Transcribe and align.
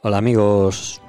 Hola 0.00 0.18
amigos. 0.18 1.02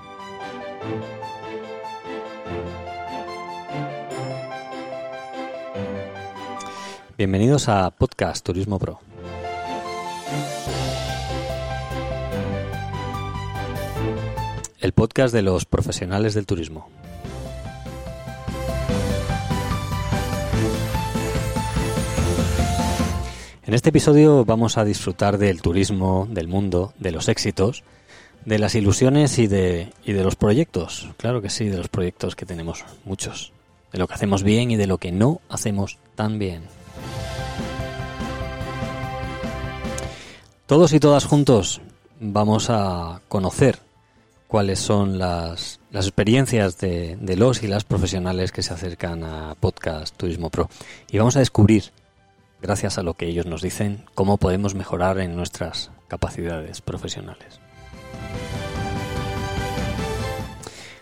Bienvenidos 7.16 7.70
a 7.70 7.92
Podcast 7.92 8.44
Turismo 8.44 8.80
Pro. 8.80 9.00
El 14.80 14.94
podcast 14.94 15.36
de 15.36 15.44
los 15.44 15.66
profesionales 15.66 16.34
del 16.34 16.48
turismo. 16.48 16.90
En 23.68 23.76
este 23.76 23.90
episodio 23.90 24.46
vamos 24.46 24.80
a 24.80 24.84
disfrutar 24.84 25.38
del 25.38 25.62
turismo, 25.62 26.28
del 26.32 26.48
mundo, 26.48 26.96
de 26.98 27.12
los 27.12 27.30
éxitos, 27.30 27.84
de 28.46 28.60
las 28.60 28.76
ilusiones 28.76 29.38
y 29.40 29.48
de, 29.48 29.92
y 30.06 30.14
de 30.14 30.24
los 30.24 30.36
proyectos. 30.36 31.10
Claro 31.18 31.42
que 31.42 31.50
sí, 31.50 31.66
de 31.70 31.78
los 31.78 31.90
proyectos 31.90 32.36
que 32.36 32.46
tenemos 32.46 32.84
muchos. 33.06 33.54
De 33.92 34.00
lo 34.00 34.08
que 34.08 34.14
hacemos 34.14 34.44
bien 34.44 34.72
y 34.72 34.76
de 34.76 34.88
lo 34.88 34.98
que 34.98 35.12
no 35.12 35.42
hacemos 35.50 35.98
tan 36.16 36.40
bien. 36.40 36.64
Todos 40.66 40.94
y 40.94 41.00
todas 41.00 41.26
juntos 41.26 41.82
vamos 42.20 42.70
a 42.70 43.22
conocer 43.28 43.80
cuáles 44.48 44.80
son 44.80 45.18
las, 45.18 45.80
las 45.92 46.06
experiencias 46.06 46.78
de, 46.78 47.18
de 47.20 47.36
los 47.36 47.64
y 47.64 47.68
las 47.68 47.84
profesionales 47.84 48.52
que 48.52 48.62
se 48.62 48.74
acercan 48.74 49.24
a 49.24 49.56
Podcast 49.60 50.16
Turismo 50.16 50.50
Pro. 50.50 50.70
Y 51.10 51.18
vamos 51.18 51.36
a 51.36 51.40
descubrir 51.40 51.86
gracias 52.62 52.98
a 52.98 53.04
lo 53.04 53.14
que 53.14 53.28
ellos 53.28 53.46
nos 53.46 53.62
dicen, 53.62 54.06
cómo 54.14 54.38
podemos 54.38 54.76
mejorar 54.76 55.20
en 55.20 55.36
nuestras 55.36 55.92
capacidades 56.08 56.82
profesionales. 56.82 57.60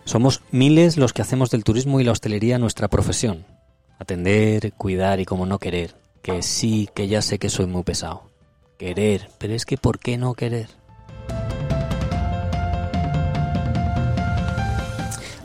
Somos 0.08 0.42
miles 0.52 0.96
los 0.96 1.12
que 1.12 1.22
hacemos 1.22 1.50
del 1.50 1.66
turismo 1.66 2.00
y 2.00 2.06
la 2.06 2.14
hostelería 2.14 2.58
nuestra 2.58 2.88
profesión. 2.88 3.46
Atender, 4.00 4.72
cuidar 4.74 5.20
y 5.20 5.26
como 5.26 5.46
no 5.46 5.60
querer. 5.60 5.96
Que 6.22 6.42
sí, 6.42 6.90
que 6.96 7.10
ya 7.10 7.22
sé 7.22 7.40
que 7.40 7.50
soy 7.50 7.66
muy 7.66 7.84
pesado. 7.84 8.24
Querer, 8.78 9.30
pero 9.38 9.54
es 9.54 9.66
que 9.66 9.78
¿por 9.78 10.00
qué 10.00 10.18
no 10.18 10.34
querer? 10.34 10.70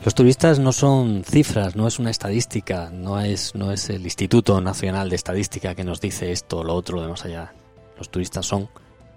Los 0.05 0.15
turistas 0.15 0.59
no 0.59 0.71
son 0.71 1.23
cifras, 1.23 1.75
no 1.75 1.87
es 1.87 1.97
una 1.97 2.09
estadística, 2.09 2.89
no 2.89 3.21
es, 3.21 3.55
no 3.55 3.71
es 3.71 3.89
el 3.89 4.03
Instituto 4.03 4.59
Nacional 4.59 5.09
de 5.09 5.15
Estadística 5.15 5.75
que 5.75 5.85
nos 5.85 6.01
dice 6.01 6.31
esto 6.31 6.63
lo 6.63 6.75
otro 6.75 7.01
de 7.01 7.07
más 7.07 7.23
allá. 7.23 7.53
Los 7.97 8.09
turistas 8.09 8.45
son 8.45 8.69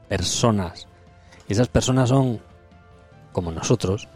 personas. 0.09 0.89
Y 1.49 1.53
esas 1.53 1.69
personas 1.69 2.09
son, 2.09 2.41
como 3.33 3.53
nosotros, 3.53 4.09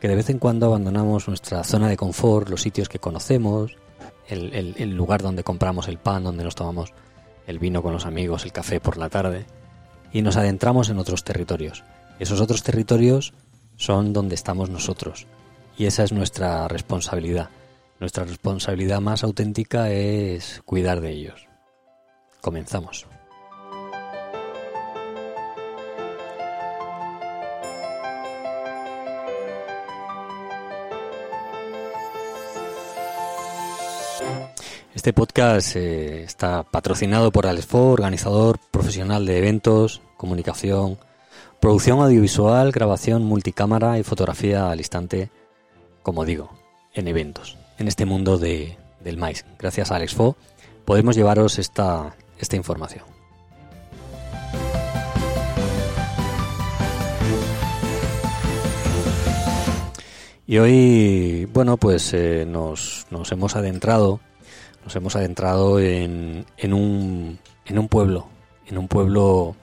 que 0.00 0.08
de 0.08 0.14
vez 0.14 0.30
en 0.30 0.38
cuando 0.38 0.66
abandonamos 0.66 1.28
nuestra 1.28 1.64
zona 1.64 1.88
de 1.88 1.96
confort, 1.96 2.48
los 2.48 2.62
sitios 2.62 2.88
que 2.88 2.98
conocemos, 2.98 3.76
el, 4.28 4.54
el, 4.54 4.74
el 4.78 4.94
lugar 4.94 5.22
donde 5.22 5.44
compramos 5.44 5.88
el 5.88 5.98
pan, 5.98 6.24
donde 6.24 6.44
nos 6.44 6.54
tomamos 6.54 6.92
el 7.46 7.58
vino 7.58 7.82
con 7.82 7.92
los 7.92 8.06
amigos, 8.06 8.44
el 8.44 8.52
café 8.52 8.80
por 8.80 8.96
la 8.96 9.08
tarde, 9.08 9.46
y 10.12 10.22
nos 10.22 10.36
adentramos 10.36 10.88
en 10.88 10.98
otros 10.98 11.24
territorios. 11.24 11.84
Esos 12.18 12.40
otros 12.40 12.62
territorios 12.62 13.32
son 13.76 14.12
donde 14.12 14.34
estamos 14.34 14.70
nosotros 14.70 15.26
y 15.78 15.86
esa 15.86 16.02
es 16.02 16.12
nuestra 16.12 16.68
responsabilidad. 16.68 17.50
Nuestra 18.00 18.24
responsabilidad 18.24 19.00
más 19.00 19.24
auténtica 19.24 19.90
es 19.90 20.60
cuidar 20.64 21.00
de 21.00 21.10
ellos. 21.10 21.46
Comenzamos. 22.40 23.07
Este 35.08 35.18
podcast 35.18 35.74
eh, 35.74 36.22
está 36.22 36.64
patrocinado 36.64 37.32
por 37.32 37.46
Alesfo, 37.46 37.92
organizador 37.92 38.58
profesional 38.70 39.24
de 39.24 39.38
eventos, 39.38 40.02
comunicación, 40.18 40.98
producción 41.62 42.00
audiovisual, 42.00 42.72
grabación 42.72 43.24
multicámara 43.24 43.98
y 43.98 44.02
fotografía 44.02 44.70
al 44.70 44.80
instante 44.80 45.30
como 46.02 46.26
digo, 46.26 46.50
en 46.92 47.08
eventos, 47.08 47.56
en 47.78 47.88
este 47.88 48.04
mundo 48.04 48.36
de, 48.36 48.76
del 49.00 49.16
maíz. 49.16 49.46
Gracias 49.58 49.90
a 49.90 49.96
Alex 49.96 50.12
Fo 50.12 50.36
podemos 50.84 51.16
llevaros 51.16 51.58
esta, 51.58 52.14
esta 52.38 52.56
información. 52.56 53.06
Y 60.46 60.58
hoy, 60.58 61.46
bueno, 61.46 61.78
pues 61.78 62.12
eh, 62.12 62.44
nos, 62.46 63.06
nos, 63.10 63.32
hemos 63.32 63.56
adentrado, 63.56 64.20
nos 64.88 64.96
hemos 64.96 65.16
adentrado 65.16 65.80
en, 65.80 66.46
un 66.72 67.38
pueblo, 67.90 68.26
en 68.66 68.78
un 68.78 68.88
pueblo 68.88 69.54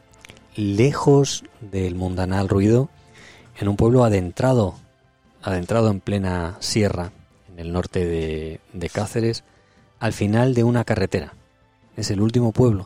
lejos 0.56 1.44
del 1.62 1.96
mundanal 1.96 2.47
ruido, 2.47 2.90
en 3.59 3.68
un 3.68 3.75
pueblo 3.75 4.03
adentrado 4.03 4.75
adentrado 5.41 5.90
en 5.90 6.00
plena 6.00 6.58
sierra, 6.59 7.12
en 7.52 7.58
el 7.58 7.74
norte 7.74 8.06
de, 8.06 8.59
de 8.74 8.90
Cáceres, 8.90 9.44
al 10.00 10.14
final 10.14 10.53
de 10.53 10.64
una 10.64 10.84
carretera. 10.84 11.34
Es 11.97 12.12
el 12.12 12.22
último 12.22 12.52
pueblo, 12.52 12.85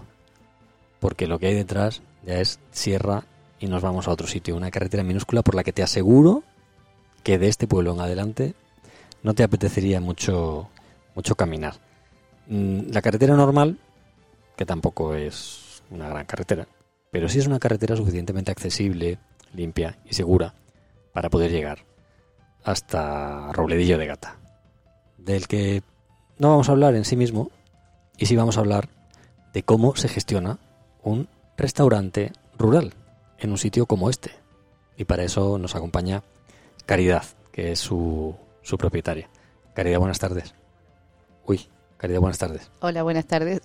porque 1.01 1.27
lo 1.27 1.39
que 1.39 1.47
hay 1.47 1.55
detrás 1.55 2.01
ya 2.25 2.39
es 2.39 2.61
sierra 2.71 3.25
y 3.59 3.67
nos 3.67 3.81
vamos 3.81 4.07
a 4.07 4.11
otro 4.11 4.27
sitio, 4.27 4.55
una 4.55 4.71
carretera 4.71 5.03
minúscula 5.03 5.41
por 5.41 5.55
la 5.55 5.65
que 5.65 5.73
te 5.73 5.83
aseguro 5.83 6.43
que 7.21 7.37
de 7.37 7.49
este 7.49 7.67
pueblo 7.67 7.93
en 7.95 7.99
adelante 7.99 8.53
no 9.23 9.33
te 9.33 9.43
apetecería 9.43 9.99
mucho, 9.99 10.69
mucho 11.15 11.35
caminar. 11.35 11.88
Mm, 12.49 12.91
la 12.91 13.01
carretera 13.03 13.35
normal, 13.35 13.77
que 14.57 14.65
tampoco 14.65 15.13
es 15.13 15.83
una 15.91 16.09
gran 16.09 16.25
carretera, 16.25 16.67
pero 17.11 17.29
sí 17.29 17.37
es 17.37 17.45
una 17.45 17.59
carretera 17.59 17.95
suficientemente 17.95 18.51
accesible, 18.51 19.19
limpia 19.53 19.99
y 20.03 20.15
segura 20.15 20.55
para 21.13 21.29
poder 21.29 21.51
llegar 21.51 21.85
hasta 22.63 23.51
Robledillo 23.53 23.99
de 23.99 24.07
Gata, 24.07 24.37
del 25.17 25.47
que 25.47 25.83
no 26.39 26.49
vamos 26.49 26.69
a 26.69 26.71
hablar 26.71 26.95
en 26.95 27.05
sí 27.05 27.15
mismo, 27.15 27.51
y 28.17 28.25
sí 28.25 28.35
vamos 28.35 28.57
a 28.57 28.61
hablar 28.61 28.89
de 29.53 29.61
cómo 29.61 29.95
se 29.95 30.09
gestiona 30.09 30.57
un 31.03 31.29
restaurante 31.55 32.33
rural 32.57 32.93
en 33.37 33.51
un 33.51 33.57
sitio 33.59 33.85
como 33.85 34.09
este. 34.09 34.31
Y 34.97 35.05
para 35.05 35.23
eso 35.23 35.57
nos 35.59 35.75
acompaña 35.75 36.23
Caridad, 36.85 37.23
que 37.51 37.71
es 37.71 37.79
su, 37.79 38.35
su 38.63 38.77
propietaria. 38.77 39.29
Caridad, 39.75 39.99
buenas 39.99 40.19
tardes. 40.19 40.55
Uy, 41.45 41.69
Caridad, 41.99 42.21
buenas 42.21 42.37
tardes. 42.37 42.71
Hola, 42.79 43.03
buenas 43.03 43.25
tardes. 43.25 43.59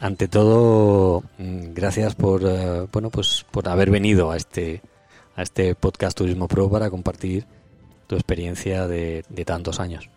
Ante 0.00 0.26
todo, 0.26 1.22
mm, 1.36 1.74
gracias 1.74 2.14
por 2.14 2.42
uh, 2.42 2.88
bueno, 2.90 3.10
pues 3.10 3.44
por 3.50 3.68
haber 3.68 3.90
venido 3.90 4.30
a 4.30 4.38
este 4.38 4.80
a 5.36 5.42
este 5.42 5.74
podcast 5.74 6.16
Turismo 6.16 6.48
Pro 6.48 6.70
para 6.70 6.88
compartir 6.88 7.44
tu 8.06 8.14
experiencia 8.14 8.88
de, 8.88 9.22
de 9.28 9.44
tantos 9.44 9.80
años. 9.80 10.08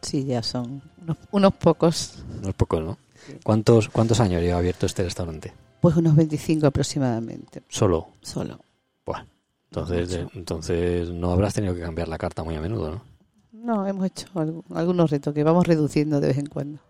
Sí, 0.00 0.24
ya 0.24 0.42
son 0.42 0.80
unos, 1.02 1.18
unos 1.30 1.52
pocos. 1.56 2.24
Unos 2.38 2.54
pocos, 2.54 2.82
¿no? 2.82 2.98
¿Cuántos, 3.44 3.90
¿Cuántos 3.90 4.18
años 4.20 4.40
lleva 4.40 4.56
abierto 4.56 4.86
este 4.86 5.02
restaurante? 5.02 5.52
Pues 5.78 5.96
unos 5.96 6.16
25 6.16 6.68
aproximadamente. 6.68 7.64
¿Solo? 7.68 8.12
Solo. 8.22 8.58
Bueno, 9.04 9.26
entonces, 9.70 10.14
eh, 10.14 10.26
entonces 10.32 11.10
no 11.10 11.32
habrás 11.32 11.52
tenido 11.52 11.74
que 11.74 11.82
cambiar 11.82 12.08
la 12.08 12.16
carta 12.16 12.42
muy 12.42 12.54
a 12.54 12.62
menudo, 12.62 12.92
¿no? 12.92 13.02
No, 13.52 13.86
hemos 13.86 14.06
hecho 14.06 14.26
algo, 14.36 14.64
algunos 14.72 15.10
retoques, 15.10 15.44
vamos 15.44 15.66
reduciendo 15.66 16.18
de 16.18 16.28
vez 16.28 16.38
en 16.38 16.46
cuando. 16.46 16.80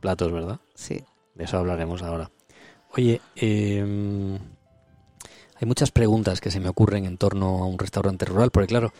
Platos, 0.00 0.32
¿verdad? 0.32 0.60
Sí. 0.74 1.02
De 1.34 1.44
eso 1.44 1.58
hablaremos 1.58 2.02
ahora. 2.02 2.30
Oye, 2.96 3.20
eh, 3.36 4.38
hay 5.60 5.66
muchas 5.66 5.90
preguntas 5.90 6.40
que 6.40 6.50
se 6.50 6.60
me 6.60 6.68
ocurren 6.68 7.04
en 7.04 7.18
torno 7.18 7.62
a 7.62 7.66
un 7.66 7.78
restaurante 7.78 8.24
rural, 8.24 8.50
porque 8.50 8.68
claro, 8.68 8.92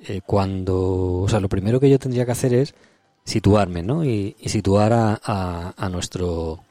eh, 0.00 0.20
cuando, 0.24 1.22
o 1.22 1.28
sea, 1.28 1.40
lo 1.40 1.48
primero 1.48 1.78
que 1.80 1.90
yo 1.90 1.98
tendría 1.98 2.26
que 2.26 2.32
hacer 2.32 2.54
es 2.54 2.74
situarme, 3.24 3.82
¿no? 3.82 4.04
Y, 4.04 4.36
y 4.38 4.48
situar 4.48 4.92
a, 4.92 5.20
a, 5.22 5.74
a, 5.76 5.88
nuestro 5.88 6.64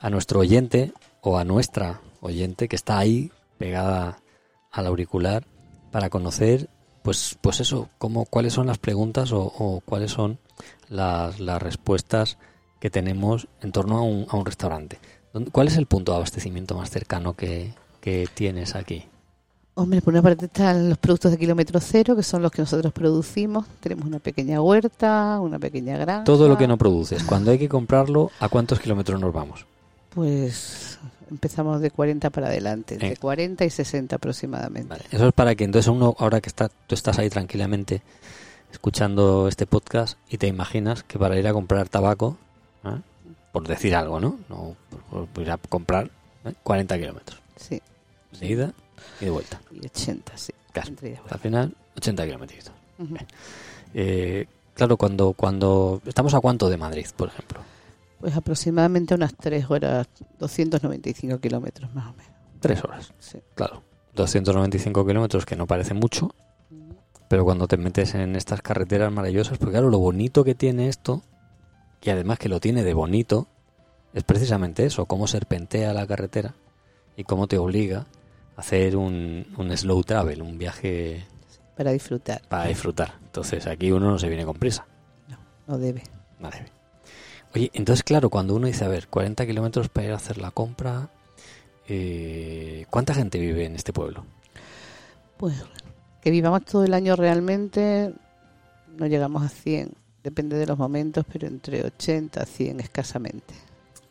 a 0.00 0.10
nuestro 0.10 0.40
oyente 0.40 0.92
o 1.20 1.38
a 1.38 1.44
nuestra 1.44 2.00
oyente 2.20 2.66
que 2.68 2.76
está 2.76 2.98
ahí 2.98 3.30
pegada 3.58 4.18
al 4.72 4.86
auricular 4.86 5.44
para 5.92 6.10
conocer, 6.10 6.68
pues, 7.02 7.36
pues 7.40 7.60
eso, 7.60 7.88
cómo, 7.98 8.24
cuáles 8.24 8.54
son 8.54 8.66
las 8.66 8.78
preguntas 8.78 9.32
o, 9.32 9.42
o 9.42 9.80
cuáles 9.84 10.10
son 10.10 10.38
las, 10.88 11.38
las 11.38 11.62
respuestas 11.62 12.38
que 12.82 12.90
tenemos 12.90 13.46
en 13.60 13.70
torno 13.70 13.96
a 13.96 14.02
un, 14.02 14.26
a 14.28 14.36
un 14.36 14.44
restaurante. 14.44 14.98
¿Cuál 15.52 15.68
es 15.68 15.76
el 15.76 15.86
punto 15.86 16.10
de 16.10 16.16
abastecimiento 16.16 16.74
más 16.76 16.90
cercano 16.90 17.34
que, 17.34 17.72
que 18.00 18.28
tienes 18.34 18.74
aquí? 18.74 19.04
Hombre, 19.74 20.02
por 20.02 20.12
una 20.12 20.20
parte 20.20 20.46
están 20.46 20.88
los 20.88 20.98
productos 20.98 21.30
de 21.30 21.38
kilómetro 21.38 21.78
cero, 21.78 22.16
que 22.16 22.24
son 22.24 22.42
los 22.42 22.50
que 22.50 22.60
nosotros 22.60 22.92
producimos. 22.92 23.66
Tenemos 23.78 24.04
una 24.04 24.18
pequeña 24.18 24.60
huerta, 24.60 25.38
una 25.40 25.60
pequeña 25.60 25.96
granja. 25.96 26.24
Todo 26.24 26.48
lo 26.48 26.58
que 26.58 26.66
no 26.66 26.76
produces, 26.76 27.22
cuando 27.22 27.52
hay 27.52 27.58
que 27.60 27.68
comprarlo, 27.68 28.32
¿a 28.40 28.48
cuántos 28.48 28.80
kilómetros 28.80 29.20
nos 29.20 29.32
vamos? 29.32 29.64
Pues 30.12 30.98
empezamos 31.30 31.80
de 31.82 31.92
40 31.92 32.30
para 32.30 32.48
adelante, 32.48 32.94
entre 32.94 33.12
Eh. 33.12 33.16
40 33.16 33.64
y 33.64 33.70
60 33.70 34.16
aproximadamente. 34.16 34.88
Vale, 34.88 35.04
Eso 35.12 35.28
es 35.28 35.32
para 35.32 35.54
que 35.54 35.62
entonces 35.62 35.86
uno, 35.88 36.16
ahora 36.18 36.40
que 36.40 36.48
está, 36.48 36.68
tú 36.68 36.96
estás 36.96 37.20
ahí 37.20 37.30
tranquilamente 37.30 38.02
escuchando 38.72 39.46
este 39.46 39.66
podcast 39.66 40.18
y 40.28 40.38
te 40.38 40.48
imaginas 40.48 41.04
que 41.04 41.16
para 41.20 41.38
ir 41.38 41.46
a 41.46 41.52
comprar 41.52 41.88
tabaco, 41.88 42.36
¿eh? 42.84 42.96
por 43.52 43.66
decir 43.66 43.94
algo, 43.94 44.20
¿no? 44.20 44.38
No, 44.48 44.76
por, 45.10 45.26
por 45.26 45.42
ir 45.42 45.50
a 45.50 45.56
comprar 45.58 46.10
¿eh? 46.44 46.52
40 46.62 46.98
kilómetros 46.98 47.40
Sí, 47.56 47.80
de 48.40 48.46
ida 48.46 48.72
y 49.20 49.26
de 49.26 49.30
vuelta. 49.30 49.60
y 49.70 49.84
80, 49.86 50.36
sí. 50.36 50.52
Claro. 50.72 50.90
Al 51.28 51.38
final, 51.38 51.74
80 51.96 52.24
kilómetros. 52.24 52.70
Eh, 53.94 54.46
claro, 54.74 54.96
cuando, 54.96 55.32
cuando 55.34 56.00
estamos 56.06 56.32
a 56.34 56.40
cuánto 56.40 56.68
de 56.70 56.76
Madrid, 56.78 57.06
por 57.16 57.28
ejemplo. 57.28 57.60
Pues 58.20 58.36
aproximadamente 58.36 59.14
unas 59.14 59.34
3 59.34 59.70
horas, 59.70 60.06
295 60.38 61.38
kilómetros 61.40 61.92
más 61.94 62.06
o 62.06 62.12
menos. 62.12 62.32
Tres 62.60 62.82
horas. 62.84 63.12
Sí. 63.18 63.38
Claro, 63.54 63.82
295 64.14 65.04
kilómetros 65.06 65.44
que 65.44 65.56
no 65.56 65.66
parece 65.66 65.92
mucho, 65.94 66.34
pero 67.28 67.44
cuando 67.44 67.66
te 67.68 67.76
metes 67.76 68.14
en 68.14 68.36
estas 68.36 68.62
carreteras 68.62 69.12
maravillosas, 69.12 69.58
pues 69.58 69.70
claro, 69.72 69.90
lo 69.90 69.98
bonito 69.98 70.44
que 70.44 70.54
tiene 70.54 70.88
esto, 70.88 71.22
y 72.02 72.10
además 72.10 72.38
que 72.38 72.48
lo 72.48 72.60
tiene 72.60 72.82
de 72.82 72.94
bonito, 72.94 73.46
es 74.12 74.24
precisamente 74.24 74.84
eso, 74.84 75.06
cómo 75.06 75.26
serpentea 75.26 75.92
la 75.94 76.06
carretera 76.06 76.54
y 77.16 77.24
cómo 77.24 77.46
te 77.46 77.58
obliga 77.58 78.06
a 78.56 78.60
hacer 78.60 78.96
un, 78.96 79.46
un 79.56 79.76
slow 79.76 80.02
travel, 80.02 80.42
un 80.42 80.58
viaje 80.58 81.24
Para 81.76 81.92
disfrutar. 81.92 82.42
para 82.48 82.66
disfrutar. 82.66 83.14
Entonces 83.24 83.66
aquí 83.66 83.90
uno 83.92 84.10
no 84.10 84.18
se 84.18 84.28
viene 84.28 84.44
con 84.44 84.56
prisa. 84.56 84.86
No 85.66 85.78
debe. 85.78 86.02
Vale. 86.40 86.66
Oye, 87.54 87.70
entonces 87.74 88.02
claro, 88.02 88.30
cuando 88.30 88.54
uno 88.56 88.66
dice, 88.66 88.84
a 88.84 88.88
ver, 88.88 89.08
40 89.08 89.46
kilómetros 89.46 89.88
para 89.88 90.06
ir 90.08 90.12
a 90.12 90.16
hacer 90.16 90.38
la 90.38 90.50
compra, 90.50 91.10
eh, 91.86 92.86
¿cuánta 92.90 93.14
gente 93.14 93.38
vive 93.38 93.64
en 93.64 93.76
este 93.76 93.92
pueblo? 93.92 94.24
Pues 95.36 95.54
que 96.20 96.30
vivamos 96.30 96.64
todo 96.64 96.84
el 96.84 96.94
año 96.94 97.16
realmente, 97.16 98.12
no 98.96 99.06
llegamos 99.06 99.42
a 99.42 99.48
100. 99.48 99.92
Depende 100.22 100.56
de 100.56 100.66
los 100.66 100.78
momentos, 100.78 101.24
pero 101.30 101.46
entre 101.46 101.84
80 101.84 102.42
a 102.42 102.46
100 102.46 102.80
escasamente. 102.80 103.54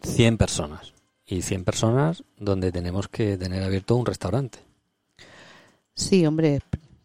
100 0.04 0.38
personas. 0.38 0.94
Y 1.26 1.42
100 1.42 1.64
personas 1.64 2.24
donde 2.38 2.72
tenemos 2.72 3.08
que 3.08 3.38
tener 3.38 3.64
abierto 3.64 3.96
un 3.96 4.06
restaurante. 4.06 4.60
Sí, 5.96 6.26
hombre, 6.26 6.62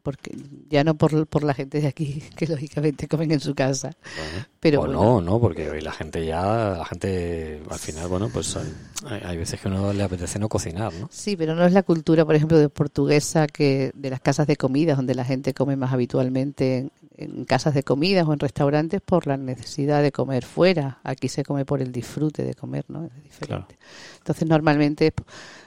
porque 0.07 0.37
ya 0.69 0.85
no 0.85 0.95
por, 0.95 1.27
por 1.27 1.43
la 1.43 1.53
gente 1.53 1.81
de 1.81 1.89
aquí, 1.89 2.23
que 2.37 2.47
lógicamente 2.47 3.09
comen 3.09 3.33
en 3.33 3.41
su 3.41 3.57
casa, 3.57 3.91
Bueno, 4.17 4.47
pero 4.61 4.79
o 4.79 4.85
bueno, 4.85 5.03
no, 5.03 5.21
no, 5.21 5.41
porque 5.41 5.69
hoy 5.69 5.81
la 5.81 5.91
gente 5.91 6.25
ya, 6.25 6.77
la 6.79 6.85
gente 6.85 7.61
al 7.69 7.79
final, 7.81 8.07
bueno, 8.07 8.29
pues 8.33 8.57
hay, 8.57 9.21
hay 9.25 9.37
veces 9.37 9.61
que 9.61 9.67
uno 9.67 9.93
le 9.93 10.05
apetece 10.05 10.39
no 10.39 10.49
cocinar, 10.49 10.93
¿no? 10.95 11.09
Sí, 11.11 11.37
pero 11.37 11.57
no 11.57 11.65
es 11.67 11.73
la 11.73 11.83
cultura, 11.83 12.25
por 12.25 12.37
ejemplo, 12.37 12.57
de 12.57 12.69
portuguesa 12.69 13.49
que 13.49 13.91
de 13.95 14.11
las 14.11 14.21
casas 14.21 14.47
de 14.47 14.55
comidas, 14.55 14.97
donde 14.97 15.17
la 15.17 15.25
gente 15.25 15.53
come 15.55 15.75
más 15.75 15.93
habitualmente 15.93 16.91
en, 17.17 17.45
casas 17.45 17.75
de 17.75 17.83
comidas 17.83 18.27
o 18.27 18.33
en 18.33 18.39
restaurantes 18.39 19.01
por 19.01 19.27
la 19.27 19.37
necesidad 19.37 20.03
de 20.03 20.13
comer 20.13 20.45
fuera. 20.45 21.01
Aquí 21.03 21.29
se 21.29 21.45
come 21.45 21.65
por 21.65 21.83
el 21.83 21.93
disfrute 21.93 22.45
de 22.45 22.55
comer, 22.55 22.85
¿no? 22.89 23.05
Es 23.05 23.23
diferente. 23.23 23.79
Entonces, 24.19 24.49
normalmente, 24.49 25.13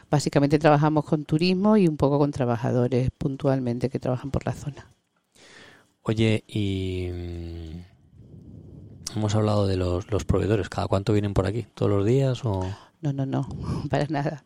básicamente 0.09 0.59
trabajamos 0.59 1.05
con 1.05 1.25
turismo 1.25 1.77
y 1.77 1.87
un 1.87 1.97
poco 1.97 2.19
con 2.19 2.31
trabajadores 2.31 3.09
puntualmente 3.17 3.89
que 3.89 3.99
trabajan 3.99 4.31
por 4.31 4.45
la 4.45 4.53
zona. 4.53 4.89
Oye, 6.01 6.43
y 6.47 7.09
mm, 7.13 9.17
hemos 9.17 9.35
hablado 9.35 9.67
de 9.67 9.77
los, 9.77 10.11
los 10.11 10.25
proveedores. 10.25 10.69
¿Cada 10.69 10.87
cuánto 10.87 11.13
vienen 11.13 11.33
por 11.33 11.45
aquí? 11.45 11.67
¿Todos 11.73 11.91
los 11.91 12.05
días 12.05 12.43
o...? 12.45 12.65
No, 13.01 13.13
no, 13.13 13.25
no, 13.25 13.47
para 13.89 14.05
nada. 14.07 14.43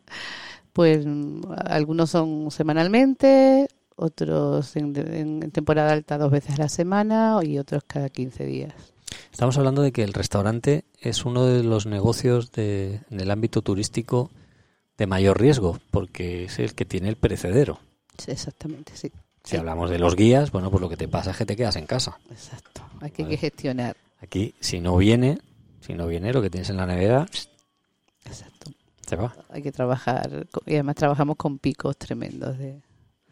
Pues 0.72 1.06
mm, 1.06 1.42
algunos 1.66 2.10
son 2.10 2.50
semanalmente, 2.50 3.68
otros 3.96 4.76
en, 4.76 4.94
en 4.96 5.50
temporada 5.50 5.92
alta 5.92 6.18
dos 6.18 6.30
veces 6.30 6.54
a 6.56 6.62
la 6.62 6.68
semana 6.68 7.38
y 7.42 7.58
otros 7.58 7.84
cada 7.86 8.08
15 8.08 8.44
días. 8.46 8.74
Estamos 9.32 9.56
hablando 9.58 9.82
de 9.82 9.92
que 9.92 10.02
el 10.02 10.12
restaurante 10.12 10.84
es 11.00 11.24
uno 11.24 11.44
de 11.46 11.62
los 11.62 11.86
negocios 11.86 12.52
de, 12.52 13.00
en 13.10 13.20
el 13.20 13.30
ámbito 13.30 13.62
turístico 13.62 14.30
de 14.98 15.06
mayor 15.06 15.40
riesgo, 15.40 15.78
porque 15.90 16.44
es 16.44 16.58
el 16.58 16.74
que 16.74 16.84
tiene 16.84 17.08
el 17.08 17.16
perecedero. 17.16 17.80
Sí, 18.18 18.30
exactamente, 18.30 18.92
sí. 18.96 19.10
Si 19.42 19.50
Sí, 19.50 19.56
hablamos 19.56 19.90
de 19.90 19.98
los 19.98 20.16
guías, 20.16 20.50
bueno, 20.52 20.70
pues 20.70 20.80
lo 20.80 20.88
que 20.88 20.96
te 20.96 21.08
pasa 21.08 21.32
es 21.32 21.36
que 21.36 21.44
te 21.46 21.56
quedas 21.56 21.76
en 21.76 21.86
casa. 21.86 22.18
Exacto. 22.30 22.82
Hay 23.00 23.10
que, 23.10 23.22
Vale. 23.24 23.34
que 23.34 23.40
gestionar. 23.40 23.96
Aquí, 24.20 24.54
si 24.60 24.80
no 24.80 24.96
viene, 24.96 25.38
si 25.80 25.94
no 25.94 26.06
viene, 26.06 26.32
lo 26.32 26.40
que 26.40 26.48
tienes 26.48 26.70
en 26.70 26.76
la 26.78 26.86
nevera 26.86 27.26
Exacto. 28.24 28.70
se 29.06 29.16
va. 29.16 29.34
Hay 29.50 29.62
que 29.62 29.72
trabajar. 29.72 30.46
Y 30.64 30.74
además 30.74 30.94
trabajamos 30.96 31.36
con 31.36 31.58
picos 31.58 31.96
tremendos 31.98 32.56
de, 32.56 32.80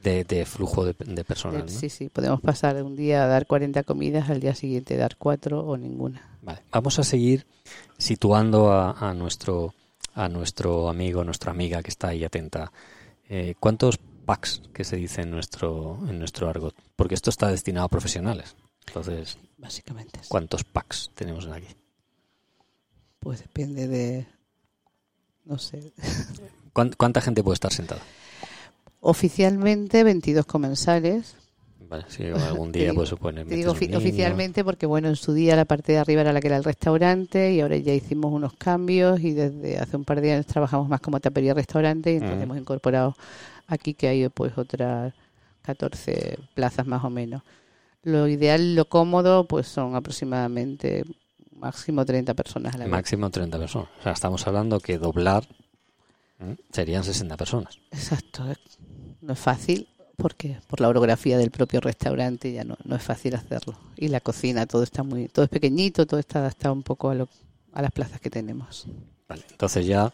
De, 0.02 0.25
de 0.25 0.44
flujo 0.44 0.84
de, 0.84 0.94
de 0.99 1.25
personas, 1.25 1.62
¿no? 1.64 1.69
Sí, 1.81 1.88
sí. 1.88 2.08
Podemos 2.08 2.40
pasar 2.40 2.82
un 2.82 2.96
día 2.96 3.25
a 3.25 3.26
dar 3.28 3.46
40 3.46 3.82
comidas, 3.84 4.31
al 4.31 4.40
día 4.40 4.54
siguiente 4.54 4.96
dar 4.96 5.16
4 5.16 5.60
o 5.64 5.76
ninguna. 5.76 6.37
Vale. 6.43 6.60
Vamos 6.72 6.99
a 6.99 7.04
seguir 7.04 7.46
situando 7.99 8.72
a, 8.72 8.93
a 9.10 9.14
nuestro 9.14 9.75
a 10.14 10.28
nuestro 10.28 10.88
amigo, 10.88 11.25
nuestra 11.25 11.52
amiga 11.52 11.82
que 11.82 11.90
está 11.90 12.08
ahí 12.08 12.25
atenta. 12.25 12.70
Eh, 13.28 13.54
¿Cuántos 13.60 13.99
packs 14.26 14.60
que 14.75 14.84
se 14.84 14.96
dice 14.96 15.22
en 15.22 15.31
nuestro 15.31 15.99
en 16.08 16.19
nuestro 16.19 16.49
argot? 16.49 16.75
Porque 16.96 17.14
esto 17.14 17.31
está 17.31 17.49
destinado 17.49 17.87
a 17.87 17.88
profesionales. 17.88 18.56
Entonces, 18.88 19.38
Básicamente. 19.56 20.19
sí. 20.20 20.26
¿cuántos 20.28 20.64
packs 20.64 21.10
tenemos 21.14 21.46
aquí? 21.46 21.69
Pues 23.20 23.40
depende 23.40 23.87
de. 23.88 24.26
No 25.44 25.58
sé. 25.58 25.93
¿Cuán- 26.72 26.93
¿Cuánta 26.96 27.20
gente 27.20 27.43
puede 27.44 27.54
estar 27.54 27.72
sentada? 27.72 28.02
Oficialmente 29.04 30.04
22 30.04 30.46
comensales. 30.46 31.34
Vale, 31.90 32.04
si 32.08 32.22
algún 32.25 32.70
día 32.70 32.93
pues 32.94 33.08
se 33.08 33.16
pueden 33.16 33.49
Te 33.49 33.56
digo 33.56 33.72
ofi- 33.75 33.94
oficialmente 33.96 34.62
porque, 34.64 34.87
bueno, 34.87 35.08
en 35.08 35.16
su 35.16 35.34
día 35.34 35.56
la 35.56 35.64
parte 35.64 35.90
de 35.93 35.99
arriba 35.99 36.20
era 36.20 36.32
la 36.32 36.40
que 36.40 36.46
era 36.46 36.56
el 36.56 36.62
restaurante 36.62 37.52
y 37.52 37.60
ahora 37.60 37.76
ya 37.78 37.93
hicimos 37.93 38.32
unos 38.32 38.54
cambios 38.54 39.20
y 39.20 39.32
desde 39.32 39.78
hace 39.81 39.96
un 39.96 40.04
par 40.04 40.20
de 40.20 40.32
años 40.34 40.46
trabajamos 40.46 40.88
más 40.88 41.00
como 41.00 41.19
tapería 41.19 41.52
restaurante 41.52 42.12
y 42.12 42.14
entonces 42.14 42.37
Ujú. 42.37 42.44
hemos 42.44 42.58
incorporado 42.58 43.16
aquí 43.66 43.93
que 43.94 44.06
hay 44.06 44.28
pues 44.28 44.56
otras 44.56 45.12
14 45.62 46.38
plazas 46.54 46.87
más 46.87 47.02
o 47.04 47.10
menos. 47.10 47.43
Lo 48.04 48.28
ideal, 48.28 48.76
lo 48.76 48.85
cómodo, 48.85 49.47
pues 49.49 49.66
son 49.66 49.97
aproximadamente 49.97 51.04
máximo 51.56 52.04
30 52.04 52.35
personas 52.35 52.75
a 52.75 52.78
la 52.78 52.85
vez. 52.85 52.90
Máximo 52.92 53.30
30 53.30 53.59
personas. 53.59 53.88
O 53.99 54.02
sea, 54.04 54.12
estamos 54.12 54.47
hablando 54.47 54.78
que 54.80 54.97
doblar 54.99 55.44
¿eh? 56.40 56.56
serían 56.73 57.04
60 57.04 57.37
personas. 57.37 57.78
Exacto. 57.90 58.44
No 59.23 59.33
es 59.33 59.38
fácil 59.38 59.88
porque 60.17 60.59
por 60.69 60.81
la 60.81 60.88
orografía 60.88 61.38
del 61.38 61.50
propio 61.50 61.81
restaurante 61.81 62.52
ya 62.52 62.64
no, 62.64 62.76
no 62.85 62.97
es 62.97 63.02
fácil 63.02 63.35
hacerlo. 63.35 63.79
Y 63.97 64.09
la 64.09 64.21
cocina, 64.21 64.67
todo 64.67 64.83
está 64.83 65.02
muy, 65.02 65.29
todo 65.29 65.45
es 65.45 65.50
pequeñito, 65.50 66.07
todo 66.07 66.21
está 66.21 66.41
adaptado 66.41 66.75
un 66.75 66.83
poco 66.83 67.09
a, 67.11 67.14
lo, 67.14 67.29
a 67.73 67.83
las 67.83 67.91
plazas 67.91 68.21
que 68.21 68.31
tenemos. 68.31 68.87
Vale, 69.29 69.43
entonces 69.50 69.87
ya, 69.87 70.12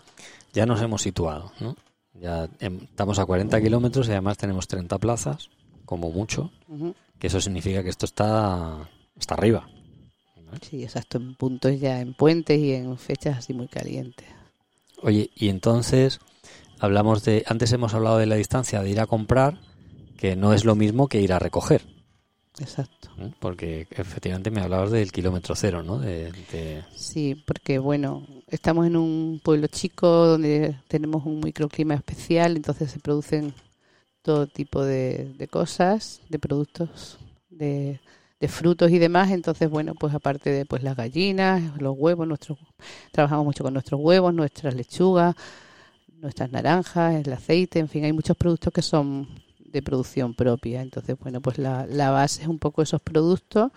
ya 0.53 0.65
nos 0.67 0.81
hemos 0.81 1.03
situado, 1.03 1.53
¿no? 1.61 1.77
Ya 2.15 2.49
em- 2.61 2.81
estamos 2.85 3.19
a 3.19 3.27
40 3.27 3.61
kilómetros 3.61 4.09
y 4.09 4.12
además 4.12 4.38
tenemos 4.38 4.67
30 4.69 4.99
plazas, 4.99 5.50
como 5.85 6.11
mucho, 6.11 6.50
que 7.19 7.27
eso 7.27 7.41
significa 7.41 7.83
que 7.83 7.91
esto 7.91 8.07
está, 8.07 8.88
está 9.19 9.35
arriba. 9.35 9.69
Sí, 10.62 10.83
exacto, 10.83 11.19
en 11.19 11.35
puntos 11.35 11.79
ya, 11.79 12.00
en 12.00 12.15
puentes 12.15 12.59
y 12.59 12.73
en 12.73 12.97
fechas 12.99 13.38
así 13.38 13.53
muy 13.53 13.69
calientes. 13.69 14.27
Oye, 15.03 15.31
y 15.35 15.49
entonces 15.49 16.21
hablamos 16.80 17.25
de, 17.25 17.44
antes 17.47 17.73
hemos 17.73 17.94
hablado 17.94 18.18
de 18.18 18.26
la 18.26 18.37
distancia 18.37 18.82
de 18.82 18.90
ir 18.90 19.00
a 19.00 19.06
comprar, 19.06 19.58
que 20.16 20.37
no 20.37 20.52
es 20.52 20.64
lo 20.64 20.75
mismo 20.75 21.08
que 21.08 21.20
ir 21.20 21.32
a 21.32 21.38
recoger, 21.38 21.82
Exacto. 22.61 23.08
¿eh? 23.18 23.30
porque 23.38 23.87
efectivamente 23.90 24.50
me 24.50 24.61
hablabas 24.61 24.90
del 24.90 25.12
kilómetro 25.12 25.54
cero, 25.54 25.82
¿no? 25.82 25.99
De, 25.99 26.32
de- 26.52 26.82
Sí, 26.94 27.40
porque 27.47 27.78
bueno, 27.78 28.26
estamos 28.49 28.87
en 28.87 28.97
un 28.97 29.40
pueblo 29.42 29.68
chico 29.68 30.08
donde 30.08 30.76
tenemos 30.88 31.25
un 31.25 31.40
microclima 31.40 31.94
especial, 31.94 32.56
entonces 32.56 32.90
se 32.90 32.99
producen 32.99 33.54
todo 34.23 34.47
tipo 34.49 34.85
de, 34.85 35.32
de 35.38 35.47
cosas, 35.49 36.20
de 36.28 36.38
productos, 36.40 37.18
de, 37.50 38.00
de 38.40 38.49
frutos 38.49 38.90
y 38.90 38.99
demás. 38.99 39.30
Entonces, 39.30 39.70
bueno, 39.70 39.94
pues 39.94 40.12
aparte 40.12 40.50
de 40.50 40.66
pues 40.66 40.82
las 40.82 40.97
gallinas, 40.97 41.80
los 41.80 41.94
huevos, 41.97 42.26
nuestros 42.26 42.58
trabajamos 43.12 43.44
mucho 43.47 43.62
con 43.64 43.73
nuestros 43.73 44.00
huevos, 44.00 44.35
nuestras 44.35 44.75
lechugas, 44.75 45.35
nuestras 46.21 46.51
naranjas, 46.53 47.15
el 47.27 47.33
aceite, 47.33 47.79
en 47.79 47.89
fin, 47.89 48.05
hay 48.05 48.13
muchos 48.13 48.37
productos 48.37 48.73
que 48.73 48.83
son 48.83 49.29
de 49.59 49.83
producción 49.83 50.35
propia. 50.35 50.81
Entonces, 50.83 51.17
bueno, 51.19 51.41
pues 51.41 51.59
la, 51.59 51.87
la 51.87 52.11
base 52.11 52.43
es 52.43 52.49
un 52.49 52.59
poco 52.59 52.83
esos 52.83 53.01
productos, 53.03 53.71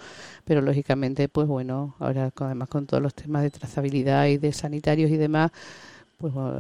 pero 0.46 0.62
lógicamente, 0.62 1.28
pues 1.30 1.48
bueno, 1.48 1.96
ahora 2.00 2.32
con- 2.32 2.48
además 2.48 2.70
con 2.70 2.86
todos 2.86 3.04
los 3.04 3.14
temas 3.14 3.44
de 3.44 3.52
trazabilidad 3.52 4.28
y 4.28 4.38
de 4.38 4.54
sanitarios 4.54 5.12
y 5.12 5.18
demás, 5.18 5.52
pues 6.18 6.34
bueno, 6.34 6.56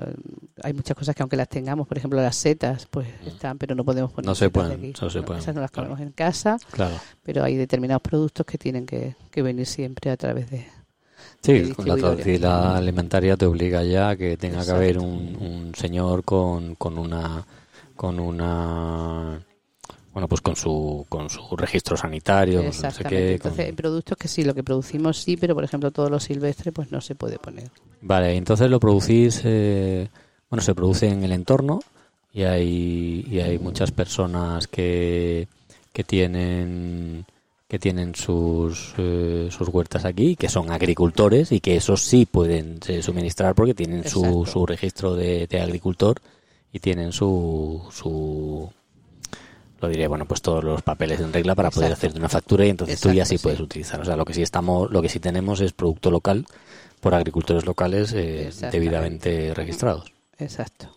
hay 0.64 0.74
muchas 0.74 0.98
cosas 0.98 1.16
que 1.16 1.22
aunque 1.24 1.38
las 1.38 1.48
tengamos, 1.48 1.88
por 1.88 1.98
ejemplo 1.98 2.20
las 2.22 2.36
setas, 2.36 2.88
pues 2.90 3.08
están, 3.26 3.58
pero 3.58 3.74
no 3.76 3.86
podemos 3.86 4.12
poner 4.12 4.26
No 4.28 4.36
se 4.36 4.50
pueden, 4.50 4.72
aquí. 4.74 4.94
no 5.02 5.10
se 5.10 5.22
pueden, 5.22 5.42
Esas 5.42 5.54
no 5.56 5.62
las 5.62 5.72
claro. 5.72 5.90
comemos 5.90 6.06
en 6.06 6.12
casa, 6.14 6.58
Claro. 6.72 6.96
pero 7.24 7.44
hay 7.44 7.56
determinados 7.56 8.02
productos 8.02 8.46
que 8.46 8.58
tienen 8.58 8.86
que, 8.88 9.16
que 9.30 9.42
venir 9.44 9.68
siempre 9.68 10.10
a 10.12 10.18
través 10.18 10.50
de, 10.50 10.66
Sí, 11.42 11.74
con 11.74 11.88
la 11.88 11.96
traducción 11.96 12.46
alimentaria 12.46 13.36
te 13.36 13.46
obliga 13.46 13.84
ya 13.84 14.10
a 14.10 14.16
que 14.16 14.38
tenga 14.38 14.63
que 14.63 14.72
haber 14.72 15.00
un, 15.00 15.36
un 15.40 15.74
señor 15.75 16.24
con, 16.24 16.75
con 16.75 16.98
una 16.98 17.46
con 17.96 18.20
una 18.20 19.40
bueno 20.13 20.28
pues 20.28 20.42
con 20.42 20.56
su 20.56 21.06
con 21.08 21.30
su 21.30 21.56
registro 21.56 21.96
sanitario 21.96 22.63
no 22.63 22.72
sé 22.72 23.04
qué, 23.04 23.34
entonces 23.34 23.66
hay 23.68 23.72
productos 23.74 24.18
que 24.18 24.28
sí 24.28 24.44
lo 24.44 24.54
que 24.54 24.63
producimos 24.63 25.18
sí 25.18 25.38
pero 25.38 25.54
por 25.56 25.63
ejemplo 25.63 25.92
todo 25.92 26.10
lo 26.10 26.20
silvestre 26.20 26.72
pues 26.72 26.92
no 26.92 27.00
se 27.01 27.16
puede 27.16 27.38
poner. 27.38 27.70
Vale 28.01 28.36
entonces 28.36 28.70
lo 28.70 28.80
producís 28.80 29.42
eh, 29.44 30.10
bueno 30.50 30.62
se 30.63 30.75
produce 30.75 31.08
en 31.08 31.24
el 31.24 31.32
entorno 31.32 31.80
y 32.34 32.44
hay 32.44 33.25
y 33.30 33.40
hay 33.40 33.60
muchas 33.60 33.92
personas 33.92 34.68
que 34.68 35.48
que 35.94 36.04
tienen 36.04 37.25
que 37.72 37.80
tienen 37.80 38.16
sus, 38.16 38.94
eh, 38.98 39.48
sus 39.50 39.70
huertas 39.70 40.04
aquí, 40.04 40.36
que 40.36 40.50
son 40.50 40.74
agricultores 40.74 41.54
y 41.54 41.62
que 41.62 41.78
esos 41.78 42.04
sí 42.04 42.25
pueden 42.25 42.80
eh, 42.90 43.01
suministrar 43.01 43.56
porque 43.56 43.74
tienen 43.74 44.06
su, 44.06 44.46
su 44.46 44.66
registro 44.66 45.16
de, 45.16 45.48
de, 45.48 45.62
agricultor 45.62 46.18
y 46.74 46.80
tienen 46.80 47.13
su, 47.13 47.82
su 47.90 48.70
lo 49.80 49.88
diré, 49.88 50.10
bueno, 50.10 50.25
pues 50.25 50.42
todos 50.42 50.66
los 50.66 50.82
papeles 50.82 51.22
en 51.22 51.32
regla 51.32 51.56
para 51.56 51.72
poder 51.72 51.94
hacer 51.94 52.12
una 52.13 52.28
factura 52.28 52.66
y 52.66 52.72
entonces 52.72 53.00
tú 53.00 53.13
ya 53.13 53.24
sí, 53.24 53.38
puedes 53.38 53.62
utilizar. 53.62 54.01
O 54.01 54.04
sea, 54.04 54.18
lo 54.18 54.25
que 54.25 54.34
sí 54.34 54.42
estamos, 54.42 54.92
lo 54.92 55.01
que 55.01 55.08
sí 55.08 55.22
tenemos 55.22 55.62
es 55.62 55.72
producto 55.72 56.12
local 56.12 56.46
por 57.00 57.16
agricultores 57.16 57.66
locales 57.66 58.12
eh, 58.12 58.50
debidamente 58.70 59.54
registrados. 59.54 60.12
Exacto. 60.38 60.94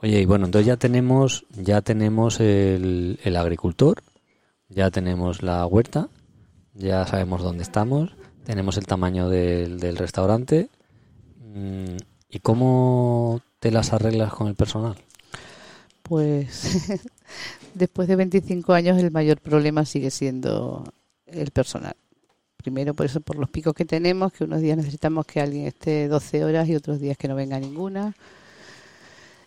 Oye, 0.00 0.20
y 0.20 0.24
bueno, 0.24 0.46
entonces 0.46 0.66
ya 0.66 0.76
tenemos, 0.76 1.44
ya 1.50 1.80
tenemos 1.80 2.40
el, 2.40 3.20
el 3.22 3.36
agricultor, 3.36 4.02
ya 4.74 4.90
tenemos 4.90 5.42
la 5.42 5.66
huerta, 5.66 6.08
ya 6.74 7.06
sabemos 7.06 7.42
dónde 7.42 7.62
estamos, 7.62 8.14
tenemos 8.44 8.76
el 8.76 8.86
tamaño 8.86 9.28
del, 9.28 9.78
del 9.78 9.96
restaurante. 9.96 10.68
Mm, 11.54 11.96
¿Y 12.30 12.38
cómo 12.40 13.40
te 13.60 13.70
las 13.70 13.92
arreglas 13.92 14.32
con 14.32 14.48
el 14.48 14.54
personal? 14.54 14.96
Pues 16.02 16.88
después 17.74 18.08
de 18.08 18.16
25 18.16 18.72
años 18.72 18.98
el 18.98 19.10
mayor 19.10 19.40
problema 19.40 19.84
sigue 19.84 20.10
siendo 20.10 20.84
el 21.26 21.50
personal. 21.50 21.94
Primero 22.56 22.94
por 22.94 23.06
eso, 23.06 23.20
por 23.20 23.36
los 23.36 23.50
picos 23.50 23.74
que 23.74 23.84
tenemos, 23.84 24.32
que 24.32 24.44
unos 24.44 24.60
días 24.60 24.76
necesitamos 24.76 25.26
que 25.26 25.40
alguien 25.40 25.66
esté 25.66 26.08
12 26.08 26.44
horas 26.44 26.68
y 26.68 26.76
otros 26.76 27.00
días 27.00 27.18
que 27.18 27.28
no 27.28 27.34
venga 27.34 27.58
ninguna. 27.58 28.14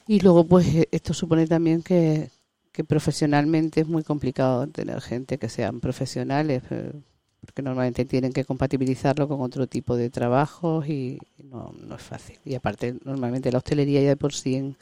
Y 0.07 0.19
luego 0.19 0.45
pues 0.45 0.67
esto 0.91 1.13
supone 1.13 1.47
también 1.47 1.81
que, 1.81 2.29
que 2.75 2.83
profesionalmente 2.83 3.81
es 3.81 3.87
muy 3.87 4.03
complicado 4.03 4.67
tener 4.67 4.99
gente 4.99 5.37
que 5.37 5.47
sean 5.47 5.79
profesionales, 5.79 6.61
eh, 6.71 6.91
porque 7.39 7.61
normalmente 7.61 8.03
tienen 8.03 8.33
que 8.33 8.43
compatibilizarlo 8.43 9.29
con 9.29 9.39
otro 9.41 9.65
tipo 9.65 9.95
de 9.95 10.09
trabajos 10.09 10.85
y 10.89 11.17
no, 11.41 11.73
no 11.79 11.95
es 11.95 12.01
fácil. 12.01 12.37
Y 12.43 12.53
aparte, 12.53 12.95
normalmente 13.05 13.49
la 13.49 13.59
hostelería 13.59 14.01
ya 14.01 14.09
de 14.09 14.17
por 14.17 14.33
sí 14.33 14.55
en, 14.55 14.75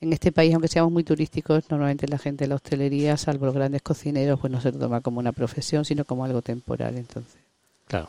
en 0.00 0.12
este 0.14 0.32
país, 0.32 0.54
aunque 0.54 0.68
seamos 0.68 0.90
muy 0.90 1.04
turísticos, 1.04 1.70
normalmente 1.70 2.08
la 2.08 2.16
gente 2.16 2.44
de 2.44 2.48
la 2.48 2.54
hostelería, 2.54 3.18
salvo 3.18 3.44
los 3.44 3.54
grandes 3.54 3.82
cocineros, 3.82 4.40
pues 4.40 4.50
no 4.50 4.62
se 4.62 4.72
lo 4.72 4.78
toma 4.78 5.02
como 5.02 5.20
una 5.20 5.32
profesión, 5.32 5.84
sino 5.84 6.06
como 6.06 6.24
algo 6.24 6.40
temporal. 6.40 6.96
Entonces. 6.96 7.36
Claro. 7.86 8.08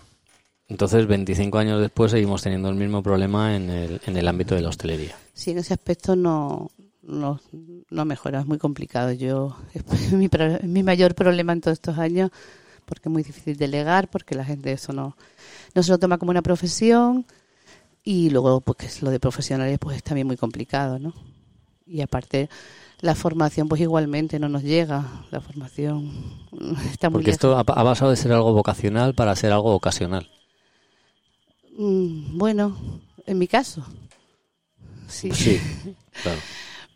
Entonces, 0.69 1.05
25 1.05 1.57
años 1.57 1.81
después 1.81 2.11
seguimos 2.11 2.41
teniendo 2.41 2.69
el 2.69 2.75
mismo 2.75 3.03
problema 3.03 3.55
en 3.55 3.69
el, 3.69 4.01
en 4.05 4.15
el 4.15 4.27
ámbito 4.27 4.55
de 4.55 4.61
la 4.61 4.69
hostelería. 4.69 5.15
Sí, 5.33 5.51
en 5.51 5.59
ese 5.59 5.73
aspecto 5.73 6.15
no, 6.15 6.71
no, 7.07 7.39
no 7.89 8.05
mejora, 8.05 8.41
es 8.41 8.45
muy 8.45 8.59
complicado. 8.59 9.11
Yo 9.11 9.57
es 9.73 9.83
mi, 10.13 10.29
mi 10.63 10.83
mayor 10.83 11.15
problema 11.15 11.53
en 11.53 11.61
todos 11.61 11.77
estos 11.77 11.97
años, 11.97 12.29
porque 12.85 13.09
es 13.09 13.13
muy 13.13 13.23
difícil 13.23 13.57
delegar, 13.57 14.09
porque 14.09 14.35
la 14.35 14.45
gente 14.45 14.71
eso 14.71 14.93
no, 14.93 15.17
no 15.73 15.83
se 15.83 15.91
lo 15.91 15.97
toma 15.97 16.19
como 16.19 16.29
una 16.31 16.43
profesión 16.43 17.25
y 18.03 18.29
luego 18.29 18.61
pues 18.61 19.01
lo 19.01 19.09
de 19.09 19.19
profesionales 19.19 19.79
pues 19.79 19.97
es 19.97 20.03
también 20.03 20.27
muy 20.27 20.37
complicado, 20.37 20.99
¿no? 20.99 21.13
y 21.87 22.01
aparte 22.01 22.49
la 22.99 23.15
formación 23.15 23.67
pues 23.67 23.81
igualmente 23.81 24.39
no 24.39 24.49
nos 24.49 24.63
llega 24.63 25.23
la 25.31 25.41
formación 25.41 26.11
está 26.91 27.09
muy 27.09 27.19
porque 27.19 27.31
esto 27.31 27.57
ha, 27.57 27.63
pasado 27.63 28.11
de 28.11 28.17
ser 28.17 28.33
algo 28.33 28.53
vocacional 28.53 29.13
para 29.13 29.35
ser 29.35 29.51
algo 29.51 29.73
ocasional 29.73 30.29
mm, 31.77 32.37
bueno 32.37 32.75
en 33.25 33.37
mi 33.37 33.47
caso 33.47 33.83
sí 35.07 35.31
sí 35.31 35.61
claro 36.23 36.39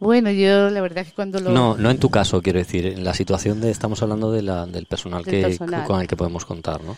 bueno, 0.02 0.32
yo 0.32 0.72
la 0.72 0.82
verdad 0.82 1.04
es 1.04 1.10
que 1.10 1.14
cuando 1.14 1.40
lo... 1.40 1.52
No, 1.52 1.78
no 1.78 1.92
en 1.92 2.00
tu 2.00 2.10
caso, 2.10 2.42
quiero 2.42 2.58
decir, 2.58 2.88
en 2.88 3.04
la 3.04 3.14
situación 3.14 3.62
de, 3.62 3.70
estamos 3.70 4.02
hablando 4.02 4.32
de 4.32 4.42
la, 4.42 4.66
del 4.66 4.88
personal, 4.88 5.24
que, 5.24 5.60
con 5.86 6.02
el 6.02 6.08
que 6.08 6.16
podemos 6.16 6.44
contar, 6.44 6.84
¿no? 6.84 6.98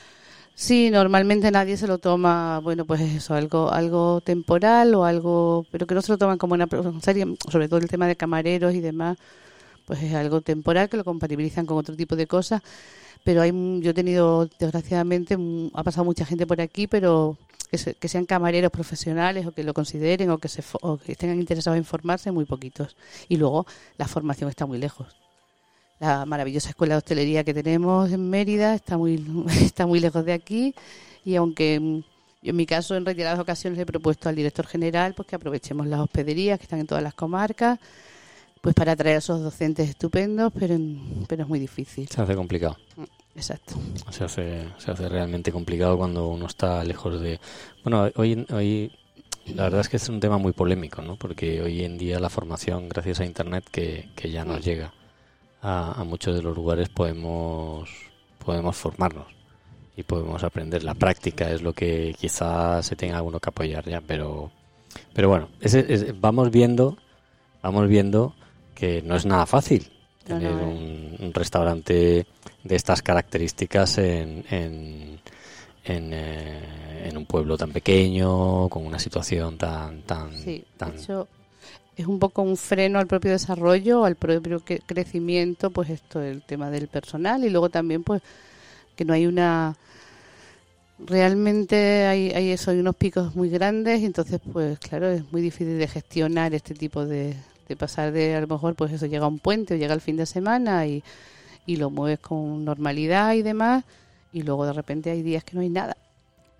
Sí, 0.55 0.89
normalmente 0.89 1.51
nadie 1.51 1.75
se 1.75 1.85
lo 1.85 1.97
toma, 1.97 2.59
bueno, 2.59 2.85
pues 2.85 3.01
eso, 3.01 3.33
algo 3.33 3.69
algo 3.71 4.21
temporal 4.21 4.95
o 4.95 5.03
algo, 5.03 5.65
pero 5.69 5.85
que 5.85 5.95
no 5.95 6.01
se 6.01 6.13
lo 6.13 6.17
toman 6.17 6.37
como 6.37 6.53
una 6.53 6.69
serie, 7.01 7.25
sobre 7.51 7.67
todo 7.67 7.79
el 7.79 7.89
tema 7.89 8.07
de 8.07 8.15
camareros 8.15 8.73
y 8.73 8.79
demás, 8.79 9.17
pues 9.85 10.01
es 10.01 10.13
algo 10.13 10.39
temporal 10.39 10.87
que 10.87 10.95
lo 10.95 11.03
compatibilizan 11.03 11.65
con 11.65 11.77
otro 11.77 11.97
tipo 11.97 12.15
de 12.15 12.25
cosas. 12.25 12.61
Pero 13.25 13.41
hay, 13.41 13.51
yo 13.81 13.91
he 13.91 13.93
tenido, 13.93 14.47
desgraciadamente, 14.59 15.37
ha 15.73 15.83
pasado 15.83 16.05
mucha 16.05 16.25
gente 16.25 16.47
por 16.47 16.61
aquí, 16.61 16.87
pero 16.87 17.37
que, 17.69 17.93
que 17.95 18.07
sean 18.07 18.25
camareros 18.25 18.71
profesionales 18.71 19.45
o 19.45 19.51
que 19.51 19.63
lo 19.63 19.73
consideren 19.73 20.29
o 20.29 20.37
que, 20.37 20.47
se, 20.47 20.63
o 20.81 20.97
que 20.97 21.13
estén 21.13 21.39
interesados 21.39 21.77
en 21.77 21.85
formarse, 21.85 22.31
muy 22.31 22.45
poquitos. 22.45 22.95
Y 23.29 23.37
luego 23.37 23.65
la 23.97 24.07
formación 24.07 24.49
está 24.49 24.65
muy 24.65 24.77
lejos 24.77 25.15
la 26.03 26.25
maravillosa 26.25 26.69
escuela 26.69 26.95
de 26.95 26.97
hostelería 26.97 27.43
que 27.45 27.53
tenemos 27.53 28.11
en 28.11 28.29
Mérida 28.29 28.75
está 28.75 28.97
muy, 28.97 29.23
está 29.61 29.85
muy 29.87 29.99
lejos 29.99 30.25
de 30.25 30.33
aquí 30.33 30.75
y 31.23 31.35
aunque 31.35 31.79
mm, 31.79 31.99
yo 32.41 32.49
en 32.49 32.55
mi 32.55 32.65
caso 32.65 32.95
en 32.95 33.05
reiteradas 33.05 33.39
ocasiones 33.39 33.77
le 33.77 33.83
he 33.83 33.85
propuesto 33.85 34.27
al 34.27 34.35
director 34.35 34.67
general 34.67 35.13
pues 35.13 35.27
que 35.27 35.35
aprovechemos 35.35 35.87
las 35.87 36.01
hospederías 36.01 36.59
que 36.59 36.63
están 36.63 36.79
en 36.79 36.87
todas 36.87 37.03
las 37.03 37.13
comarcas 37.13 37.79
pues 38.61 38.75
para 38.75 38.93
atraer 38.93 39.15
a 39.15 39.19
esos 39.19 39.41
docentes 39.41 39.89
estupendos, 39.89 40.53
pero, 40.57 40.77
pero 41.27 41.43
es 41.43 41.49
muy 41.49 41.59
difícil. 41.59 42.07
Se 42.07 42.21
hace 42.21 42.33
complicado. 42.33 42.77
Mm, 42.95 43.03
exacto. 43.35 43.75
Se 44.11 44.23
hace, 44.23 44.67
se 44.77 44.91
hace 44.91 45.09
realmente 45.09 45.51
complicado 45.51 45.97
cuando 45.97 46.27
uno 46.27 46.45
está 46.45 46.83
lejos 46.83 47.19
de... 47.21 47.39
Bueno, 47.83 48.09
hoy, 48.15 48.45
hoy 48.51 48.91
la 49.47 49.63
verdad 49.63 49.81
es 49.81 49.89
que 49.89 49.97
es 49.97 50.09
un 50.09 50.19
tema 50.19 50.37
muy 50.37 50.53
polémico, 50.53 51.01
¿no? 51.01 51.15
Porque 51.17 51.61
hoy 51.61 51.83
en 51.83 51.97
día 51.97 52.19
la 52.19 52.29
formación, 52.29 52.89
gracias 52.89 53.19
a 53.19 53.25
Internet, 53.25 53.65
que, 53.71 54.09
que 54.15 54.31
ya 54.31 54.45
nos 54.45 54.63
llega 54.63 54.93
a, 55.61 56.03
muchos 56.05 56.35
de 56.35 56.41
los 56.41 56.55
lugares 56.55 56.89
podemos, 56.89 57.89
podemos 58.43 58.75
formarnos 58.75 59.27
y 59.95 60.03
podemos 60.03 60.43
aprender. 60.43 60.83
La 60.83 60.93
práctica 60.93 61.49
es 61.51 61.61
lo 61.61 61.73
que 61.73 62.15
quizás 62.19 62.85
se 62.85 62.95
tenga 62.95 63.21
uno 63.21 63.39
que 63.39 63.49
apoyar 63.49 63.87
ya, 63.87 64.01
pero, 64.01 64.51
pero 65.13 65.29
bueno, 65.29 65.49
vamos 66.19 66.51
viendo, 66.51 66.97
vamos 67.61 67.87
viendo 67.87 68.35
que 68.75 69.01
no 69.01 69.15
es 69.15 69.25
nada 69.25 69.45
fácil 69.45 69.91
tener 70.23 70.53
un, 70.53 71.31
restaurante 71.33 72.25
de 72.63 72.75
estas 72.75 73.01
características 73.01 73.97
en, 73.97 74.45
en, 74.49 75.19
en, 75.85 76.13
eh, 76.13 77.07
en, 77.09 77.17
un 77.17 77.25
pueblo 77.25 77.57
tan 77.57 77.71
pequeño, 77.71 78.69
con 78.69 78.85
una 78.85 78.99
situación 78.99 79.57
tan... 79.57 80.01
tan, 80.03 80.31
tan 80.77 80.93
es 81.95 82.07
un 82.07 82.19
poco 82.19 82.41
un 82.41 82.57
freno 82.57 82.99
al 82.99 83.07
propio 83.07 83.31
desarrollo, 83.31 84.03
al 84.05 84.15
propio 84.15 84.63
crecimiento, 84.85 85.69
pues 85.69 85.89
esto, 85.89 86.21
el 86.21 86.41
tema 86.41 86.69
del 86.69 86.87
personal 86.87 87.43
y 87.45 87.49
luego 87.49 87.69
también 87.69 88.03
pues 88.03 88.21
que 88.95 89.05
no 89.05 89.13
hay 89.13 89.27
una 89.27 89.75
realmente 90.99 92.05
hay, 92.05 92.31
hay 92.31 92.51
eso, 92.51 92.71
hay 92.71 92.79
unos 92.79 92.95
picos 92.95 93.35
muy 93.35 93.49
grandes 93.49 94.01
y 94.01 94.05
entonces 94.05 94.39
pues 94.51 94.79
claro 94.79 95.09
es 95.09 95.31
muy 95.31 95.41
difícil 95.41 95.77
de 95.77 95.87
gestionar 95.87 96.53
este 96.53 96.73
tipo 96.73 97.05
de, 97.05 97.35
de 97.67 97.75
pasar 97.75 98.11
de 98.11 98.35
a 98.35 98.41
lo 98.41 98.47
mejor 98.47 98.75
pues 98.75 98.91
eso 98.91 99.05
llega 99.05 99.25
a 99.25 99.29
un 99.29 99.39
puente 99.39 99.73
o 99.73 99.77
llega 99.77 99.93
el 99.93 100.01
fin 100.01 100.17
de 100.17 100.25
semana 100.25 100.85
y, 100.85 101.03
y 101.65 101.77
lo 101.77 101.89
mueves 101.89 102.19
con 102.19 102.65
normalidad 102.65 103.33
y 103.33 103.41
demás 103.41 103.83
y 104.31 104.41
luego 104.41 104.65
de 104.65 104.73
repente 104.73 105.11
hay 105.11 105.21
días 105.21 105.43
que 105.43 105.55
no 105.55 105.61
hay 105.61 105.69
nada. 105.69 105.95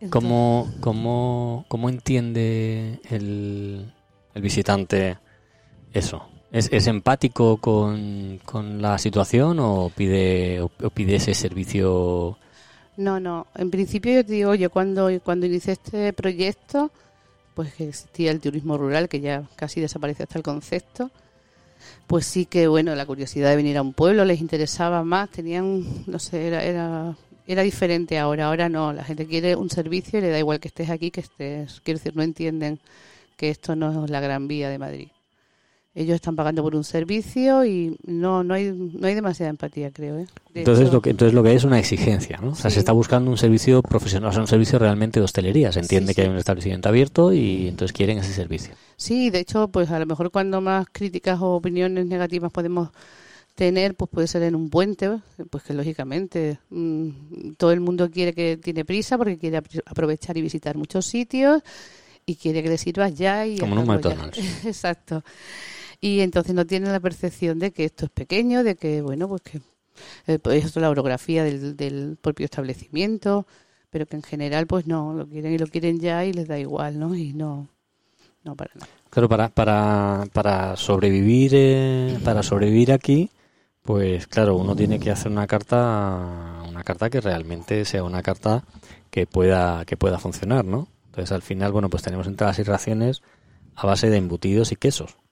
¿Cómo, 0.09 0.69
cómo, 0.81 1.65
cómo 1.69 1.89
entiende 1.89 2.99
el, 3.09 3.93
el 4.33 4.41
visitante 4.41 5.17
eso. 5.93 6.25
¿Es, 6.51 6.69
es 6.71 6.87
empático 6.87 7.57
con, 7.57 8.39
con, 8.45 8.81
la 8.81 8.97
situación 8.97 9.59
o 9.59 9.91
pide, 9.95 10.61
o, 10.61 10.69
pide 10.69 11.15
ese 11.15 11.33
servicio? 11.33 12.37
No, 12.97 13.19
no. 13.19 13.47
En 13.55 13.71
principio 13.71 14.13
yo 14.13 14.25
te 14.25 14.33
digo, 14.33 14.53
yo 14.53 14.69
cuando, 14.69 15.09
cuando 15.23 15.47
inicié 15.47 15.73
este 15.73 16.13
proyecto, 16.13 16.91
pues 17.53 17.73
que 17.73 17.89
existía 17.89 18.31
el 18.31 18.39
turismo 18.39 18.77
rural, 18.77 19.09
que 19.09 19.19
ya 19.19 19.43
casi 19.55 19.81
desapareció 19.81 20.23
hasta 20.23 20.37
el 20.37 20.43
concepto, 20.43 21.11
pues 22.07 22.25
sí 22.25 22.45
que, 22.45 22.67
bueno, 22.67 22.95
la 22.95 23.05
curiosidad 23.05 23.49
de 23.49 23.55
venir 23.55 23.77
a 23.77 23.81
un 23.81 23.93
pueblo 23.93 24.25
les 24.25 24.41
interesaba 24.41 25.03
más, 25.03 25.29
tenían, 25.29 25.83
no 26.07 26.19
sé, 26.19 26.47
era, 26.47 26.63
era, 26.63 27.15
era 27.47 27.61
diferente 27.61 28.17
ahora, 28.19 28.47
ahora 28.47 28.69
no, 28.69 28.93
la 28.93 29.03
gente 29.03 29.25
quiere 29.25 29.55
un 29.55 29.69
servicio 29.69 30.19
y 30.19 30.21
le 30.21 30.29
da 30.29 30.39
igual 30.39 30.59
que 30.59 30.67
estés 30.67 30.89
aquí, 30.89 31.11
que 31.11 31.21
estés, 31.21 31.81
quiero 31.81 31.99
decir, 31.99 32.15
no 32.15 32.23
entienden 32.23 32.79
que 33.37 33.49
esto 33.49 33.75
no 33.75 34.05
es 34.05 34.11
la 34.11 34.19
gran 34.19 34.47
vía 34.47 34.69
de 34.69 34.79
Madrid. 34.79 35.07
Ellos 35.95 36.15
están 36.15 36.35
pagando 36.35 36.63
por 36.63 36.75
un 36.75 36.83
servicio 36.83 37.65
y 37.65 37.95
no 38.05 38.43
no 38.43 38.55
hay 38.55 38.71
no 38.71 39.07
hay 39.07 39.13
demasiada 39.13 39.51
empatía 39.51 39.91
creo 39.91 40.17
¿eh? 40.17 40.25
entonces 40.55 40.91
lo 40.91 41.01
que 41.01 41.11
entonces 41.11 41.35
lo 41.35 41.43
que 41.43 41.49
hay 41.49 41.55
es 41.55 41.63
una 41.65 41.77
exigencia 41.77 42.39
no 42.41 42.49
o 42.49 42.55
sea 42.55 42.71
se 42.71 42.79
está 42.79 42.91
buscando 42.91 43.29
un 43.29 43.37
servicio 43.37 43.81
profesional 43.83 44.29
o 44.29 44.33
sea 44.33 44.41
un 44.41 44.47
servicio 44.47 44.79
realmente 44.79 45.19
de 45.19 45.25
hostelería. 45.25 45.71
Se 45.71 45.79
entiende 45.79 46.15
que 46.15 46.21
hay 46.21 46.29
un 46.29 46.37
establecimiento 46.37 46.89
abierto 46.89 47.33
y 47.33 47.67
entonces 47.67 47.93
quieren 47.93 48.17
ese 48.17 48.33
servicio. 48.33 48.73
Sí 48.97 49.29
de 49.29 49.39
hecho 49.39 49.67
pues 49.67 49.91
a 49.91 49.99
lo 49.99 50.05
mejor 50.05 50.31
cuando 50.31 50.61
más 50.61 50.87
críticas 50.91 51.39
o 51.41 51.55
opiniones 51.55 52.05
negativas 52.05 52.51
podemos 52.51 52.89
tener 53.55 53.95
pues 53.95 54.09
puede 54.09 54.27
ser 54.27 54.41
en 54.43 54.55
un 54.55 54.69
puente 54.69 55.19
pues 55.51 55.63
que 55.63 55.73
lógicamente 55.73 56.59
mmm, 56.71 57.53
todo 57.57 57.71
el 57.71 57.81
mundo 57.81 58.09
quiere 58.09 58.33
que 58.33 58.57
tiene 58.57 58.83
prisa 58.83 59.17
porque 59.17 59.37
quiere 59.37 59.57
aprovechar 59.57 60.37
y 60.37 60.41
visitar 60.41 60.75
muchos 60.75 61.05
sitios 61.05 61.61
y 62.25 62.35
quiere 62.35 62.63
que 62.63 62.69
le 62.69 62.77
sirvas 62.77 63.13
ya 63.13 63.45
y 63.45 63.57
como 63.59 63.75
en 63.75 63.81
un 63.81 63.87
McDonald's. 63.87 64.39
Exacto 64.65 65.23
y 66.03 66.19
entonces 66.19 66.53
no 66.53 66.65
tienen 66.65 66.91
la 66.91 66.99
percepción 66.99 67.59
de 67.59 67.71
que 67.71 67.85
esto 67.85 68.03
es 68.07 68.11
pequeño, 68.11 68.65
de 68.65 68.75
que, 68.75 69.01
bueno, 69.01 69.29
pues 69.29 69.41
que 69.41 69.61
eh, 70.27 70.37
pues 70.37 70.65
es 70.65 70.75
la 70.75 70.89
orografía 70.89 71.45
del, 71.45 71.77
del, 71.77 72.17
propio 72.21 72.43
establecimiento, 72.43 73.47
pero 73.89 74.05
que 74.05 74.17
en 74.17 74.21
general 74.21 74.67
pues 74.67 74.85
no, 74.85 75.13
lo 75.13 75.25
quieren 75.25 75.53
y 75.53 75.57
lo 75.57 75.65
quieren 75.67 76.01
ya 76.01 76.25
y 76.25 76.33
les 76.33 76.49
da 76.49 76.59
igual, 76.59 76.99
¿no? 76.99 77.15
Y 77.15 77.31
no, 77.31 77.69
no 78.43 78.53
para 78.53 78.71
nada. 78.75 78.87
Claro, 79.11 79.29
para, 79.29 79.47
para, 79.47 80.25
para 80.33 80.75
sobrevivir, 80.75 81.51
eh, 81.53 82.19
para 82.21 82.43
sobrevivir 82.43 82.91
aquí, 82.91 83.29
pues 83.81 84.27
claro, 84.27 84.57
uno 84.57 84.75
tiene 84.75 84.99
que 84.99 85.09
hacer 85.09 85.31
una 85.31 85.47
carta, 85.47 86.63
una 86.67 86.83
carta 86.83 87.09
que 87.09 87.21
realmente 87.21 87.85
sea 87.85 88.03
una 88.03 88.21
carta 88.21 88.65
que 89.09 89.25
pueda, 89.25 89.85
que 89.85 89.95
pueda 89.95 90.19
funcionar, 90.19 90.65
¿no? 90.65 90.89
Entonces 91.05 91.31
al 91.31 91.43
final, 91.43 91.71
bueno, 91.71 91.89
pues 91.89 92.03
tenemos 92.03 92.27
entradas 92.27 92.59
y 92.59 92.63
raciones 92.63 93.21
a 93.73 93.87
base 93.87 94.09
de 94.09 94.17
embutidos 94.17 94.73
y 94.73 94.75
quesos 94.75 95.22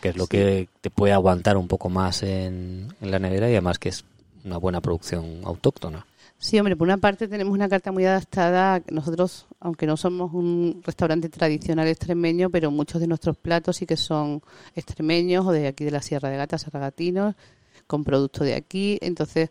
que 0.00 0.10
es 0.10 0.16
lo 0.16 0.24
sí. 0.24 0.30
que 0.30 0.68
te 0.80 0.90
puede 0.90 1.12
aguantar 1.12 1.56
un 1.56 1.68
poco 1.68 1.88
más 1.88 2.22
en, 2.22 2.88
en, 3.00 3.10
la 3.10 3.18
nevera 3.18 3.48
y 3.48 3.52
además 3.52 3.78
que 3.78 3.90
es 3.90 4.04
una 4.44 4.56
buena 4.56 4.80
producción 4.80 5.40
autóctona. 5.44 6.06
Sí, 6.38 6.58
hombre, 6.58 6.74
por 6.74 6.88
una 6.88 6.96
parte 6.96 7.28
tenemos 7.28 7.52
una 7.52 7.68
carta 7.68 7.92
muy 7.92 8.06
adaptada. 8.06 8.82
Nosotros, 8.90 9.46
aunque 9.60 9.86
no 9.86 9.98
somos 9.98 10.32
un 10.32 10.80
restaurante 10.82 11.28
tradicional 11.28 11.86
extremeño, 11.86 12.48
pero 12.48 12.70
muchos 12.70 12.98
de 13.00 13.06
nuestros 13.06 13.36
platos 13.36 13.76
sí 13.76 13.84
que 13.84 13.98
son 13.98 14.42
extremeños 14.74 15.46
o 15.46 15.52
de 15.52 15.66
aquí 15.66 15.84
de 15.84 15.90
la 15.90 16.00
Sierra 16.00 16.30
de 16.30 16.38
Gata, 16.38 16.56
Sarragatinos, 16.56 17.34
con 17.86 18.04
producto 18.04 18.42
de 18.42 18.54
aquí. 18.54 18.98
Entonces, 19.02 19.50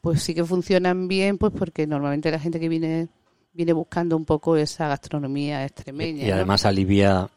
pues 0.00 0.22
sí 0.22 0.34
que 0.34 0.42
funcionan 0.42 1.06
bien, 1.06 1.36
pues 1.36 1.52
porque 1.52 1.86
normalmente 1.86 2.30
la 2.30 2.38
gente 2.38 2.58
que 2.58 2.70
viene 2.70 3.08
viene 3.52 3.74
buscando 3.74 4.16
un 4.16 4.24
poco 4.24 4.56
esa 4.56 4.88
gastronomía 4.88 5.64
extremeña. 5.64 6.24
Y, 6.24 6.28
y 6.28 6.30
además 6.30 6.64
¿no? 6.64 6.70
alivia 6.70 7.28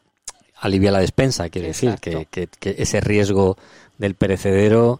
alivia 0.56 0.92
la 0.92 1.00
despensa, 1.00 1.50
quiere 1.50 1.70
decir 1.70 1.96
que, 2.02 2.28
que, 2.30 2.48
que, 2.48 2.76
ese 2.78 3.02
riesgo 3.02 3.58
del 3.98 4.16
perecedero 4.16 5.00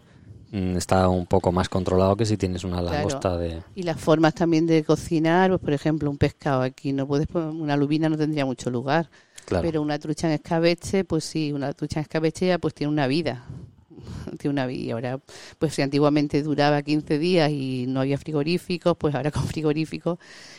mm, 0.52 0.76
está 0.76 1.08
un 1.08 1.26
poco 1.26 1.52
más 1.52 1.68
controlado 1.68 2.16
que 2.16 2.26
si 2.26 2.36
tienes 2.36 2.64
una 2.64 2.82
langosta 2.82 3.20
claro. 3.20 3.38
de... 3.38 3.62
Y 3.74 3.82
las 3.82 4.00
formas 4.00 4.34
también 4.34 4.66
de 4.66 4.84
cocinar, 4.84 5.50
pues 5.50 5.60
por 5.60 5.72
ejemplo 5.72 6.10
un 6.10 6.18
pescado 6.18 6.62
aquí, 6.62 6.92
no 6.92 7.06
puedes 7.06 7.26
una 7.34 7.76
lubina 7.76 8.08
no 8.08 8.16
tendría 8.16 8.44
mucho 8.44 8.70
lugar, 8.70 9.08
claro. 9.44 9.64
pero 9.64 9.82
una 9.82 9.98
trucha 9.98 10.26
en 10.28 10.34
escabeche, 10.34 11.04
pues 11.04 11.24
sí, 11.24 11.52
una 11.52 11.72
trucha 11.72 12.00
en 12.00 12.02
escabeche 12.02 12.46
ya 12.46 12.58
pues 12.58 12.74
tiene 12.74 12.92
una 12.92 13.06
vida, 13.06 13.44
tiene 14.38 14.52
una 14.52 14.66
vida. 14.66 14.92
Ahora, 14.94 15.20
pues 15.58 15.74
si 15.74 15.82
antiguamente 15.82 16.42
duraba 16.42 16.82
15 16.82 17.18
días 17.18 17.50
y 17.50 17.86
no 17.88 18.00
había 18.00 18.18
frigoríficos, 18.18 18.94
pues 18.96 19.14
ahora 19.14 19.30
con 19.32 19.44
frigoríficos, 19.44 20.18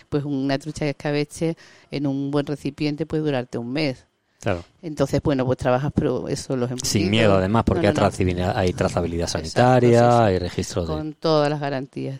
pues 0.09 0.23
una 0.25 0.57
trucha 0.57 0.85
de 0.85 0.91
escabeche 0.91 1.55
en 1.91 2.07
un 2.07 2.31
buen 2.31 2.47
recipiente 2.47 3.05
puede 3.05 3.23
durarte 3.23 3.59
un 3.59 3.71
mes. 3.71 4.07
Claro. 4.39 4.63
Entonces, 4.81 5.21
bueno, 5.23 5.45
pues 5.45 5.57
trabajas 5.57 5.91
pero 5.93 6.27
eso 6.27 6.55
los 6.55 6.69
embutidos. 6.69 6.89
Sin 6.89 7.09
miedo, 7.09 7.35
además, 7.35 7.63
porque 7.65 7.87
no, 7.87 7.87
no, 7.87 7.89
hay, 7.89 7.95
trazabilidad, 7.95 8.57
hay, 8.57 8.73
trazabilidad, 8.73 9.27
sanitaria, 9.27 9.99
Exacto, 9.99 10.23
hay 10.23 10.39
registro 10.39 10.81
de... 10.83 10.87
Con 10.87 11.13
todas 11.13 11.49
las 11.49 11.59
garantías. 11.59 12.19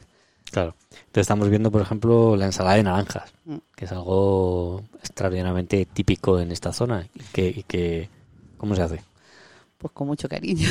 Claro. 0.52 0.76
Entonces 0.92 1.22
estamos 1.22 1.50
viendo, 1.50 1.72
por 1.72 1.82
ejemplo, 1.82 2.36
la 2.36 2.46
ensalada 2.46 2.78
de 2.78 2.84
naranjas, 2.84 3.32
mm. 3.46 3.58
que 3.76 3.86
es 3.86 3.92
algo 3.92 4.84
extraordinariamente 5.00 5.86
típico 5.86 6.40
en 6.40 6.52
esta 6.52 6.74
zona. 6.74 7.08
Y 7.14 7.20
que, 7.34 7.48
y 7.48 7.64
que, 7.64 8.10
¿Cómo 8.58 8.76
se 8.76 8.82
hace? 8.82 9.02
Pues 9.78 9.94
con 9.94 10.08
mucho 10.08 10.28
cariño. 10.28 10.68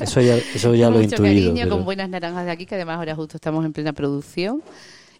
Eso 0.00 0.20
ya, 0.20 0.36
eso 0.36 0.74
ya 0.74 0.86
con 0.86 0.94
lo 0.94 1.00
he 1.00 1.02
mucho 1.04 1.16
intuido. 1.16 1.50
cariño, 1.50 1.64
pero... 1.64 1.76
con 1.76 1.84
buenas 1.84 2.08
naranjas 2.08 2.44
de 2.44 2.52
aquí, 2.52 2.66
que 2.66 2.76
además 2.76 2.98
ahora 2.98 3.16
justo 3.16 3.36
estamos 3.36 3.64
en 3.64 3.72
plena 3.72 3.92
producción 3.92 4.62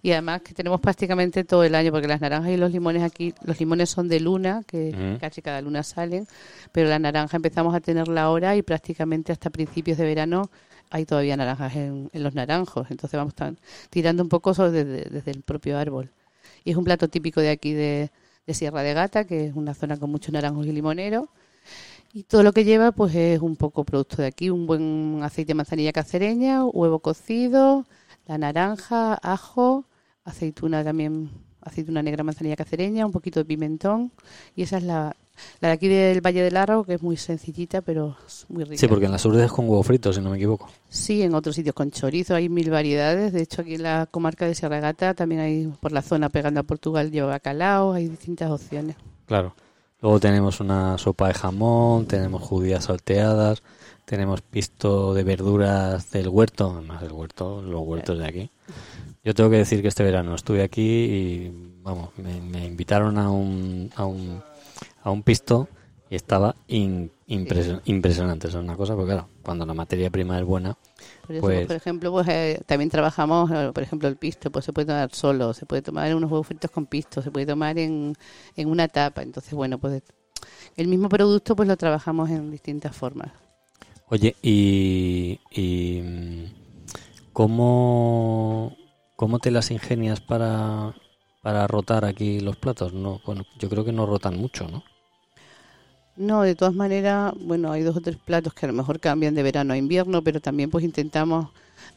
y 0.05 0.13
además 0.13 0.43
que 0.43 0.53
tenemos 0.53 0.81
prácticamente 0.81 1.45
todo 1.45 1.65
el 1.65 1.75
año 1.75 1.91
porque 1.91 2.07
las 2.07 2.21
naranjas 2.21 2.53
y 2.53 2.59
los 2.59 2.71
limones 2.71 3.03
aquí 3.03 3.35
los 3.43 3.59
limones 3.59 3.89
son 3.89 4.07
de 4.07 4.21
luna 4.21 4.63
que 4.67 4.93
-huh. 4.93 5.19
casi 5.19 5.41
cada 5.41 5.63
luna 5.63 5.83
salen 5.83 6.29
pero 6.73 6.91
la 6.91 6.99
naranja 6.99 7.37
empezamos 7.39 7.75
a 7.75 7.81
tenerla 7.81 8.23
ahora 8.23 8.55
y 8.55 8.63
prácticamente 8.63 9.33
hasta 9.33 9.49
principios 9.49 9.97
de 9.97 10.05
verano 10.05 10.51
hay 10.91 11.07
todavía 11.07 11.37
naranjas 11.37 11.75
en, 11.75 12.09
en 12.13 12.23
los 12.23 12.35
naranjos. 12.35 12.89
Entonces 12.91 13.19
vamos 13.19 13.35
tan, 13.35 13.59
tirando 13.91 14.23
un 14.23 14.29
poco 14.29 14.53
desde, 14.53 15.09
desde, 15.11 15.31
el 15.33 15.43
propio 15.43 15.77
árbol. 15.77 16.11
Y 16.65 16.71
es 16.71 16.77
un 16.77 16.85
plato 16.85 17.09
típico 17.09 17.41
de 17.41 17.51
aquí 17.51 17.73
de, 17.73 18.11
de 18.47 18.55
Sierra 18.55 18.83
de 18.83 18.95
Gata 18.95 19.25
que 19.25 19.47
es 19.47 19.57
una 19.57 19.75
zona 19.75 19.97
con 19.97 20.11
muchos 20.11 20.33
naranjos 20.33 20.67
y 20.67 20.73
limoneros. 20.73 21.27
Y 22.13 22.23
todo 22.23 22.45
lo 22.45 22.53
que 22.53 22.63
lleva 22.65 22.93
pues 22.93 23.13
es 23.17 23.41
un 23.41 23.57
poco 23.57 23.83
producto 23.83 24.23
de 24.23 24.29
aquí 24.29 24.51
un 24.51 24.69
buen 24.69 25.21
aceite 25.25 25.49
de 25.49 25.55
manzanilla 25.55 25.93
cacereña 25.93 26.65
huevo 26.65 27.01
cocido 27.01 27.87
la 28.27 28.39
naranja 28.39 29.15
ajo 29.21 29.85
aceituna 30.25 30.83
también, 30.83 31.31
aceituna 31.61 32.03
negra 32.03 32.25
manzanilla 32.25 32.57
cacereña, 32.57 33.07
un 33.07 33.13
poquito 33.13 33.41
de 33.41 33.45
pimentón 33.45 34.13
y 34.57 34.63
esa 34.63 34.79
es 34.79 34.85
la, 34.85 35.17
la 35.61 35.69
de 35.69 35.75
aquí 35.75 35.89
del 35.89 36.21
Valle 36.21 36.43
del 36.43 36.57
Arro, 36.57 36.85
que 36.85 36.95
es 36.95 37.03
muy 37.03 37.17
sencillita 37.17 37.83
pero 37.83 38.17
es 38.27 38.47
muy 38.49 38.65
rica. 38.65 38.79
Sí, 38.79 38.89
porque 38.89 39.07
en 39.07 39.13
las 39.13 39.25
urdes 39.25 39.51
con 39.51 39.69
huevo 39.69 39.83
frito, 39.83 40.13
si 40.13 40.21
no 40.21 40.31
me 40.31 40.37
equivoco. 40.37 40.69
Sí, 40.89 41.23
en 41.23 41.35
otros 41.35 41.57
sitios 41.57 41.75
con 41.75 41.91
chorizo 41.91 42.35
hay 42.35 42.49
mil 42.49 42.71
variedades, 42.71 43.33
de 43.33 43.43
hecho 43.43 43.63
aquí 43.63 43.75
en 43.75 43.83
la 43.83 44.07
comarca 44.11 44.47
de 44.47 44.55
Sierra 44.55 44.81
Gata 44.81 45.15
también 45.15 45.41
hay, 45.41 45.73
por 45.81 45.93
la 45.93 46.03
zona 46.03 46.29
pegando 46.29 46.61
a 46.61 46.65
Portugal 46.65 47.11
lleva 47.11 47.29
bacalao, 47.29 47.93
hay 47.93 48.09
distintas 48.09 48.51
opciones. 48.51 48.97
Claro. 49.27 49.55
Luego 50.01 50.21
tenemos 50.21 50.61
una 50.61 50.99
sopa 50.99 51.29
de 51.29 51.35
jamón, 51.35 52.05
tenemos 52.05 52.43
judías 52.43 52.85
salteadas, 52.85 53.63
tenemos 54.05 54.43
pisto 54.43 55.15
de 55.15 55.25
verduras 55.25 56.11
del 56.11 56.29
huerto, 56.29 56.73
además 56.75 57.01
del 57.01 57.13
huerto, 57.13 57.63
los 57.63 57.81
huertos 57.81 58.19
de 58.19 58.27
aquí. 58.27 58.51
Yo 59.25 59.35
tengo 59.35 59.49
que 59.49 59.57
decir 59.57 59.81
que 59.81 59.89
este 59.89 60.05
verano 60.05 60.35
estuve 60.35 60.63
aquí 60.63 60.83
y, 60.83 61.73
vamos, 61.83 62.11
me, 62.19 62.41
me 62.41 62.67
invitaron 62.67 63.17
a 63.17 63.31
un, 63.31 63.91
a 63.97 64.05
un, 64.05 64.43
a 65.03 65.11
un 65.11 65.23
pisto 65.23 65.69
y 66.11 66.15
estaba 66.15 66.55
in, 66.69 67.11
impresion, 67.27 67.81
impresionante. 67.87 68.49
Eso 68.49 68.59
es 68.59 68.65
una 68.65 68.77
cosa, 68.77 68.95
porque 68.95 69.13
claro, 69.13 69.29
cuando 69.43 69.65
la 69.65 69.73
materia 69.73 70.11
prima 70.11 70.39
es 70.39 70.45
buena, 70.45 70.77
por, 71.27 71.37
eso, 71.37 71.41
pues... 71.41 71.67
por 71.67 71.77
ejemplo, 71.77 72.13
pues 72.13 72.29
eh, 72.29 72.61
también 72.67 72.91
trabajamos, 72.91 73.51
eh, 73.51 73.71
por 73.73 73.83
ejemplo, 73.83 74.09
el 74.09 74.17
pisto, 74.17 74.51
pues 74.51 74.67
se 74.67 74.75
puede 74.75 74.89
tomar 74.89 75.15
solo, 75.15 75.55
se 75.55 75.65
puede 75.65 75.81
tomar 75.81 76.07
en 76.09 76.17
unos 76.17 76.31
huevos 76.31 76.47
fritos 76.47 76.71
con 76.71 76.85
pisto, 76.85 77.23
se 77.23 77.31
puede 77.31 77.47
tomar 77.47 77.79
en, 77.79 78.15
en 78.57 78.69
una 78.69 78.89
tapa. 78.89 79.23
Entonces, 79.23 79.55
bueno, 79.55 79.79
pues 79.79 80.03
el 80.77 80.87
mismo 80.87 81.09
producto 81.09 81.57
pues 81.57 81.67
lo 81.67 81.79
trabajamos 81.79 82.29
en 82.29 82.51
distintas 82.51 82.95
formas. 82.95 83.33
Oye, 84.09 84.37
y, 84.43 85.41
y 85.51 86.53
¿cómo, 87.33 88.77
¿cómo 89.25 89.39
te 89.39 89.51
las 89.51 89.71
ingenias 89.71 90.21
para, 90.21 90.93
para 91.41 91.67
rotar 91.67 92.05
aquí 92.05 92.41
los 92.41 92.57
platos? 92.57 92.93
No, 92.93 93.23
bueno, 93.25 93.47
yo 93.59 93.71
creo 93.71 93.83
que 93.83 93.91
no 93.91 94.05
rotan 94.05 94.37
mucho, 94.37 94.69
¿no? 94.69 94.85
No, 96.15 96.43
de 96.43 96.55
todas 96.55 96.75
maneras, 96.75 97.33
bueno, 97.41 97.73
hay 97.73 97.83
dos 97.83 97.97
o 97.97 98.03
tres 98.03 98.19
platos 98.19 98.53
que 98.53 98.67
a 98.67 98.69
lo 98.69 98.75
mejor 98.75 99.01
cambian 99.01 99.35
de 99.35 99.43
verano 99.43 99.73
a 99.73 99.79
invierno, 99.79 100.21
pero 100.21 100.41
también 100.41 100.69
pues 100.69 100.85
intentamos, 100.85 101.49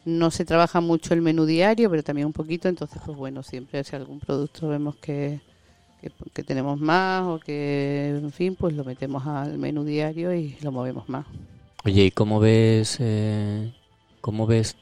no 0.06 0.30
se 0.30 0.46
trabaja 0.46 0.80
mucho 0.80 1.12
el 1.12 1.20
menú 1.20 1.44
diario, 1.44 1.90
pero 1.90 2.02
también 2.02 2.28
un 2.28 2.32
poquito, 2.32 2.66
entonces 2.66 2.98
pues 3.04 3.18
bueno, 3.18 3.42
siempre 3.42 3.84
si 3.84 3.94
algún 3.94 4.20
producto 4.20 4.66
vemos 4.66 4.96
que, 4.96 5.38
que, 6.00 6.10
que 6.32 6.42
tenemos 6.42 6.80
más 6.80 7.26
o 7.26 7.38
que, 7.40 8.08
en 8.08 8.32
fin, 8.32 8.56
pues 8.58 8.72
lo 8.72 8.84
metemos 8.84 9.26
al 9.26 9.58
menú 9.58 9.84
diario 9.84 10.34
y 10.34 10.56
lo 10.62 10.72
movemos 10.72 11.10
más. 11.10 11.26
Oye, 11.84 12.06
¿y 12.06 12.10
cómo 12.10 12.40
ves, 12.40 12.96
eh, 13.00 13.70
cómo 14.22 14.46
ves 14.46 14.78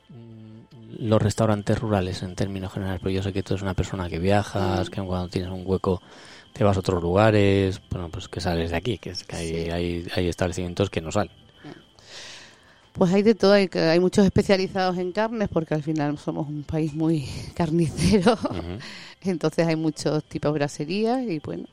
los 0.99 1.21
restaurantes 1.21 1.79
rurales 1.79 2.23
en 2.23 2.35
términos 2.35 2.73
generales? 2.73 3.01
Porque 3.01 3.15
yo 3.15 3.23
sé 3.23 3.33
que 3.33 3.43
tú 3.43 3.55
eres 3.55 3.63
una 3.63 3.75
persona 3.75 4.09
que 4.09 4.19
viajas, 4.19 4.91
que 4.91 5.03
cuando 5.03 5.29
tienes 5.29 5.51
un 5.51 5.63
hueco 5.65 6.01
te 6.53 6.65
vas 6.65 6.77
a 6.77 6.81
otros 6.81 7.03
lugares, 7.03 7.81
bueno, 7.91 8.09
pues 8.09 8.29
que 8.29 8.41
sales 8.41 8.71
de 8.71 8.77
aquí, 8.77 8.97
que, 8.97 9.11
es 9.11 9.25
que 9.25 9.37
hay, 9.37 9.49
sí. 9.49 9.71
hay, 9.71 10.07
hay, 10.15 10.29
establecimientos 10.29 10.89
que 10.89 11.03
no 11.03 11.13
salen. 11.13 11.33
Pues 12.95 13.13
hay 13.13 13.23
de 13.23 13.35
todo, 13.35 13.53
hay, 13.53 13.69
hay, 13.75 14.01
muchos 14.01 14.25
especializados 14.25 14.97
en 14.97 15.13
carnes 15.13 15.51
porque 15.51 15.75
al 15.75 15.83
final 15.83 16.17
somos 16.17 16.49
un 16.49 16.63
país 16.63 16.95
muy 16.95 17.29
carnicero, 17.55 18.33
uh 18.33 18.55
-huh. 18.55 18.81
entonces 19.21 19.67
hay 19.67 19.77
muchos 19.77 20.25
tipos 20.25 20.51
de 20.51 20.59
braserías 20.59 21.23
y 21.25 21.41
bueno, 21.41 21.67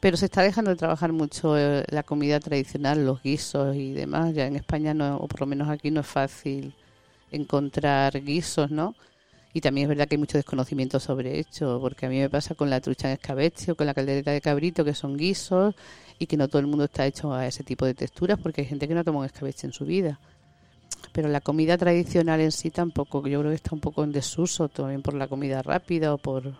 pero 0.00 0.16
se 0.16 0.24
está 0.24 0.42
dejando 0.42 0.72
de 0.72 0.76
trabajar 0.76 1.12
mucho 1.12 1.56
eh, 1.56 1.84
la 1.88 2.02
comida 2.02 2.40
tradicional, 2.40 3.06
los 3.06 3.22
guisos 3.22 3.76
y 3.76 3.92
demás, 3.92 4.34
ya 4.34 4.46
en 4.46 4.56
España 4.56 4.94
no, 4.94 5.16
o 5.18 5.28
por 5.28 5.40
lo 5.40 5.46
menos 5.46 5.68
aquí 5.68 5.92
no 5.92 6.00
es 6.00 6.08
fácil 6.08 6.74
encontrar 7.34 8.20
guisos, 8.22 8.70
¿no? 8.70 8.94
Y 9.52 9.60
también 9.60 9.84
es 9.84 9.88
verdad 9.90 10.08
que 10.08 10.16
hay 10.16 10.18
mucho 10.18 10.36
desconocimiento 10.36 10.98
sobre 10.98 11.38
esto, 11.38 11.80
porque 11.80 12.06
a 12.06 12.08
mí 12.08 12.18
me 12.18 12.28
pasa 12.28 12.54
con 12.54 12.70
la 12.70 12.80
trucha 12.80 13.08
en 13.08 13.14
escabeche 13.14 13.72
o 13.72 13.76
con 13.76 13.86
la 13.86 13.94
caldereta 13.94 14.32
de 14.32 14.40
cabrito, 14.40 14.84
que 14.84 14.94
son 14.94 15.16
guisos 15.16 15.74
y 16.18 16.26
que 16.26 16.36
no 16.36 16.48
todo 16.48 16.58
el 16.58 16.66
mundo 16.66 16.84
está 16.84 17.06
hecho 17.06 17.32
a 17.32 17.46
ese 17.46 17.62
tipo 17.62 17.86
de 17.86 17.94
texturas, 17.94 18.38
porque 18.38 18.62
hay 18.62 18.66
gente 18.66 18.88
que 18.88 18.94
no 18.94 19.04
toma 19.04 19.20
un 19.20 19.26
escabeche 19.26 19.66
en 19.66 19.72
su 19.72 19.84
vida. 19.84 20.18
Pero 21.12 21.28
la 21.28 21.40
comida 21.40 21.78
tradicional 21.78 22.40
en 22.40 22.50
sí 22.50 22.70
tampoco, 22.70 23.24
yo 23.28 23.40
creo 23.40 23.52
que 23.52 23.56
está 23.56 23.70
un 23.72 23.80
poco 23.80 24.02
en 24.02 24.10
desuso, 24.10 24.68
también 24.68 25.02
por 25.02 25.14
la 25.14 25.28
comida 25.28 25.62
rápida 25.62 26.12
o 26.12 26.18
por 26.18 26.52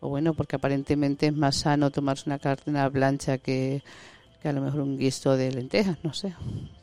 o 0.00 0.08
bueno, 0.08 0.34
porque 0.34 0.56
aparentemente 0.56 1.26
es 1.26 1.34
más 1.34 1.56
sano 1.56 1.90
tomarse 1.90 2.24
una 2.26 2.38
carne 2.38 2.90
plancha 2.90 3.38
que, 3.38 3.82
que 4.40 4.48
a 4.48 4.52
lo 4.52 4.60
mejor 4.60 4.80
un 4.80 4.98
guiso 4.98 5.36
de 5.36 5.50
lentejas, 5.50 5.96
no 6.02 6.12
sé. 6.12 6.34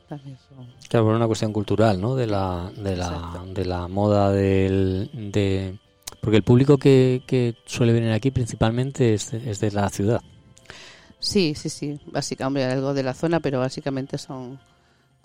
Claro, 0.07 1.05
por 1.05 1.15
una 1.15 1.27
cuestión 1.27 1.51
cultural, 1.51 1.99
¿no? 1.99 2.15
De 2.15 2.27
la, 2.27 2.71
de 2.75 2.95
la, 2.95 3.43
de 3.53 3.65
la 3.65 3.87
moda 3.87 4.31
del, 4.31 5.09
de... 5.31 5.77
Porque 6.21 6.37
el 6.37 6.43
público 6.43 6.77
que, 6.77 7.23
que 7.27 7.55
suele 7.65 7.93
venir 7.93 8.11
aquí 8.11 8.31
principalmente 8.31 9.13
es 9.13 9.31
de, 9.31 9.49
es 9.49 9.59
de 9.59 9.71
la 9.71 9.89
ciudad. 9.89 10.21
Sí, 11.19 11.53
sí, 11.55 11.69
sí. 11.69 11.99
Básicamente 12.07 12.65
algo 12.65 12.93
de 12.93 13.03
la 13.03 13.13
zona, 13.13 13.39
pero 13.39 13.59
básicamente 13.59 14.17
son 14.17 14.59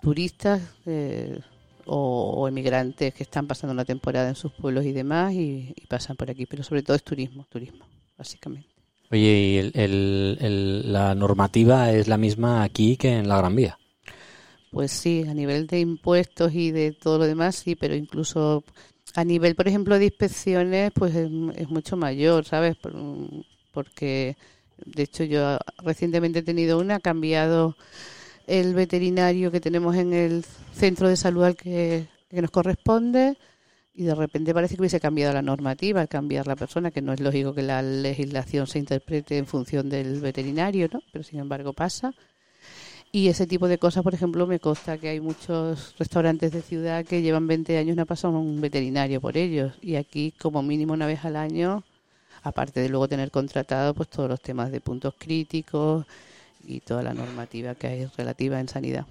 turistas 0.01 0.61
eh, 0.85 1.39
o, 1.85 2.33
o, 2.37 2.47
emigrantes 2.47 3.13
que 3.13 3.23
están 3.23 3.47
pasando 3.47 3.73
una 3.73 3.85
temporada 3.85 4.29
en 4.29 4.35
sus 4.35 4.51
pueblos 4.51 4.85
y 4.85 4.91
demás 4.91 5.33
y, 5.33 5.73
y 5.75 5.85
pasan 5.87 6.15
por 6.15 6.29
aquí. 6.29 6.45
Pero 6.45 6.63
sobre 6.63 6.83
todo 6.83 6.95
es 6.95 7.03
turismo, 7.03 7.45
turismo, 7.49 7.85
básicamente. 8.17 8.69
Oye, 9.11 9.21
¿y 9.21 9.57
el, 9.57 9.71
el, 9.75 10.37
el, 10.39 10.93
la 10.93 11.13
normativa 11.15 11.91
es 11.91 12.07
la 12.07 12.17
misma 12.17 12.63
aquí 12.63 12.95
que 12.95 13.17
en 13.17 13.27
la 13.27 13.37
Gran 13.37 13.55
Vía? 13.55 13.77
Pues 14.71 14.91
sí, 14.91 15.25
a 15.27 15.33
nivel 15.33 15.67
de 15.67 15.79
impuestos 15.79 16.53
y 16.53 16.71
de 16.71 16.93
todo 16.93 17.19
lo 17.19 17.25
demás, 17.25 17.57
sí, 17.57 17.75
pero 17.75 17.93
incluso 17.93 18.63
a 19.15 19.23
nivel, 19.25 19.55
por 19.55 19.67
ejemplo, 19.67 19.99
de 19.99 20.05
inspecciones, 20.05 20.91
pues 20.93 21.13
es, 21.15 21.29
mucho 21.69 21.97
mayor, 21.97 22.45
¿sabes? 22.45 22.77
Por, 22.77 22.93
porque, 23.73 24.37
de 24.85 25.03
hecho, 25.03 25.25
yo 25.25 25.57
recientemente 25.83 26.39
he 26.39 26.43
tenido 26.43 26.79
una, 26.79 26.95
ha 26.95 26.99
cambiado 26.99 27.75
el 28.47 28.73
veterinario 28.73 29.51
que 29.51 29.59
tenemos 29.59 29.95
en 29.95 30.13
el 30.13 30.45
centro 30.73 31.09
de 31.09 31.17
salud 31.17 31.43
al 31.43 31.55
que, 31.55 32.07
que 32.29 32.41
nos 32.41 32.51
corresponde 32.51 33.37
y 33.93 34.03
de 34.03 34.15
repente 34.15 34.53
parece 34.53 34.75
que 34.75 34.81
hubiese 34.81 34.99
cambiado 34.99 35.33
la 35.33 35.41
normativa 35.41 36.01
al 36.01 36.07
cambiar 36.07 36.47
la 36.47 36.55
persona, 36.55 36.91
que 36.91 37.01
no 37.01 37.11
es 37.13 37.19
lógico 37.19 37.53
que 37.53 37.61
la 37.61 37.81
legislación 37.81 38.67
se 38.67 38.79
interprete 38.79 39.37
en 39.37 39.45
función 39.45 39.89
del 39.89 40.21
veterinario, 40.21 40.87
¿no? 40.91 41.01
Pero 41.11 41.23
sin 41.23 41.39
embargo 41.39 41.73
pasa. 41.73 42.13
Y 43.13 43.27
ese 43.27 43.45
tipo 43.45 43.67
de 43.67 43.77
cosas, 43.77 44.03
por 44.03 44.13
ejemplo, 44.13 44.47
me 44.47 44.59
consta 44.59 44.97
que 44.97 45.09
hay 45.09 45.19
muchos 45.19 45.95
restaurantes 45.99 46.53
de 46.53 46.61
ciudad 46.61 47.05
que 47.05 47.21
llevan 47.21 47.45
20 47.45 47.77
años 47.77 47.97
no 47.97 48.03
ha 48.03 48.05
pasado 48.05 48.39
un 48.39 48.61
veterinario 48.61 49.19
por 49.19 49.35
ellos. 49.35 49.73
Y 49.81 49.97
aquí, 49.97 50.33
como 50.39 50.63
mínimo 50.63 50.93
una 50.93 51.07
vez 51.07 51.25
al 51.25 51.35
año, 51.35 51.83
aparte 52.43 52.79
de 52.79 52.87
luego 52.87 53.09
tener 53.09 53.29
contratado 53.29 53.93
pues 53.93 54.07
todos 54.07 54.29
los 54.29 54.41
temas 54.41 54.71
de 54.71 54.79
puntos 54.79 55.13
críticos 55.17 56.05
y 56.65 56.79
toda 56.79 57.03
la 57.03 57.13
normativa 57.13 57.75
que 57.75 57.87
hay 57.87 58.05
relativa 58.17 58.59
en 58.61 58.69
sanidad. 58.69 59.05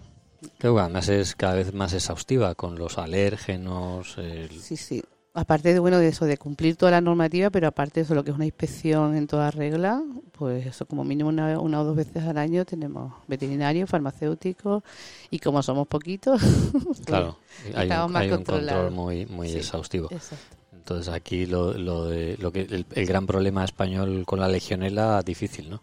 Que 0.59 0.69
además 0.69 1.09
es 1.09 1.35
cada 1.35 1.55
vez 1.55 1.75
más 1.75 1.93
exhaustiva 1.93 2.55
con 2.55 2.79
los 2.79 2.97
alérgenos. 2.97 4.17
El... 4.17 4.49
Sí, 4.51 4.79
sí. 4.79 5.03
Aparte 5.33 5.73
de 5.73 5.79
bueno 5.79 5.99
de 5.99 6.09
eso, 6.09 6.25
de 6.25 6.37
cumplir 6.37 6.75
toda 6.75 6.91
la 6.91 7.01
normativa, 7.01 7.51
pero 7.51 7.69
aparte 7.69 8.01
de 8.01 8.05
eso, 8.05 8.15
lo 8.17 8.25
que 8.25 8.31
es 8.31 8.37
una 8.37 8.47
inspección 8.47 9.17
en 9.17 9.29
toda 9.29 9.53
regla, 9.53 10.03
pues 10.33 10.67
eso, 10.67 10.87
como 10.87 11.05
mínimo 11.05 11.29
una, 11.29 11.61
una 11.61 11.81
o 11.81 11.85
dos 11.85 11.95
veces 11.95 12.25
al 12.25 12.37
año 12.37 12.65
tenemos 12.65 13.13
veterinario, 13.29 13.87
farmacéutico, 13.87 14.83
y 15.31 15.39
como 15.39 15.63
somos 15.63 15.87
poquitos, 15.87 16.41
pues 16.85 17.01
claro, 17.03 17.39
hay, 17.77 17.89
un, 17.91 18.17
hay 18.17 18.31
un, 18.31 18.37
control 18.43 18.91
muy, 18.91 19.27
muy 19.27 19.49
sí, 19.49 19.59
exhaustivo. 19.59 20.09
Exacto. 20.11 20.57
Entonces 20.73 21.15
aquí 21.15 21.47
lo, 21.47 21.75
lo, 21.75 22.07
de, 22.07 22.37
lo 22.39 22.51
que 22.51 22.63
el, 22.63 22.85
el, 22.91 23.07
gran 23.07 23.27
problema 23.27 23.65
español 23.65 24.25
con 24.27 24.41
la 24.41 24.49
legionela 24.49 25.23
difícil, 25.23 25.71
¿no? 25.71 25.81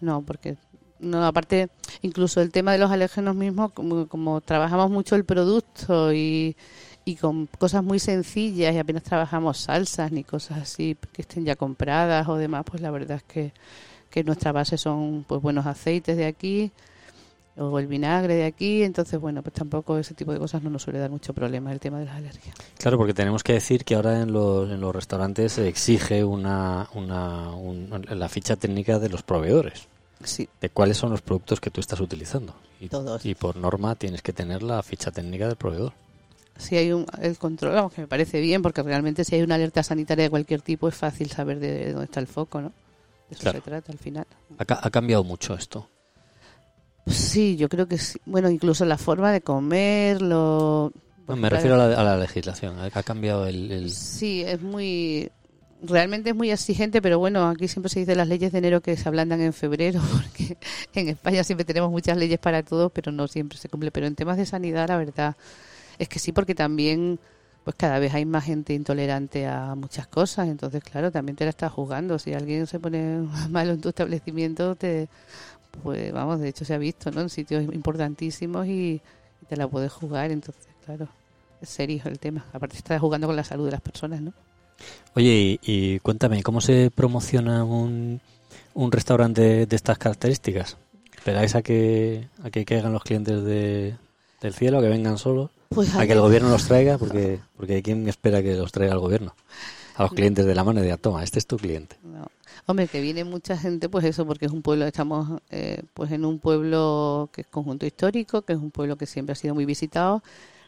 No, 0.00 0.22
porque 0.22 0.56
no 0.98 1.24
aparte 1.26 1.68
incluso 2.02 2.40
el 2.40 2.50
tema 2.50 2.72
de 2.72 2.78
los 2.78 2.90
alérgenos 2.90 3.34
mismos 3.34 3.72
como, 3.72 4.08
como 4.08 4.40
trabajamos 4.40 4.90
mucho 4.90 5.14
el 5.16 5.24
producto 5.24 6.12
y, 6.12 6.56
y 7.06 7.16
con 7.16 7.46
cosas 7.46 7.82
muy 7.82 7.98
sencillas 7.98 8.74
y 8.74 8.78
apenas 8.78 9.04
trabajamos 9.04 9.58
salsas 9.58 10.12
ni 10.12 10.24
cosas 10.24 10.58
así 10.58 10.96
que 11.12 11.22
estén 11.22 11.44
ya 11.44 11.56
compradas 11.56 12.28
o 12.28 12.34
demás 12.36 12.64
pues 12.68 12.82
la 12.82 12.90
verdad 12.90 13.18
es 13.18 13.22
que, 13.22 13.52
que 14.10 14.24
nuestra 14.24 14.52
base 14.52 14.76
son 14.76 15.24
pues 15.26 15.40
buenos 15.40 15.64
aceites 15.66 16.16
de 16.16 16.26
aquí 16.26 16.72
o 17.58 17.78
el 17.78 17.86
vinagre 17.86 18.34
de 18.34 18.44
aquí, 18.44 18.82
entonces 18.82 19.18
bueno, 19.18 19.42
pues 19.42 19.54
tampoco 19.54 19.96
ese 19.96 20.12
tipo 20.12 20.32
de 20.32 20.38
cosas 20.38 20.62
no 20.62 20.68
nos 20.68 20.82
suele 20.82 20.98
dar 20.98 21.10
mucho 21.10 21.32
problema 21.32 21.72
el 21.72 21.80
tema 21.80 21.98
de 21.98 22.04
las 22.04 22.16
alergias. 22.16 22.54
Claro, 22.76 22.98
porque 22.98 23.14
tenemos 23.14 23.42
que 23.42 23.54
decir 23.54 23.84
que 23.84 23.94
ahora 23.94 24.20
en 24.20 24.30
los, 24.30 24.70
en 24.70 24.78
los 24.78 24.94
restaurantes 24.94 25.52
se 25.52 25.66
exige 25.66 26.22
una, 26.22 26.88
una 26.92 27.52
un, 27.52 28.04
la 28.10 28.28
ficha 28.28 28.56
técnica 28.56 28.98
de 28.98 29.08
los 29.08 29.22
proveedores. 29.22 29.88
Sí. 30.24 30.48
de 30.62 30.70
cuáles 30.70 30.96
son 30.96 31.10
los 31.10 31.20
productos 31.20 31.60
que 31.60 31.70
tú 31.70 31.80
estás 31.80 32.00
utilizando. 32.00 32.54
Y, 32.80 32.88
Todos. 32.88 33.24
y 33.24 33.34
por 33.34 33.56
norma 33.56 33.94
tienes 33.94 34.22
que 34.22 34.32
tener 34.32 34.62
la 34.62 34.82
ficha 34.82 35.10
técnica 35.10 35.46
del 35.46 35.56
proveedor. 35.56 35.92
Si 36.58 36.76
hay 36.76 36.92
un, 36.92 37.06
el 37.20 37.36
control, 37.38 37.74
vamos, 37.74 37.92
que 37.92 38.00
me 38.02 38.06
parece 38.06 38.40
bien, 38.40 38.62
porque 38.62 38.82
realmente 38.82 39.24
si 39.24 39.34
hay 39.36 39.42
una 39.42 39.56
alerta 39.56 39.82
sanitaria 39.82 40.24
de 40.24 40.30
cualquier 40.30 40.62
tipo 40.62 40.88
es 40.88 40.94
fácil 40.94 41.30
saber 41.30 41.58
de, 41.60 41.70
de 41.72 41.92
dónde 41.92 42.04
está 42.06 42.20
el 42.20 42.26
foco, 42.26 42.60
¿no? 42.60 42.68
De 43.28 43.34
eso 43.34 43.42
Claro. 43.42 43.58
se 43.58 43.62
trata 43.70 43.92
al 43.92 43.98
final. 43.98 44.26
Ha, 44.58 44.86
ha 44.86 44.90
cambiado 44.90 45.22
mucho 45.24 45.54
esto. 45.54 45.88
Sí, 47.06 47.56
yo 47.56 47.68
creo 47.68 47.86
que 47.86 47.98
sí. 47.98 48.18
Bueno, 48.26 48.50
incluso 48.50 48.84
la 48.84 48.98
forma 48.98 49.30
de 49.32 49.40
comer, 49.40 50.22
lo... 50.22 50.92
Me 51.28 51.48
refiero 51.50 51.74
a 51.74 51.78
la, 51.88 52.00
a 52.00 52.04
la 52.04 52.16
legislación. 52.16 52.76
Ha 52.78 53.02
cambiado 53.02 53.46
el, 53.46 53.70
el... 53.70 53.90
Sí, 53.90 54.42
es 54.42 54.60
muy... 54.62 55.30
Realmente 55.82 56.30
es 56.30 56.36
muy 56.36 56.50
exigente, 56.50 57.02
pero 57.02 57.18
bueno, 57.18 57.46
aquí 57.48 57.68
siempre 57.68 57.90
se 57.90 58.00
dice 58.00 58.16
las 58.16 58.26
leyes 58.28 58.50
de 58.50 58.58
enero 58.58 58.80
que 58.80 58.96
se 58.96 59.08
ablandan 59.08 59.40
en 59.42 59.52
febrero, 59.52 60.00
porque 60.12 60.56
en 60.94 61.08
España 61.10 61.44
siempre 61.44 61.64
tenemos 61.64 61.90
muchas 61.90 62.16
leyes 62.16 62.38
para 62.38 62.62
todos, 62.62 62.90
pero 62.92 63.12
no 63.12 63.28
siempre 63.28 63.58
se 63.58 63.68
cumple. 63.68 63.90
Pero 63.90 64.06
en 64.06 64.14
temas 64.14 64.36
de 64.38 64.46
sanidad, 64.46 64.88
la 64.88 64.96
verdad, 64.96 65.36
es 65.98 66.08
que 66.08 66.18
sí, 66.18 66.32
porque 66.32 66.54
también 66.54 67.18
pues 67.64 67.74
cada 67.76 67.98
vez 67.98 68.14
hay 68.14 68.24
más 68.24 68.44
gente 68.44 68.74
intolerante 68.74 69.46
a 69.46 69.74
muchas 69.74 70.06
cosas, 70.06 70.46
entonces 70.46 70.84
claro, 70.84 71.10
también 71.10 71.34
te 71.34 71.42
la 71.42 71.50
estás 71.50 71.72
jugando. 71.72 72.16
Si 72.18 72.32
alguien 72.32 72.66
se 72.68 72.78
pone 72.78 73.26
malo 73.50 73.72
en 73.72 73.80
tu 73.80 73.88
establecimiento, 73.88 74.76
te 74.76 75.08
pues 75.82 76.12
vamos, 76.12 76.40
de 76.40 76.48
hecho 76.48 76.64
se 76.64 76.74
ha 76.74 76.78
visto, 76.78 77.10
¿no? 77.10 77.22
En 77.22 77.28
sitios 77.28 77.64
importantísimos 77.64 78.66
y, 78.66 79.00
te 79.48 79.56
la 79.56 79.68
puedes 79.68 79.92
jugar, 79.92 80.32
entonces 80.32 80.66
claro, 80.84 81.08
es 81.60 81.68
serio 81.68 82.02
el 82.06 82.18
tema. 82.18 82.44
Aparte 82.52 82.76
estás 82.76 83.00
jugando 83.00 83.26
con 83.28 83.36
la 83.36 83.44
salud 83.44 83.64
de 83.64 83.70
las 83.72 83.80
personas, 83.80 84.20
¿no? 84.20 84.32
Oye, 85.14 85.30
y, 85.30 85.60
y 85.62 85.98
cuéntame, 86.00 86.42
¿cómo 86.42 86.60
se 86.60 86.90
promociona 86.92 87.62
un, 87.64 88.20
un 88.74 88.92
restaurante 88.92 89.66
de 89.66 89.76
estas 89.76 89.98
características? 89.98 90.76
¿Esperáis 91.16 91.54
a 91.54 91.62
que, 91.62 92.28
a 92.42 92.50
que 92.50 92.64
caigan 92.64 92.92
los 92.92 93.02
clientes 93.02 93.42
de, 93.42 93.96
del 94.40 94.54
cielo, 94.54 94.78
a 94.78 94.82
que 94.82 94.88
vengan 94.88 95.18
solos? 95.18 95.50
Pues 95.68 95.94
¿A 95.94 96.06
que 96.06 96.12
el 96.12 96.20
gobierno 96.20 96.48
los 96.48 96.66
traiga? 96.66 96.98
Porque, 96.98 97.40
porque 97.56 97.82
¿quién 97.82 98.08
espera 98.08 98.42
que 98.42 98.54
los 98.54 98.72
traiga 98.72 98.94
el 98.94 99.00
gobierno? 99.00 99.34
A 99.96 100.02
los 100.02 100.12
clientes 100.12 100.44
de 100.44 100.54
la 100.54 100.62
mano 100.62 100.80
y 100.80 100.82
diga, 100.82 100.98
toma, 100.98 101.24
este 101.24 101.38
es 101.38 101.46
tu 101.46 101.56
cliente. 101.56 101.96
No. 102.02 102.26
Hombre, 102.66 102.88
que 102.88 103.00
viene 103.00 103.24
mucha 103.24 103.56
gente, 103.56 103.88
pues 103.88 104.04
eso, 104.04 104.26
porque 104.26 104.46
es 104.46 104.52
un 104.52 104.60
pueblo, 104.60 104.86
estamos 104.86 105.40
eh, 105.50 105.82
pues 105.94 106.10
en 106.10 106.24
un 106.24 106.38
pueblo 106.38 107.30
que 107.32 107.42
es 107.42 107.46
conjunto 107.46 107.86
histórico, 107.86 108.42
que 108.42 108.54
es 108.54 108.58
un 108.58 108.70
pueblo 108.70 108.96
que 108.96 109.06
siempre 109.06 109.32
ha 109.32 109.36
sido 109.36 109.54
muy 109.54 109.64
visitado. 109.64 110.22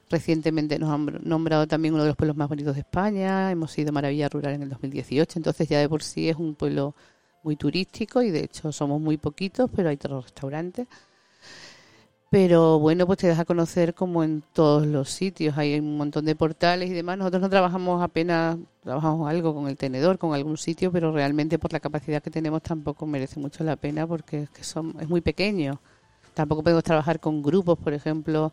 Recientemente 0.09 0.79
nos 0.79 0.91
han 0.91 1.21
nombrado 1.23 1.67
también 1.67 1.95
uno 1.95 2.05
de 2.05 2.09
los 2.09 2.17
pueblos 2.17 2.37
más 2.37 2.49
bonitos 2.49 2.75
de 2.75 2.81
España, 2.81 3.51
hemos 3.51 3.73
sido 3.73 3.93
Maravilla 3.93 4.29
Rural 4.29 4.55
en 4.55 4.63
el 4.63 4.69
2018, 4.71 5.39
entonces 5.39 5.69
ya 5.69 5.81
de 5.81 5.89
por 5.89 6.03
sí 6.03 6.29
es 6.29 6.37
un 6.37 6.55
pueblo 6.55 6.95
muy 7.43 7.57
turístico 7.57 8.23
y 8.23 8.31
de 8.31 8.45
hecho 8.45 8.73
somos 8.73 9.01
muy 9.01 9.19
poquitos, 9.19 9.69
pero 9.75 9.89
hay 9.91 9.97
otros 9.97 10.25
restaurantes. 10.25 10.87
Pero 12.31 12.79
bueno, 12.79 13.07
pues 13.07 13.19
te 13.21 13.29
das 13.29 13.39
a 13.39 13.47
conocer 13.47 13.95
como 13.95 14.23
en 14.23 14.43
todos 14.53 14.87
los 14.87 15.09
sitios. 15.09 15.57
Hay 15.57 15.79
un 15.79 15.97
montón 15.97 16.27
de 16.27 16.37
portales 16.37 16.91
y 16.91 16.93
demás. 16.93 17.17
Nosotros 17.17 17.41
no 17.41 17.49
trabajamos 17.49 18.03
apenas, 18.03 18.59
trabajamos 18.83 19.31
algo 19.31 19.55
con 19.55 19.67
el 19.67 19.79
tenedor, 19.79 20.19
con 20.19 20.35
algún 20.35 20.59
sitio, 20.59 20.93
pero 20.93 21.11
realmente 21.11 21.59
por 21.59 21.73
la 21.73 21.81
capacidad 21.81 22.23
que 22.23 22.31
tenemos 22.31 22.63
tampoco 22.63 23.07
merece 23.07 23.41
mucho 23.41 23.65
la 23.65 23.77
pena 23.77 24.07
porque 24.07 24.43
es 24.43 24.51
que 24.51 24.63
son, 24.63 24.95
es 25.01 25.09
muy 25.09 25.23
pequeño. 25.23 25.81
Tampoco 26.35 26.63
podemos 26.63 26.85
trabajar 26.85 27.19
con 27.19 27.43
grupos, 27.43 27.79
por 27.79 27.95
ejemplo, 27.95 28.53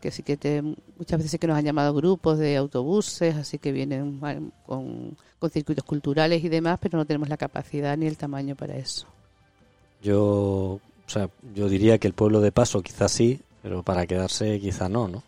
que 0.00 0.10
sí 0.10 0.22
que 0.22 0.38
te, 0.38 0.62
muchas 0.62 1.18
veces 1.18 1.30
sí 1.30 1.38
que 1.38 1.46
nos 1.46 1.56
han 1.56 1.64
llamado 1.64 1.92
grupos 1.92 2.38
de 2.38 2.56
autobuses, 2.56 3.36
así 3.36 3.58
que 3.58 3.72
vienen 3.72 4.20
con, 4.66 5.16
con 5.38 5.50
circuitos 5.50 5.84
culturales 5.84 6.42
y 6.42 6.48
demás, 6.48 6.78
pero 6.80 6.96
no 6.96 7.04
tenemos 7.04 7.28
la 7.28 7.36
capacidad 7.36 7.96
ni 7.96 8.06
el 8.06 8.16
tamaño 8.16 8.56
para 8.56 8.76
eso. 8.76 9.06
Yo 10.02 10.80
o 11.12 11.14
sea, 11.14 11.28
yo 11.54 11.68
diría 11.68 11.98
que 11.98 12.06
el 12.06 12.14
pueblo 12.14 12.40
de 12.40 12.52
paso 12.52 12.80
quizás 12.80 13.12
sí, 13.12 13.42
pero 13.62 13.82
para 13.82 14.06
quedarse 14.06 14.58
quizá 14.58 14.88
no, 14.88 15.08
¿no? 15.08 15.22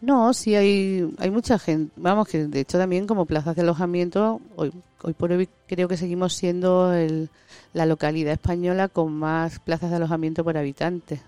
No, 0.00 0.32
sí 0.32 0.54
hay, 0.54 1.12
hay 1.18 1.30
mucha 1.32 1.58
gente. 1.58 1.92
Vamos, 1.96 2.28
que 2.28 2.46
de 2.46 2.60
hecho 2.60 2.78
también 2.78 3.08
como 3.08 3.26
plazas 3.26 3.56
de 3.56 3.62
alojamiento, 3.62 4.40
hoy, 4.54 4.72
hoy 5.02 5.12
por 5.12 5.32
hoy 5.32 5.48
creo 5.66 5.88
que 5.88 5.96
seguimos 5.96 6.34
siendo 6.34 6.92
el, 6.92 7.30
la 7.72 7.84
localidad 7.84 8.32
española 8.34 8.86
con 8.86 9.12
más 9.12 9.58
plazas 9.58 9.90
de 9.90 9.96
alojamiento 9.96 10.44
por 10.44 10.56
habitante. 10.56 11.20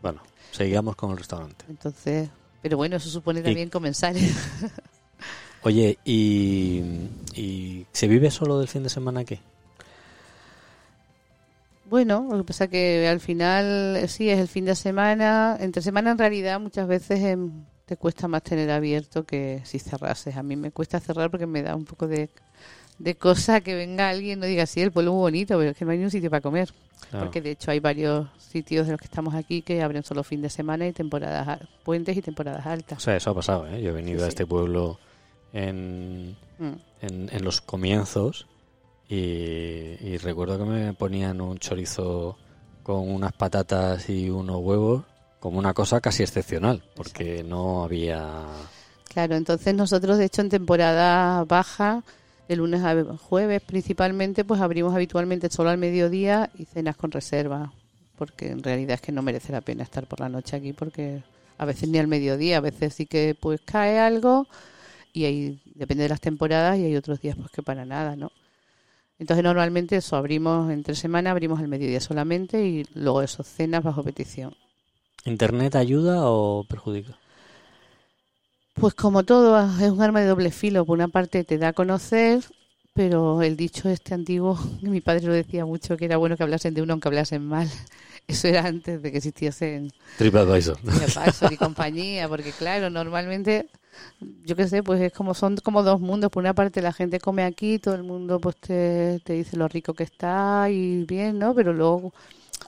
Bueno, 0.00 0.20
seguimos 0.52 0.94
con 0.94 1.10
el 1.10 1.16
restaurante. 1.16 1.64
Entonces, 1.68 2.28
pero 2.60 2.76
bueno, 2.76 2.94
eso 2.94 3.10
supone 3.10 3.42
también 3.42 3.66
y, 3.66 3.70
comensales. 3.72 4.32
Oye, 5.64 5.98
¿y, 6.04 6.82
¿y 7.34 7.84
se 7.90 8.06
vive 8.06 8.30
solo 8.30 8.60
del 8.60 8.68
fin 8.68 8.84
de 8.84 8.90
semana 8.90 9.22
aquí? 9.22 9.40
Bueno, 11.92 12.26
lo 12.30 12.38
que 12.38 12.44
pasa 12.44 12.68
que 12.68 13.06
al 13.06 13.20
final 13.20 13.98
eh, 13.98 14.08
sí 14.08 14.30
es 14.30 14.38
el 14.38 14.48
fin 14.48 14.64
de 14.64 14.74
semana. 14.74 15.58
Entre 15.60 15.82
semana 15.82 16.12
en 16.12 16.16
realidad 16.16 16.58
muchas 16.58 16.88
veces 16.88 17.20
em, 17.20 17.50
te 17.84 17.98
cuesta 17.98 18.28
más 18.28 18.42
tener 18.42 18.70
abierto 18.70 19.24
que 19.24 19.60
si 19.64 19.78
cerrases. 19.78 20.38
A 20.38 20.42
mí 20.42 20.56
me 20.56 20.70
cuesta 20.70 21.00
cerrar 21.00 21.30
porque 21.30 21.46
me 21.46 21.62
da 21.62 21.76
un 21.76 21.84
poco 21.84 22.08
de, 22.08 22.30
de 22.98 23.14
cosa 23.16 23.60
que 23.60 23.74
venga 23.74 24.08
alguien 24.08 24.38
y 24.38 24.40
no 24.40 24.46
diga, 24.46 24.64
sí, 24.64 24.80
el 24.80 24.90
pueblo 24.90 25.10
es 25.10 25.14
muy 25.16 25.20
bonito, 25.20 25.58
pero 25.58 25.72
es 25.72 25.76
que 25.76 25.84
no 25.84 25.90
hay 25.90 25.98
ni 25.98 26.04
un 26.04 26.10
sitio 26.10 26.30
para 26.30 26.40
comer. 26.40 26.70
Claro. 27.10 27.26
Porque 27.26 27.42
de 27.42 27.50
hecho 27.50 27.70
hay 27.70 27.80
varios 27.80 28.26
sitios 28.38 28.86
de 28.86 28.92
los 28.92 28.98
que 29.00 29.04
estamos 29.08 29.34
aquí 29.34 29.60
que 29.60 29.82
abren 29.82 30.02
solo 30.02 30.24
fin 30.24 30.40
de 30.40 30.48
semana 30.48 30.86
y 30.86 30.92
temporadas 30.94 31.60
puentes 31.82 32.16
y 32.16 32.22
temporadas 32.22 32.64
O 32.64 32.70
altas. 32.70 33.02
sea, 33.02 33.16
eso 33.16 33.28
ha 33.32 33.34
pasado, 33.34 33.66
¿eh? 33.66 33.82
Yo 33.82 33.90
he 33.90 33.92
venido 33.92 34.20
Sí, 34.20 34.22
a 34.22 34.26
sí. 34.28 34.28
este 34.30 34.46
pueblo 34.46 34.98
en, 35.52 36.36
Mm. 36.58 36.72
en, 37.02 37.28
en 37.32 37.44
los 37.44 37.60
comienzos 37.60 38.46
y, 39.12 39.98
y 40.00 40.16
recuerdo 40.16 40.56
que 40.56 40.64
me 40.64 40.94
ponían 40.94 41.42
un 41.42 41.58
chorizo 41.58 42.38
con 42.82 43.10
unas 43.10 43.34
patatas 43.34 44.08
y 44.08 44.30
unos 44.30 44.56
huevos 44.62 45.04
como 45.38 45.58
una 45.58 45.74
cosa 45.74 46.00
casi 46.00 46.22
excepcional, 46.22 46.82
porque 46.96 47.44
no 47.44 47.84
había... 47.84 48.46
Claro, 49.12 49.34
entonces 49.34 49.74
nosotros 49.74 50.16
de 50.16 50.24
hecho 50.24 50.40
en 50.40 50.48
temporada 50.48 51.44
baja, 51.44 52.02
de 52.48 52.56
lunes 52.56 52.82
a 52.82 53.04
jueves 53.18 53.60
principalmente, 53.60 54.46
pues 54.46 54.62
abrimos 54.62 54.94
habitualmente 54.94 55.50
solo 55.50 55.68
al 55.68 55.76
mediodía 55.76 56.50
y 56.56 56.64
cenas 56.64 56.96
con 56.96 57.10
reserva, 57.10 57.70
porque 58.16 58.48
en 58.48 58.62
realidad 58.62 58.94
es 58.94 59.02
que 59.02 59.12
no 59.12 59.20
merece 59.20 59.52
la 59.52 59.60
pena 59.60 59.82
estar 59.82 60.06
por 60.06 60.20
la 60.20 60.30
noche 60.30 60.56
aquí 60.56 60.72
porque 60.72 61.22
a 61.58 61.66
veces 61.66 61.90
ni 61.90 61.98
al 61.98 62.06
mediodía, 62.06 62.56
a 62.56 62.60
veces 62.60 62.94
sí 62.94 63.04
que 63.04 63.36
pues 63.38 63.60
cae 63.62 63.98
algo 63.98 64.46
y 65.12 65.26
ahí 65.26 65.60
depende 65.74 66.04
de 66.04 66.08
las 66.08 66.20
temporadas 66.22 66.78
y 66.78 66.84
hay 66.86 66.96
otros 66.96 67.20
días 67.20 67.36
pues 67.36 67.50
que 67.50 67.62
para 67.62 67.84
nada, 67.84 68.16
¿no? 68.16 68.32
Entonces 69.22 69.44
normalmente 69.44 69.94
eso 69.94 70.16
abrimos 70.16 70.68
entre 70.72 70.96
semana, 70.96 71.30
abrimos 71.30 71.60
al 71.60 71.68
mediodía 71.68 72.00
solamente 72.00 72.66
y 72.66 72.84
luego 72.92 73.22
eso 73.22 73.44
cenas 73.44 73.84
bajo 73.84 74.02
petición. 74.02 74.56
¿Internet 75.24 75.76
ayuda 75.76 76.22
o 76.28 76.64
perjudica? 76.64 77.16
Pues 78.74 78.94
como 78.94 79.22
todo, 79.22 79.56
es 79.80 79.92
un 79.92 80.02
arma 80.02 80.18
de 80.22 80.26
doble 80.26 80.50
filo. 80.50 80.84
Por 80.84 80.98
una 80.98 81.06
parte 81.06 81.44
te 81.44 81.56
da 81.56 81.68
a 81.68 81.72
conocer, 81.72 82.42
pero 82.94 83.42
el 83.42 83.56
dicho 83.56 83.88
este 83.88 84.12
antiguo, 84.12 84.58
mi 84.80 85.00
padre 85.00 85.28
lo 85.28 85.34
decía 85.34 85.64
mucho, 85.64 85.96
que 85.96 86.06
era 86.06 86.16
bueno 86.16 86.36
que 86.36 86.42
hablasen 86.42 86.74
de 86.74 86.82
uno 86.82 86.94
aunque 86.94 87.06
hablasen 87.06 87.46
mal. 87.46 87.70
Eso 88.26 88.48
era 88.48 88.66
antes 88.66 89.02
de 89.02 89.12
que 89.12 89.18
existiesen 89.18 89.92
TripAdvisor. 90.18 90.78
Y 91.48 91.56
compañía, 91.58 92.28
porque 92.28 92.50
claro, 92.50 92.90
normalmente, 92.90 93.68
yo 94.44 94.56
qué 94.56 94.68
sé, 94.68 94.82
pues 94.82 95.00
es 95.00 95.12
como 95.12 95.34
son 95.34 95.56
como 95.58 95.82
dos 95.82 96.00
mundos. 96.00 96.30
Por 96.30 96.42
una 96.42 96.54
parte 96.54 96.82
la 96.82 96.92
gente 96.92 97.20
come 97.20 97.44
aquí, 97.44 97.78
todo 97.78 97.94
el 97.94 98.02
mundo 98.02 98.40
pues 98.40 98.56
te, 98.56 99.20
te 99.24 99.34
dice 99.34 99.56
lo 99.56 99.68
rico 99.68 99.94
que 99.94 100.04
está 100.04 100.68
y 100.70 101.04
bien, 101.04 101.38
¿no? 101.38 101.54
Pero 101.54 101.72
luego 101.72 102.12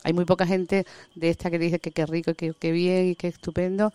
hay 0.05 0.13
muy 0.13 0.25
poca 0.25 0.47
gente 0.47 0.87
de 1.15 1.31
esta 1.31 1.51
que 1.51 1.59
dice 1.59 1.79
que 1.81 1.91
qué 1.91 2.07
rico, 2.07 2.35
que 2.35 2.53
qué 2.55 2.73
bien 2.73 3.09
y 3.09 3.15
qué 3.17 3.29
estupendo, 3.29 3.93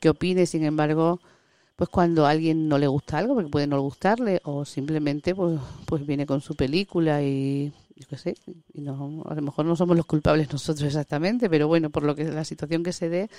que 0.00 0.08
opine, 0.10 0.46
sin 0.46 0.64
embargo, 0.64 1.20
pues 1.76 1.90
cuando 1.90 2.26
a 2.26 2.30
alguien 2.30 2.68
no 2.68 2.78
le 2.78 2.86
gusta 2.88 3.18
algo, 3.18 3.34
porque 3.34 3.50
puede 3.50 3.66
no 3.66 3.80
gustarle, 3.80 4.40
o 4.44 4.64
simplemente 4.64 5.34
pues, 5.34 5.60
pues 5.86 6.06
viene 6.06 6.26
con 6.26 6.40
su 6.40 6.54
película 6.56 7.22
y 7.22 7.72
yo 7.96 8.06
qué 8.08 8.16
sé, 8.16 8.36
y 8.74 8.80
no, 8.80 9.22
a 9.26 9.34
lo 9.34 9.42
mejor 9.42 9.64
no 9.66 9.76
somos 9.76 9.96
los 9.96 10.06
culpables 10.06 10.52
nosotros 10.52 10.86
exactamente, 10.86 11.50
pero 11.50 11.68
bueno, 11.68 11.90
por 11.90 12.04
lo 12.04 12.14
que 12.14 12.24
la 12.24 12.44
situación 12.44 12.82
que 12.82 12.92
se 12.92 13.08
dé, 13.08 13.30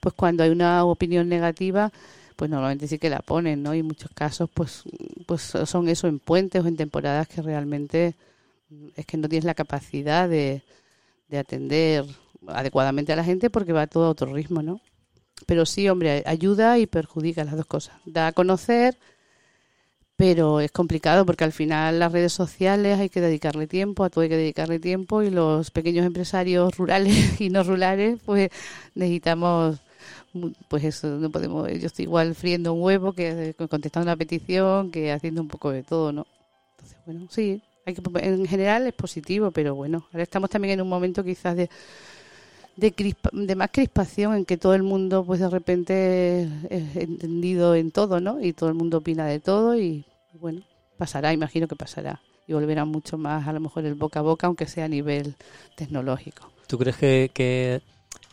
pues 0.00 0.14
cuando 0.14 0.42
hay 0.42 0.50
una 0.50 0.84
opinión 0.84 1.28
negativa, 1.28 1.92
pues 2.38 2.52
normalmente 2.52 2.86
sí 2.86 3.00
que 3.00 3.10
la 3.10 3.18
ponen, 3.18 3.64
¿no? 3.64 3.74
Y 3.74 3.82
muchos 3.82 4.12
casos, 4.14 4.48
pues, 4.54 4.84
pues 5.26 5.42
son 5.42 5.88
eso 5.88 6.06
en 6.06 6.20
puentes 6.20 6.64
o 6.64 6.68
en 6.68 6.76
temporadas 6.76 7.26
que 7.26 7.42
realmente 7.42 8.14
es 8.94 9.06
que 9.06 9.16
no 9.16 9.28
tienes 9.28 9.44
la 9.44 9.54
capacidad 9.54 10.28
de, 10.28 10.62
de 11.28 11.38
atender 11.38 12.04
adecuadamente 12.46 13.12
a 13.12 13.16
la 13.16 13.24
gente 13.24 13.50
porque 13.50 13.72
va 13.72 13.88
todo 13.88 14.04
a 14.04 14.10
otro 14.10 14.32
ritmo, 14.32 14.62
¿no? 14.62 14.80
Pero 15.46 15.66
sí, 15.66 15.88
hombre, 15.88 16.22
ayuda 16.26 16.78
y 16.78 16.86
perjudica 16.86 17.42
las 17.42 17.56
dos 17.56 17.66
cosas. 17.66 17.96
Da 18.04 18.28
a 18.28 18.32
conocer, 18.32 18.96
pero 20.14 20.60
es 20.60 20.70
complicado 20.70 21.26
porque 21.26 21.42
al 21.42 21.52
final 21.52 21.98
las 21.98 22.12
redes 22.12 22.32
sociales 22.32 23.00
hay 23.00 23.08
que 23.08 23.20
dedicarle 23.20 23.66
tiempo, 23.66 24.04
a 24.04 24.10
todo 24.10 24.22
hay 24.22 24.28
que 24.28 24.36
dedicarle 24.36 24.78
tiempo 24.78 25.24
y 25.24 25.30
los 25.30 25.72
pequeños 25.72 26.06
empresarios 26.06 26.76
rurales 26.76 27.40
y 27.40 27.50
no 27.50 27.64
rurales, 27.64 28.20
pues 28.24 28.50
necesitamos, 28.94 29.80
pues 30.68 30.84
eso, 30.84 31.08
no 31.08 31.30
podemos, 31.30 31.68
yo 31.68 31.86
estoy 31.86 32.04
igual 32.04 32.34
friendo 32.34 32.72
un 32.72 32.82
huevo 32.82 33.12
que 33.12 33.54
contestando 33.68 34.06
una 34.10 34.16
petición, 34.16 34.90
que 34.90 35.12
haciendo 35.12 35.40
un 35.42 35.48
poco 35.48 35.70
de 35.70 35.82
todo, 35.82 36.12
¿no? 36.12 36.26
Entonces, 36.76 36.98
bueno, 37.06 37.26
sí, 37.30 37.62
hay 37.86 37.94
que, 37.94 38.02
en 38.26 38.46
general 38.46 38.86
es 38.86 38.94
positivo, 38.94 39.50
pero 39.50 39.74
bueno, 39.74 40.04
ahora 40.12 40.22
estamos 40.22 40.50
también 40.50 40.74
en 40.74 40.82
un 40.82 40.88
momento 40.88 41.24
quizás 41.24 41.56
de 41.56 41.68
de, 42.76 42.94
crispa- 42.94 43.30
de 43.32 43.56
más 43.56 43.70
crispación 43.72 44.34
en 44.34 44.44
que 44.44 44.56
todo 44.56 44.74
el 44.74 44.84
mundo 44.84 45.24
pues 45.24 45.40
de 45.40 45.50
repente 45.50 46.42
es 46.70 46.96
entendido 46.96 47.74
en 47.74 47.90
todo, 47.90 48.20
¿no? 48.20 48.40
Y 48.40 48.52
todo 48.52 48.68
el 48.68 48.76
mundo 48.76 48.98
opina 48.98 49.26
de 49.26 49.40
todo 49.40 49.76
y 49.76 50.04
bueno, 50.34 50.62
pasará, 50.96 51.32
imagino 51.32 51.66
que 51.66 51.74
pasará. 51.74 52.20
Y 52.46 52.52
volverá 52.52 52.84
mucho 52.84 53.18
más 53.18 53.48
a 53.48 53.52
lo 53.52 53.58
mejor 53.60 53.84
el 53.84 53.94
boca 53.94 54.20
a 54.20 54.22
boca, 54.22 54.46
aunque 54.46 54.66
sea 54.66 54.84
a 54.84 54.88
nivel 54.88 55.34
tecnológico. 55.74 56.50
¿Tú 56.68 56.78
crees 56.78 56.96
que, 56.96 57.82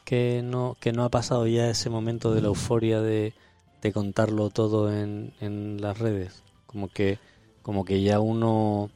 que 0.05 0.41
no, 0.43 0.77
que 0.79 0.93
no 0.93 1.03
ha 1.03 1.09
pasado 1.09 1.47
ya 1.47 1.69
ese 1.69 1.89
momento 1.89 2.33
de 2.33 2.41
la 2.41 2.47
euforia 2.47 3.01
de, 3.01 3.33
de 3.81 3.91
contarlo 3.91 4.51
todo 4.51 4.93
en, 4.93 5.33
en 5.41 5.81
las 5.81 5.97
redes? 5.97 6.43
Como 6.67 6.87
que, 6.87 7.19
como 7.63 7.83
que 7.83 8.01
ya 8.01 8.19
uno, 8.19 8.91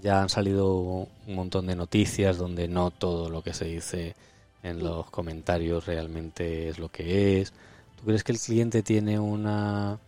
ya 0.00 0.22
han 0.22 0.28
salido 0.28 0.76
un 0.76 1.34
montón 1.34 1.66
de 1.66 1.74
noticias 1.74 2.36
donde 2.36 2.68
no 2.68 2.90
todo 2.90 3.30
lo 3.30 3.42
que 3.42 3.54
se 3.54 3.64
dice 3.64 4.14
en 4.62 4.82
los 4.84 5.10
comentarios 5.10 5.86
realmente 5.86 6.68
es 6.68 6.78
lo 6.78 6.90
que 6.90 7.40
es. 7.40 7.52
¿Tú 7.96 8.04
crees 8.04 8.22
que 8.22 8.32
el 8.32 8.38
cliente 8.38 8.82
tiene 8.82 9.18
una, 9.18 9.98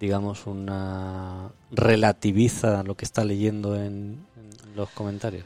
digamos, 0.00 0.46
una 0.46 1.50
relativiza 1.70 2.82
lo 2.82 2.96
que 2.96 3.04
está 3.04 3.24
leyendo 3.24 3.76
en, 3.76 4.24
en 4.36 4.76
los 4.76 4.88
comentarios? 4.90 5.44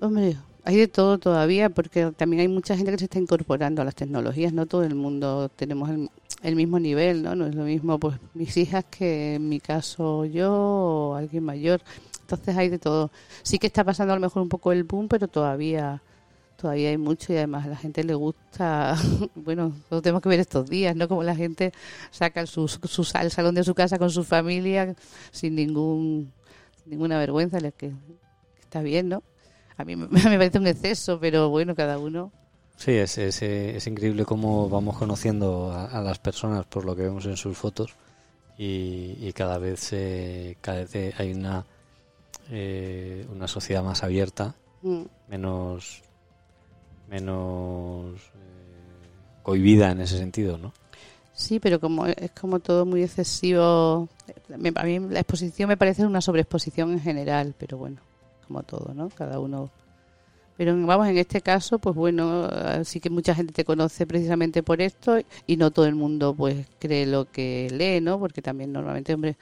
Hombre, 0.00 0.36
hay 0.64 0.76
de 0.76 0.88
todo 0.88 1.18
todavía, 1.18 1.70
porque 1.70 2.12
también 2.16 2.42
hay 2.42 2.48
mucha 2.48 2.76
gente 2.76 2.92
que 2.92 2.98
se 2.98 3.04
está 3.04 3.18
incorporando 3.18 3.82
a 3.82 3.84
las 3.84 3.94
tecnologías, 3.94 4.52
no 4.52 4.66
todo 4.66 4.84
el 4.84 4.94
mundo 4.94 5.48
tenemos 5.48 5.90
el, 5.90 6.08
el 6.42 6.56
mismo 6.56 6.78
nivel, 6.78 7.22
¿no? 7.22 7.34
No 7.34 7.46
es 7.46 7.54
lo 7.54 7.64
mismo 7.64 7.98
pues 7.98 8.18
mis 8.34 8.56
hijas 8.56 8.84
que 8.84 9.34
en 9.34 9.48
mi 9.48 9.60
caso 9.60 10.24
yo 10.24 10.52
o 10.52 11.14
alguien 11.14 11.44
mayor. 11.44 11.80
Entonces 12.20 12.56
hay 12.56 12.68
de 12.68 12.78
todo. 12.78 13.10
Sí 13.42 13.58
que 13.58 13.66
está 13.66 13.84
pasando 13.84 14.12
a 14.12 14.16
lo 14.16 14.20
mejor 14.20 14.42
un 14.42 14.48
poco 14.48 14.72
el 14.72 14.84
boom, 14.84 15.08
pero 15.08 15.28
todavía 15.28 16.02
todavía 16.56 16.90
hay 16.90 16.98
mucho 16.98 17.32
y 17.32 17.36
además 17.36 17.66
a 17.66 17.70
la 17.70 17.76
gente 17.76 18.04
le 18.04 18.14
gusta, 18.14 18.96
bueno, 19.34 19.72
lo 19.90 20.00
tenemos 20.00 20.22
que 20.22 20.28
ver 20.28 20.38
estos 20.38 20.70
días, 20.70 20.94
¿no? 20.94 21.08
Como 21.08 21.24
la 21.24 21.34
gente 21.34 21.72
saca 22.12 22.46
su, 22.46 22.68
su, 22.68 23.04
al 23.14 23.32
salón 23.32 23.56
de 23.56 23.64
su 23.64 23.74
casa 23.74 23.98
con 23.98 24.10
su 24.10 24.22
familia 24.22 24.94
sin 25.32 25.56
ningún 25.56 26.32
ninguna 26.86 27.18
vergüenza, 27.18 27.58
que 27.72 27.92
está 28.62 28.80
bien, 28.80 29.08
¿no? 29.08 29.24
A 29.82 29.84
mí 29.84 29.96
me 29.96 30.08
parece 30.38 30.58
un 30.58 30.66
exceso, 30.66 31.18
pero 31.20 31.48
bueno, 31.50 31.74
cada 31.74 31.98
uno. 31.98 32.32
Sí, 32.76 32.92
es, 32.92 33.18
es, 33.18 33.42
es 33.42 33.86
increíble 33.86 34.24
cómo 34.24 34.68
vamos 34.68 34.96
conociendo 34.96 35.70
a, 35.70 35.86
a 35.86 36.00
las 36.00 36.18
personas 36.18 36.66
por 36.66 36.84
lo 36.84 36.96
que 36.96 37.02
vemos 37.02 37.26
en 37.26 37.36
sus 37.36 37.56
fotos 37.56 37.94
y, 38.58 39.16
y 39.20 39.32
cada 39.34 39.58
vez 39.58 39.92
eh, 39.92 40.56
cada 40.60 40.78
vez 40.78 40.94
eh, 40.94 41.14
hay 41.16 41.32
una 41.32 41.64
eh, 42.50 43.26
una 43.30 43.46
sociedad 43.46 43.82
más 43.84 44.02
abierta, 44.02 44.54
Mm, 44.82 45.02
menos 45.28 46.02
menos 47.08 48.16
eh, 48.16 49.40
cohibida 49.42 49.92
en 49.92 50.00
ese 50.00 50.18
sentido, 50.18 50.58
¿no? 50.58 50.72
Sí, 51.34 51.60
pero 51.60 51.78
como 51.78 52.06
es 52.06 52.32
como 52.32 52.58
todo 52.58 52.84
muy 52.84 53.02
excesivo, 53.02 54.08
a 54.52 54.56
mí 54.84 54.98
la 54.98 55.20
exposición 55.20 55.68
me 55.68 55.76
parece 55.76 56.04
una 56.04 56.20
sobreexposición 56.20 56.92
en 56.92 57.00
general, 57.00 57.54
pero 57.56 57.78
bueno, 57.78 58.00
como 58.52 58.62
todo, 58.64 58.92
¿no? 58.92 59.08
Cada 59.08 59.40
uno. 59.40 59.70
Pero 60.58 60.76
vamos, 60.86 61.08
en 61.08 61.16
este 61.16 61.40
caso, 61.40 61.78
pues 61.78 61.96
bueno, 61.96 62.48
sí 62.84 63.00
que 63.00 63.08
mucha 63.08 63.34
gente 63.34 63.54
te 63.54 63.64
conoce 63.64 64.06
precisamente 64.06 64.62
por 64.62 64.82
esto 64.82 65.18
y 65.46 65.56
no 65.56 65.70
todo 65.70 65.86
el 65.86 65.94
mundo 65.94 66.34
pues 66.34 66.66
cree 66.78 67.06
lo 67.06 67.24
que 67.24 67.68
lee, 67.72 68.02
¿no? 68.02 68.18
Porque 68.18 68.42
también 68.42 68.70
normalmente, 68.70 69.14
hombre, 69.14 69.38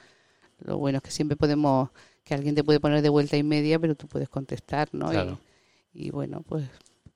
lo 0.59 0.77
bueno 0.77 0.97
es 0.97 1.03
que 1.03 1.11
siempre 1.11 1.35
podemos, 1.35 1.89
que 2.23 2.33
alguien 2.33 2.55
te 2.55 2.63
puede 2.63 2.79
poner 2.79 3.01
de 3.01 3.09
vuelta 3.09 3.35
y 3.35 3.43
media, 3.43 3.77
pero 3.77 3.95
tú 3.95 4.07
puedes 4.07 4.29
contestar, 4.29 4.87
¿no? 4.93 5.11
Y, 5.93 6.09
bueno, 6.11 6.41
pues 6.47 6.63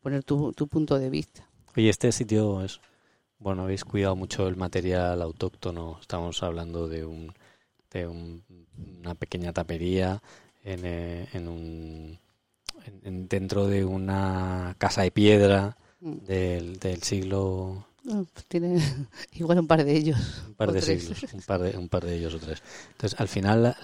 poner 0.02 0.24
tu, 0.26 0.52
tu 0.52 0.68
punto 0.68 1.00
de 1.00 1.10
vista. 1.10 1.48
Oye, 1.78 1.90
este 1.90 2.12
sitio 2.12 2.62
es 2.62 2.82
bueno, 3.40 3.64
habéis 3.64 3.86
cuidado 3.86 4.16
mucho 4.18 4.48
el 4.48 4.58
material 4.58 5.22
autóctono. 5.22 5.98
Estamos 6.02 6.44
hablando 6.44 6.90
de 6.90 7.06
un 7.06 7.34
de 7.92 8.08
un- 8.08 8.44
una 9.00 9.16
pequeña 9.16 9.54
tapería 9.54 10.22
en, 10.66 10.82
eh, 10.86 11.28
en 11.34 11.48
un 11.48 12.20
en- 12.86 13.02
en- 13.04 13.28
dentro 13.28 13.68
de 13.68 13.86
una 13.86 14.76
casa 14.78 15.02
de 15.04 15.12
piedra 15.12 15.78
Mm. 16.02 16.26
del, 16.26 16.78
del 16.80 17.02
siglo 17.04 17.88
Pues 18.04 18.46
tiene 18.48 18.76
igual 19.34 19.60
un 19.60 19.68
par 19.68 19.84
de 19.84 19.96
ellos. 19.96 20.20
Un 20.48 20.54
par 20.56 20.72
de 20.72 20.82
siglos, 20.82 21.24
un 21.34 21.42
par 21.42 21.62
de, 21.62 21.78
un 21.78 21.90
par 21.90 22.06
de 22.06 22.16
ellos 22.16 22.34
o 22.36 22.40
tres. 22.40 22.62
Entonces, 22.92 23.20
al 23.20 23.28
final, 23.28 23.76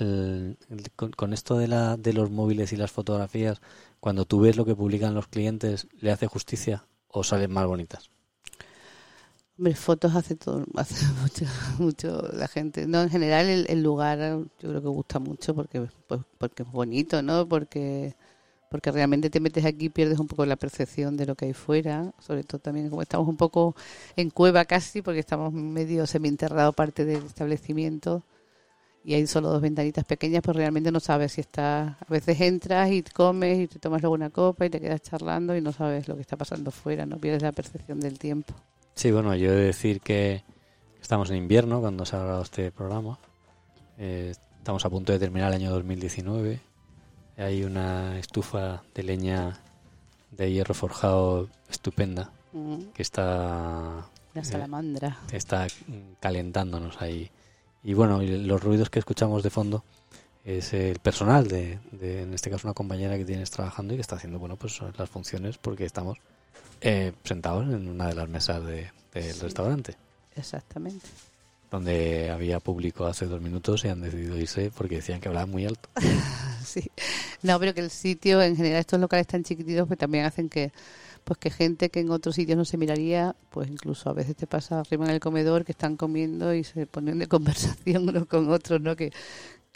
con, 1.15 1.33
esto 1.33 1.57
de, 1.57 1.67
la, 1.67 1.97
de 1.97 2.13
los 2.13 2.29
móviles 2.29 2.73
y 2.73 2.75
las 2.77 2.91
fotografías, 2.91 3.61
cuando 3.99 4.25
tú 4.25 4.41
ves 4.41 4.57
lo 4.57 4.65
que 4.65 4.75
publican 4.75 5.13
los 5.15 5.27
clientes, 5.27 5.87
¿le 5.99 6.11
hace 6.11 6.27
justicia 6.27 6.85
o 7.07 7.23
salen 7.23 7.51
más 7.51 7.65
bonitas? 7.65 8.11
Hombre, 9.57 9.75
fotos 9.75 10.15
hace 10.15 10.35
todo, 10.35 10.65
hace 10.75 11.05
mucho, 11.21 11.45
mucho 11.79 12.21
la 12.33 12.47
gente. 12.47 12.87
No, 12.87 13.01
en 13.01 13.09
general 13.09 13.47
el, 13.47 13.65
el 13.69 13.83
lugar 13.83 14.19
yo 14.59 14.69
creo 14.69 14.81
que 14.81 14.87
gusta 14.87 15.19
mucho 15.19 15.53
porque, 15.55 15.87
pues, 16.07 16.21
porque 16.37 16.63
es 16.63 16.71
bonito, 16.71 17.21
¿no? 17.21 17.47
Porque 17.47 18.15
porque 18.71 18.89
realmente 18.91 19.29
te 19.29 19.41
metes 19.41 19.65
aquí 19.65 19.87
y 19.87 19.89
pierdes 19.89 20.17
un 20.19 20.27
poco 20.27 20.45
la 20.45 20.55
percepción 20.55 21.17
de 21.17 21.25
lo 21.25 21.35
que 21.35 21.45
hay 21.45 21.53
fuera, 21.53 22.13
sobre 22.19 22.45
todo 22.45 22.59
también 22.61 22.89
como 22.89 23.01
estamos 23.01 23.27
un 23.27 23.35
poco 23.35 23.75
en 24.15 24.29
cueva 24.29 24.63
casi, 24.63 25.01
porque 25.01 25.19
estamos 25.19 25.51
medio 25.51 26.07
semienterrado 26.07 26.71
parte 26.71 27.03
del 27.03 27.25
establecimiento 27.25 28.23
y 29.03 29.15
hay 29.15 29.27
solo 29.27 29.49
dos 29.49 29.61
ventanitas 29.61 30.05
pequeñas, 30.05 30.41
pues 30.43 30.55
realmente 30.55 30.89
no 30.91 31.01
sabes 31.01 31.33
si 31.33 31.41
está, 31.41 31.97
a 31.99 32.05
veces 32.09 32.39
entras 32.39 32.91
y 32.91 33.03
comes 33.03 33.59
y 33.59 33.67
te 33.67 33.79
tomas 33.79 34.01
luego 34.01 34.15
una 34.15 34.29
copa 34.29 34.65
y 34.65 34.69
te 34.69 34.79
quedas 34.79 35.01
charlando 35.01 35.55
y 35.55 35.61
no 35.61 35.73
sabes 35.73 36.07
lo 36.07 36.15
que 36.15 36.21
está 36.21 36.37
pasando 36.37 36.71
fuera, 36.71 37.05
no 37.05 37.17
pierdes 37.17 37.41
la 37.41 37.51
percepción 37.51 37.99
del 37.99 38.19
tiempo. 38.19 38.53
Sí, 38.95 39.11
bueno, 39.11 39.35
yo 39.35 39.51
he 39.51 39.55
de 39.55 39.65
decir 39.65 40.01
que 40.01 40.43
estamos 41.01 41.29
en 41.29 41.37
invierno 41.37 41.79
cuando 41.81 42.05
se 42.05 42.15
ha 42.15 42.19
grabado 42.19 42.43
este 42.43 42.71
programa, 42.71 43.17
eh, 43.97 44.33
estamos 44.57 44.85
a 44.85 44.89
punto 44.89 45.11
de 45.11 45.19
terminar 45.19 45.49
el 45.49 45.61
año 45.61 45.71
2019 45.71 46.71
hay 47.41 47.63
una 47.63 48.19
estufa 48.19 48.83
de 48.93 49.03
leña 49.03 49.59
de 50.31 50.51
hierro 50.51 50.73
forjado 50.73 51.49
estupenda 51.69 52.31
mm. 52.53 52.91
que 52.93 53.01
está... 53.01 54.09
La 54.33 54.43
salamandra. 54.45 55.17
está 55.33 55.67
calentándonos 56.21 57.01
ahí. 57.01 57.29
Y 57.83 57.93
bueno, 57.93 58.21
los 58.21 58.63
ruidos 58.63 58.89
que 58.89 58.99
escuchamos 58.99 59.43
de 59.43 59.49
fondo 59.49 59.83
es 60.45 60.71
el 60.73 60.99
personal 60.99 61.49
de, 61.49 61.79
en 62.01 62.33
este 62.33 62.49
caso, 62.49 62.65
una 62.67 62.73
compañera 62.73 63.17
que 63.17 63.25
tienes 63.25 63.51
trabajando 63.51 63.93
y 63.93 63.97
que 63.97 64.01
está 64.01 64.15
haciendo, 64.15 64.39
bueno, 64.39 64.55
pues 64.55 64.79
las 64.97 65.09
funciones 65.09 65.57
porque 65.57 65.83
estamos 65.83 66.19
eh, 66.81 67.13
sentados 67.23 67.65
en 67.65 67.87
una 67.87 68.07
de 68.07 68.15
las 68.15 68.27
mesas 68.29 68.63
del 68.63 69.39
restaurante. 69.39 69.95
Exactamente 70.35 71.07
donde 71.71 72.29
había 72.29 72.59
público 72.59 73.05
hace 73.05 73.25
dos 73.25 73.41
minutos 73.41 73.85
y 73.85 73.87
han 73.87 74.01
decidido 74.01 74.37
irse 74.37 74.71
porque 74.75 74.95
decían 74.95 75.21
que 75.21 75.29
hablaban 75.29 75.49
muy 75.49 75.65
alto. 75.65 75.89
sí. 76.65 76.91
No, 77.41 77.57
pero 77.59 77.73
que 77.73 77.79
el 77.79 77.89
sitio, 77.89 78.41
en 78.41 78.57
general, 78.57 78.81
estos 78.81 78.99
locales 78.99 79.25
tan 79.25 79.43
chiquititos, 79.43 79.87
pues 79.87 79.97
también 79.97 80.25
hacen 80.25 80.49
que 80.49 80.71
pues 81.23 81.37
que 81.37 81.49
gente 81.51 81.89
que 81.89 81.99
en 81.99 82.09
otros 82.09 82.35
sitios 82.35 82.57
no 82.57 82.65
se 82.65 82.77
miraría, 82.77 83.35
pues 83.51 83.69
incluso 83.69 84.09
a 84.09 84.13
veces 84.13 84.35
te 84.35 84.47
pasa 84.47 84.79
arriba 84.79 85.05
en 85.05 85.11
el 85.11 85.19
comedor 85.19 85.63
que 85.63 85.71
están 85.71 85.95
comiendo 85.95 86.53
y 86.53 86.63
se 86.63 86.87
ponen 86.87 87.19
de 87.19 87.27
conversación 87.29 88.09
unos 88.09 88.25
con 88.25 88.51
otros, 88.51 88.81
¿no? 88.81 88.95
Que, 88.95 89.11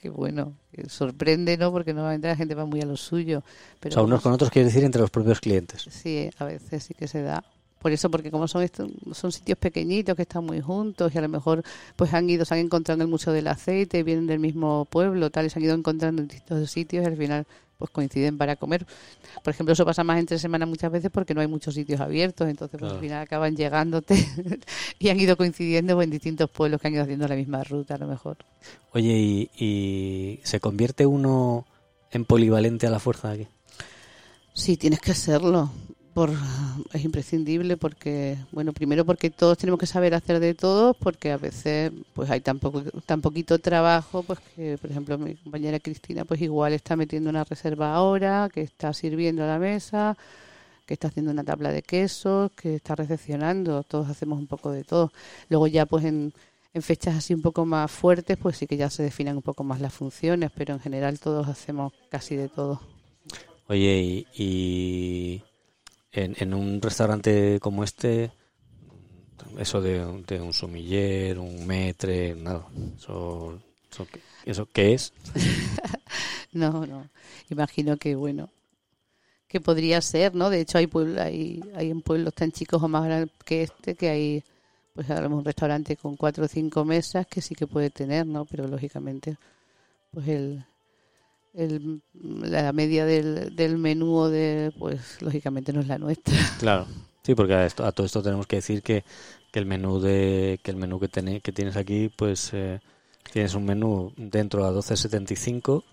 que 0.05 0.11
bueno, 0.11 0.53
sorprende, 0.87 1.57
¿no? 1.57 1.71
Porque 1.71 1.91
normalmente 1.91 2.27
la 2.27 2.35
gente 2.35 2.53
va 2.53 2.65
muy 2.65 2.79
a 2.79 2.85
lo 2.85 2.95
suyo. 2.95 3.43
Pero 3.79 3.93
o 3.93 3.95
sea, 3.95 4.03
unos 4.03 4.21
con 4.21 4.33
otros 4.33 4.51
quiere 4.51 4.67
decir 4.67 4.83
entre 4.83 5.01
los 5.01 5.09
propios 5.09 5.39
clientes. 5.39 5.87
Sí, 5.89 6.29
a 6.37 6.45
veces 6.45 6.83
sí 6.83 6.93
que 6.93 7.07
se 7.07 7.23
da 7.23 7.43
por 7.79 7.91
eso 7.91 8.09
porque 8.09 8.31
como 8.31 8.47
son 8.47 8.63
estos, 8.63 8.89
son 9.13 9.31
sitios 9.31 9.57
pequeñitos 9.59 10.15
que 10.15 10.23
están 10.23 10.43
muy 10.43 10.59
juntos 10.59 11.13
y 11.13 11.17
a 11.17 11.21
lo 11.21 11.29
mejor 11.29 11.63
pues 11.95 12.13
han 12.15 12.27
ido 12.27 12.43
se 12.43 12.55
han 12.55 12.61
encontrado 12.61 12.97
en 12.97 13.01
el 13.01 13.07
museo 13.07 13.31
del 13.31 13.45
aceite 13.45 14.01
vienen 14.01 14.25
del 14.25 14.39
mismo 14.39 14.85
pueblo 14.85 15.29
tal 15.29 15.45
y 15.45 15.51
se 15.51 15.59
han 15.59 15.65
ido 15.65 15.75
encontrando 15.75 16.23
en 16.23 16.27
distintos 16.27 16.71
sitios 16.71 17.03
y 17.03 17.07
al 17.07 17.15
final 17.15 17.45
pues 17.77 17.91
coinciden 17.91 18.37
para 18.37 18.55
comer. 18.55 18.85
Por 19.43 19.53
ejemplo 19.53 19.73
eso 19.73 19.85
pasa 19.85 20.03
más 20.03 20.19
entre 20.19 20.39
semanas 20.39 20.67
muchas 20.67 20.91
veces 20.91 21.11
porque 21.11 21.33
no 21.33 21.41
hay 21.41 21.47
muchos 21.47 21.73
sitios 21.73 21.99
abiertos. 22.01 22.47
Entonces 22.47 22.79
pues, 22.79 22.91
al 22.91 22.99
final 22.99 23.21
acaban 23.21 23.55
llegándote 23.55 24.15
y 24.99 25.09
han 25.09 25.19
ido 25.19 25.37
coincidiendo 25.37 26.01
en 26.01 26.09
distintos 26.09 26.49
pueblos 26.49 26.81
que 26.81 26.87
han 26.87 26.93
ido 26.93 27.03
haciendo 27.03 27.27
la 27.27 27.35
misma 27.35 27.63
ruta 27.63 27.95
a 27.95 27.97
lo 27.97 28.07
mejor. 28.07 28.37
Oye 28.93 29.13
y, 29.13 29.49
y 29.57 30.39
se 30.43 30.59
convierte 30.59 31.05
uno 31.05 31.65
en 32.11 32.25
polivalente 32.25 32.87
a 32.87 32.89
la 32.89 32.99
fuerza 32.99 33.31
aquí 33.31 33.47
Sí, 34.53 34.77
tienes 34.77 35.01
que 35.01 35.13
serlo 35.13 35.69
por, 36.15 36.31
es 36.93 37.03
imprescindible 37.03 37.75
porque, 37.75 38.37
bueno, 38.53 38.71
primero 38.71 39.03
porque 39.03 39.29
todos 39.29 39.57
tenemos 39.57 39.77
que 39.77 39.85
saber 39.85 40.13
hacer 40.13 40.39
de 40.39 40.53
todo, 40.53 40.93
porque 40.93 41.33
a 41.33 41.37
veces 41.37 41.91
pues 42.13 42.29
hay 42.29 42.39
tan, 42.39 42.57
poco, 42.57 42.83
tan 43.05 43.19
poquito 43.19 43.59
trabajo, 43.59 44.23
pues 44.23 44.39
que, 44.55 44.77
por 44.77 44.89
ejemplo, 44.89 45.17
mi 45.17 45.35
compañera 45.35 45.77
Cristina 45.77 46.23
pues 46.23 46.41
igual 46.41 46.71
está 46.71 46.95
metiendo 46.95 47.29
una 47.29 47.43
reserva 47.43 47.93
ahora, 47.93 48.49
que 48.51 48.61
está 48.61 48.93
sirviendo 48.93 49.43
a 49.43 49.47
la 49.47 49.59
mesa, 49.59 50.15
que 50.85 50.93
está 50.93 51.09
haciendo 51.09 51.31
una 51.31 51.43
tabla 51.43 51.69
de 51.73 51.81
quesos, 51.81 52.49
que 52.53 52.75
está 52.75 52.95
recepcionando, 52.95 53.83
todos 53.83 54.07
hacemos 54.07 54.39
un 54.39 54.47
poco 54.47 54.71
de 54.71 54.85
todo. 54.85 55.11
Luego 55.49 55.67
ya 55.67 55.85
pues 55.85 56.05
en, 56.05 56.31
en 56.73 56.81
fechas 56.81 57.17
así 57.17 57.33
un 57.33 57.41
poco 57.41 57.65
más 57.65 57.91
fuertes, 57.91 58.37
pues 58.37 58.55
sí 58.55 58.67
que 58.67 58.77
ya 58.77 58.89
se 58.89 59.03
definen 59.03 59.35
un 59.35 59.41
poco 59.41 59.65
más 59.65 59.81
las 59.81 59.93
funciones, 59.93 60.49
pero 60.55 60.75
en 60.75 60.79
general 60.79 61.19
todos 61.19 61.49
hacemos 61.49 61.91
casi 62.09 62.37
de 62.37 62.47
todo. 62.47 62.79
Oye, 63.67 64.25
y 64.33 65.41
en, 66.15 66.53
un 66.53 66.81
restaurante 66.81 67.59
como 67.59 67.83
este, 67.83 68.31
eso 69.57 69.81
de, 69.81 70.05
un 70.05 70.53
sumiller, 70.53 71.37
un 71.39 71.67
metre, 71.67 72.35
nada, 72.35 72.65
eso, 72.97 73.59
eso, 74.45 74.67
¿qué 74.71 74.93
es? 74.93 75.13
no, 76.53 76.85
no, 76.85 77.09
imagino 77.49 77.97
que 77.97 78.15
bueno, 78.15 78.49
que 79.47 79.59
podría 79.59 80.01
ser, 80.01 80.35
¿no? 80.35 80.49
De 80.49 80.61
hecho 80.61 80.77
hay 80.77 80.87
pueblos, 80.87 81.17
hay, 81.17 81.61
hay 81.75 81.91
en 81.91 82.01
pueblos 82.01 82.33
tan 82.33 82.51
chicos 82.51 82.81
o 82.81 82.87
más 82.87 83.05
grandes 83.05 83.31
que 83.43 83.63
este 83.63 83.95
que 83.95 84.09
hay 84.09 84.43
pues 84.93 85.09
un 85.09 85.43
restaurante 85.43 85.97
con 85.97 86.15
cuatro 86.15 86.45
o 86.45 86.47
cinco 86.47 86.85
mesas 86.85 87.27
que 87.27 87.41
sí 87.41 87.53
que 87.53 87.67
puede 87.67 87.89
tener, 87.89 88.25
¿no? 88.25 88.45
Pero 88.45 88.67
lógicamente 88.67 89.37
pues 90.11 90.27
el, 90.29 90.65
el, 91.55 92.01
la 92.13 92.73
media 92.73 93.05
del, 93.05 93.55
del 93.55 93.77
menú 93.77 94.25
de 94.27 94.73
pues 94.77 95.21
lógicamente 95.21 95.73
no 95.73 95.81
es 95.81 95.87
la 95.87 95.97
nuestra. 95.97 96.35
Claro. 96.59 96.87
Sí 97.23 97.33
porque 97.33 97.53
a, 97.55 97.65
esto, 97.65 97.83
a 97.83 97.91
todo 97.91 98.05
esto 98.05 98.21
tenemos 98.21 98.45
que 98.45 98.57
decir 98.57 98.83
que, 98.83 99.03
que 99.51 99.59
el 99.59 99.65
menú 99.65 99.99
de 99.99 100.59
que 100.61 100.69
el 100.69 100.77
menú 100.77 100.99
que, 100.99 101.09
que 101.41 101.51
tienes 101.51 101.75
aquí 101.75 102.11
pues 102.15 102.51
eh, 102.53 102.79
tienes 103.33 103.55
un 103.55 103.65
menú 103.65 104.13
dentro 104.15 104.63
a 104.63 104.71
12.75 104.71 105.83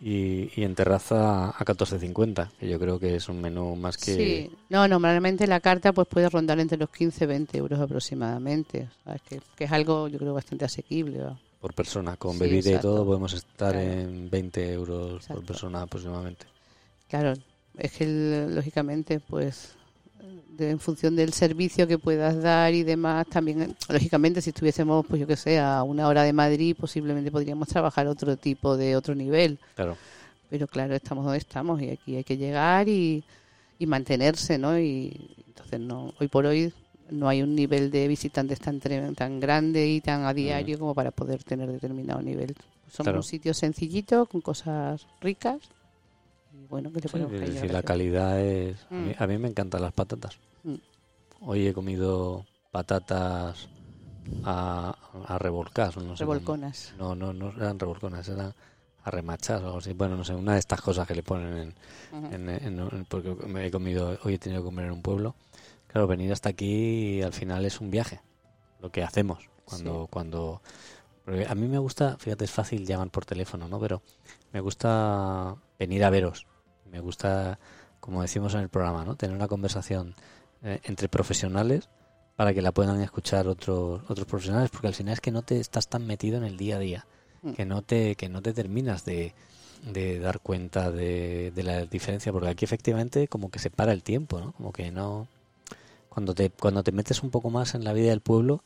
y, 0.00 0.50
y 0.54 0.62
en 0.62 0.76
terraza 0.76 1.48
a 1.48 1.64
14.50 1.64 2.50
que 2.60 2.68
yo 2.68 2.78
creo 2.78 3.00
que 3.00 3.16
es 3.16 3.28
un 3.28 3.40
menú 3.40 3.74
más 3.74 3.96
que 3.96 4.14
sí. 4.14 4.50
No 4.68 4.86
normalmente 4.86 5.48
la 5.48 5.58
carta 5.58 5.92
pues 5.92 6.06
puede 6.06 6.28
rondar 6.28 6.60
entre 6.60 6.78
los 6.78 6.90
15 6.90 7.26
20 7.26 7.58
euros 7.58 7.80
aproximadamente. 7.80 8.88
Que, 9.28 9.40
que, 9.56 9.64
es 9.64 9.72
algo 9.72 10.06
yo 10.06 10.18
creo 10.18 10.34
bastante 10.34 10.66
asequible 10.66 11.20
por 11.66 11.74
persona. 11.74 12.16
Con 12.16 12.38
bebida 12.38 12.70
y 12.70 12.78
todo 12.78 13.04
podemos 13.04 13.32
estar 13.32 13.74
en 13.74 14.30
20 14.30 14.72
euros 14.72 15.26
por 15.26 15.44
persona 15.44 15.82
aproximadamente. 15.82 16.46
Claro, 17.08 17.34
es 17.76 17.90
que 17.90 18.46
lógicamente, 18.48 19.18
pues 19.18 19.74
en 20.58 20.78
función 20.78 21.16
del 21.16 21.32
servicio 21.32 21.88
que 21.88 21.98
puedas 21.98 22.40
dar 22.40 22.72
y 22.72 22.84
demás, 22.84 23.26
también, 23.26 23.76
lógicamente, 23.88 24.40
si 24.40 24.50
estuviésemos, 24.50 25.04
pues 25.06 25.20
yo 25.20 25.26
que 25.26 25.34
sé, 25.34 25.58
a 25.58 25.82
una 25.82 26.06
hora 26.06 26.22
de 26.22 26.32
Madrid, 26.32 26.76
posiblemente 26.78 27.32
podríamos 27.32 27.66
trabajar 27.66 28.06
otro 28.06 28.36
tipo 28.36 28.76
de 28.76 28.94
otro 28.94 29.16
nivel. 29.16 29.58
Claro. 29.74 29.96
Pero 30.48 30.68
claro, 30.68 30.94
estamos 30.94 31.24
donde 31.24 31.38
estamos 31.38 31.82
y 31.82 31.90
aquí 31.90 32.14
hay 32.14 32.22
que 32.22 32.36
llegar 32.36 32.88
y, 32.88 33.24
y 33.80 33.86
mantenerse, 33.86 34.56
¿no? 34.56 34.78
Y 34.78 35.34
entonces, 35.48 35.80
no 35.80 36.14
hoy 36.20 36.28
por 36.28 36.46
hoy 36.46 36.72
no 37.10 37.28
hay 37.28 37.42
un 37.42 37.54
nivel 37.54 37.90
de 37.90 38.08
visitantes 38.08 38.60
tan 38.60 38.80
tan 38.80 39.40
grande 39.40 39.86
y 39.88 40.00
tan 40.00 40.24
a 40.24 40.34
diario 40.34 40.78
como 40.78 40.94
para 40.94 41.10
poder 41.10 41.42
tener 41.44 41.70
determinado 41.70 42.20
nivel. 42.22 42.54
Somos 42.88 43.14
un 43.14 43.22
sitio 43.22 43.54
sencillito, 43.54 44.26
con 44.26 44.40
cosas 44.40 45.06
ricas. 45.20 45.58
Y 46.52 46.66
bueno, 46.66 46.92
que 46.92 47.00
te 47.00 47.68
la 47.68 47.82
calidad 47.82 48.40
es... 48.40 48.86
Mm. 48.90 49.10
A, 49.18 49.26
mí, 49.26 49.38
me 49.38 49.48
encantan 49.48 49.82
las 49.82 49.92
patatas. 49.92 50.38
Mm. 50.62 50.74
Hoy 51.42 51.66
he 51.66 51.74
comido 51.74 52.46
patatas 52.70 53.68
a, 54.44 54.96
a 55.26 55.38
revolcar. 55.38 55.96
No 55.98 56.14
Revolconas. 56.14 56.94
no, 56.98 57.14
no, 57.14 57.32
no 57.32 57.50
eran 57.50 57.78
revolconas, 57.78 58.28
eran 58.28 58.54
a 59.06 59.10
remachar 59.10 59.62
o 59.62 59.66
algo 59.66 59.78
así. 59.78 59.92
Bueno, 59.92 60.16
no 60.16 60.24
sé, 60.24 60.34
una 60.34 60.54
de 60.54 60.58
estas 60.58 60.80
cosas 60.80 61.06
que 61.06 61.14
le 61.14 61.22
ponen 61.22 61.72
en, 62.12 63.06
porque 63.08 63.36
me 63.46 63.66
he 63.66 63.70
comido, 63.70 64.18
hoy 64.24 64.34
he 64.34 64.38
tenido 64.38 64.62
que 64.62 64.66
comer 64.66 64.86
en 64.86 64.92
un 64.92 65.02
pueblo 65.02 65.36
Claro, 65.96 66.08
venir 66.08 66.30
hasta 66.30 66.50
aquí 66.50 67.22
al 67.22 67.32
final 67.32 67.64
es 67.64 67.80
un 67.80 67.90
viaje, 67.90 68.20
lo 68.80 68.92
que 68.92 69.02
hacemos. 69.02 69.48
Cuando, 69.64 70.06
cuando 70.10 70.60
a 71.48 71.54
mí 71.54 71.68
me 71.68 71.78
gusta, 71.78 72.18
fíjate, 72.18 72.44
es 72.44 72.50
fácil 72.50 72.84
llamar 72.84 73.08
por 73.08 73.24
teléfono, 73.24 73.66
¿no? 73.66 73.80
Pero 73.80 74.02
me 74.52 74.60
gusta 74.60 75.56
venir 75.78 76.04
a 76.04 76.10
veros. 76.10 76.46
Me 76.92 77.00
gusta, 77.00 77.58
como 77.98 78.20
decimos 78.20 78.52
en 78.52 78.60
el 78.60 78.68
programa, 78.68 79.06
¿no? 79.06 79.16
Tener 79.16 79.34
una 79.34 79.48
conversación 79.48 80.14
eh, 80.62 80.80
entre 80.84 81.08
profesionales 81.08 81.88
para 82.36 82.52
que 82.52 82.60
la 82.60 82.72
puedan 82.72 83.00
escuchar 83.00 83.48
otros 83.48 84.02
otros 84.06 84.26
profesionales, 84.26 84.68
porque 84.68 84.88
al 84.88 84.94
final 84.94 85.14
es 85.14 85.22
que 85.22 85.32
no 85.32 85.40
te 85.40 85.58
estás 85.58 85.88
tan 85.88 86.06
metido 86.06 86.36
en 86.36 86.44
el 86.44 86.58
día 86.58 86.76
a 86.76 86.78
día, 86.78 87.06
mm. 87.40 87.52
que 87.52 87.64
no 87.64 87.80
te 87.80 88.16
que 88.16 88.28
no 88.28 88.42
te 88.42 88.52
terminas 88.52 89.06
de, 89.06 89.32
de 89.82 90.18
dar 90.18 90.40
cuenta 90.40 90.90
de, 90.90 91.52
de 91.52 91.62
la 91.62 91.86
diferencia, 91.86 92.32
porque 92.32 92.50
aquí 92.50 92.66
efectivamente 92.66 93.28
como 93.28 93.50
que 93.50 93.60
se 93.60 93.70
para 93.70 93.92
el 93.92 94.02
tiempo, 94.02 94.38
¿no? 94.40 94.52
Como 94.52 94.72
que 94.72 94.90
no 94.90 95.26
cuando 96.16 96.34
te, 96.34 96.48
cuando 96.48 96.82
te 96.82 96.92
metes 96.92 97.22
un 97.22 97.30
poco 97.30 97.50
más 97.50 97.74
en 97.74 97.84
la 97.84 97.92
vida 97.92 98.08
del 98.08 98.22
pueblo, 98.22 98.64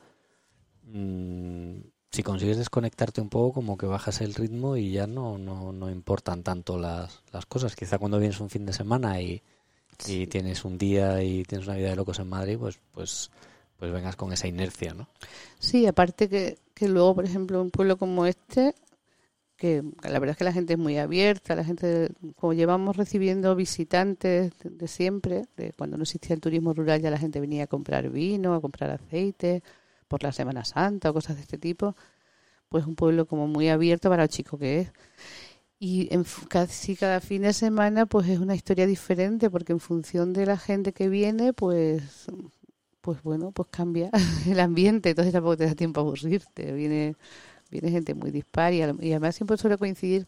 mm, 0.85 1.81
si 2.13 2.23
consigues 2.23 2.59
desconectarte 2.59 3.21
un 3.21 3.29
poco, 3.29 3.55
como 3.55 3.77
que 3.77 3.87
bajas 3.87 4.21
el 4.21 4.35
ritmo 4.35 4.77
y 4.77 4.93
ya 4.93 5.09
no, 5.09 5.37
no, 5.37 5.73
no 5.73 5.91
importan 5.91 6.45
tanto 6.45 6.79
las, 6.79 7.25
las 7.33 7.47
cosas. 7.47 7.75
Quizá 7.75 7.99
cuando 7.99 8.21
vienes 8.21 8.39
un 8.39 8.51
fin 8.51 8.65
de 8.67 8.73
semana 8.73 9.21
y, 9.21 9.43
y 10.07 10.29
tienes 10.29 10.65
un 10.65 10.79
día 10.79 11.25
y 11.25 11.43
tienes 11.43 11.67
una 11.67 11.77
vida 11.77 11.91
de 11.91 11.97
locos 11.97 12.21
en 12.21 12.29
Madrid, 12.29 12.57
pues, 12.57 12.79
pues, 12.93 13.33
pues 13.77 13.91
vengas 13.91 14.15
con 14.15 14.33
esa 14.33 14.47
inercia, 14.47 14.95
¿no? 14.95 15.09
Sí, 15.59 15.87
aparte 15.87 16.29
que, 16.29 16.57
que 16.73 16.87
luego, 16.87 17.17
por 17.17 17.25
ejemplo, 17.25 17.61
un 17.61 17.73
pueblo 17.73 17.97
como 17.97 18.27
este, 18.27 18.77
que 19.61 19.83
la 20.03 20.19
verdad 20.19 20.31
es 20.31 20.37
que 20.39 20.45
la 20.45 20.55
gente 20.55 20.73
es 20.73 20.79
muy 20.79 20.97
abierta, 20.97 21.55
la 21.55 21.65
gente, 21.65 22.09
como 22.37 22.55
llevamos 22.55 22.97
recibiendo 22.97 23.55
visitantes 23.55 24.53
de, 24.65 24.89
siempre, 24.89 25.45
de 25.59 25.75
cuando 25.75 25.99
no 25.99 26.05
existía 26.05 26.35
el 26.35 26.41
turismo 26.41 26.73
rural 26.73 27.03
ya 27.03 27.11
la 27.11 27.19
gente 27.19 27.41
venía 27.41 27.65
a 27.65 27.67
comprar 27.67 28.09
vino, 28.09 28.55
a 28.55 28.63
comprar 28.63 28.91
aceite, 28.91 29.63
por 30.09 30.23
la 30.23 30.33
Semana 30.33 30.65
Santa 30.65 31.11
o 31.11 31.15
cosas 31.15 31.37
de 31.37 31.43
este 31.43 31.59
tipo, 31.59 31.95
pues 32.71 32.87
un 32.87 32.97
pueblo 32.97 33.27
como 33.27 33.47
muy 33.49 33.69
abierto 33.69 34.09
para 34.09 34.25
lo 34.25 34.29
chico 34.29 34.57
que 34.57 34.81
es. 34.81 34.93
Y 35.79 36.09
en, 36.11 36.25
casi 36.49 36.97
cada 36.97 37.21
fin 37.21 37.43
de 37.43 37.53
semana 37.53 38.07
pues 38.07 38.29
es 38.29 38.39
una 38.39 38.55
historia 38.55 38.87
diferente 38.87 39.51
porque 39.51 39.73
en 39.73 39.81
función 39.81 40.33
de 40.33 40.47
la 40.47 40.57
gente 40.57 40.93
que 40.95 41.11
viene 41.11 41.53
pues 41.53 42.27
pues 43.03 43.23
bueno 43.23 43.53
pues 43.53 43.69
cambia 43.71 44.11
el 44.47 44.61
ambiente 44.61 45.11
entonces 45.11 45.33
tampoco 45.33 45.57
te 45.59 45.67
da 45.67 45.75
tiempo 45.75 46.01
a 46.01 46.05
aburrirte 46.05 46.73
viene 46.73 47.17
viene 47.71 47.91
gente 47.91 48.15
muy 48.15 48.31
dispar 48.31 48.73
y, 48.73 48.83
además 48.83 49.37
siempre 49.37 49.57
suele 49.57 49.79
coincidir 49.79 50.27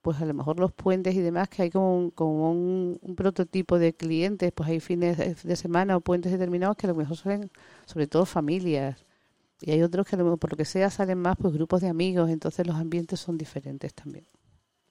pues 0.00 0.20
a 0.20 0.24
lo 0.24 0.34
mejor 0.34 0.58
los 0.58 0.72
puentes 0.72 1.14
y 1.14 1.20
demás, 1.20 1.48
que 1.48 1.62
hay 1.62 1.70
como 1.70 1.96
un, 1.96 2.10
como 2.10 2.50
un, 2.50 3.14
prototipo 3.14 3.78
de 3.78 3.92
clientes, 3.92 4.50
pues 4.52 4.68
hay 4.68 4.80
fines 4.80 5.44
de 5.44 5.56
semana 5.56 5.96
o 5.96 6.00
puentes 6.00 6.32
determinados 6.32 6.76
que 6.76 6.88
a 6.88 6.90
lo 6.90 6.96
mejor 6.96 7.16
son 7.16 7.52
sobre 7.86 8.08
todo 8.08 8.26
familias. 8.26 9.04
Y 9.60 9.70
hay 9.70 9.80
otros 9.82 10.04
que 10.04 10.16
a 10.16 10.18
lo 10.18 10.24
mejor 10.24 10.40
por 10.40 10.50
lo 10.50 10.56
que 10.56 10.64
sea 10.64 10.90
salen 10.90 11.18
más 11.18 11.36
pues 11.36 11.54
grupos 11.54 11.82
de 11.82 11.88
amigos, 11.88 12.30
entonces 12.30 12.66
los 12.66 12.74
ambientes 12.74 13.20
son 13.20 13.38
diferentes 13.38 13.94
también. 13.94 14.26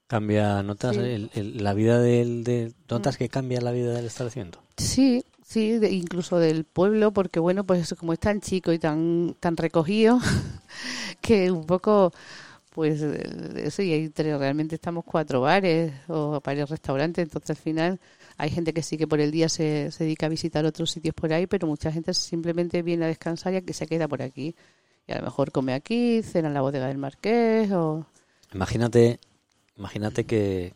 Cambia, 0.07 0.63
¿notas 0.63 0.97
la 0.97 1.73
vida 1.73 1.99
del, 1.99 2.43
de, 2.43 2.73
notas 2.89 3.15
mm. 3.15 3.17
que 3.17 3.29
cambia 3.29 3.61
la 3.61 3.71
vida 3.71 3.93
del 3.93 4.05
establecimiento? 4.05 4.61
Sí, 4.77 5.23
sí, 5.51 5.79
incluso 5.89 6.39
del 6.39 6.63
pueblo, 6.63 7.11
porque 7.11 7.39
bueno, 7.39 7.65
pues 7.65 7.93
como 7.99 8.13
es 8.13 8.19
tan 8.19 8.39
chico 8.39 8.71
y 8.71 8.79
tan, 8.79 9.35
tan 9.39 9.57
recogido, 9.57 10.19
que 11.21 11.51
un 11.51 11.65
poco, 11.65 12.13
pues 12.69 13.01
eso, 13.01 13.81
y 13.81 13.91
ahí 13.91 14.13
realmente 14.15 14.75
estamos 14.75 15.03
cuatro 15.03 15.41
bares 15.41 15.93
o 16.07 16.39
varios 16.41 16.69
restaurantes, 16.69 17.23
entonces 17.23 17.49
al 17.49 17.57
final 17.57 17.99
hay 18.37 18.49
gente 18.49 18.73
que 18.73 18.81
sí 18.81 18.97
que 18.97 19.07
por 19.07 19.19
el 19.19 19.31
día 19.31 19.49
se, 19.49 19.91
se 19.91 20.05
dedica 20.05 20.27
a 20.27 20.29
visitar 20.29 20.65
otros 20.65 20.89
sitios 20.89 21.13
por 21.13 21.33
ahí, 21.33 21.47
pero 21.47 21.67
mucha 21.67 21.91
gente 21.91 22.13
simplemente 22.13 22.81
viene 22.81 23.05
a 23.05 23.09
descansar 23.09 23.53
y 23.53 23.61
que 23.61 23.73
se 23.73 23.87
queda 23.87 24.07
por 24.07 24.21
aquí. 24.21 24.55
Y 25.05 25.11
a 25.11 25.17
lo 25.17 25.23
mejor 25.23 25.51
come 25.51 25.73
aquí, 25.73 26.21
cena 26.23 26.47
en 26.47 26.53
la 26.53 26.61
bodega 26.61 26.87
del 26.87 26.97
Marqués 26.97 27.71
o... 27.73 28.05
Imagínate, 28.53 29.19
imagínate 29.75 30.25
que 30.25 30.73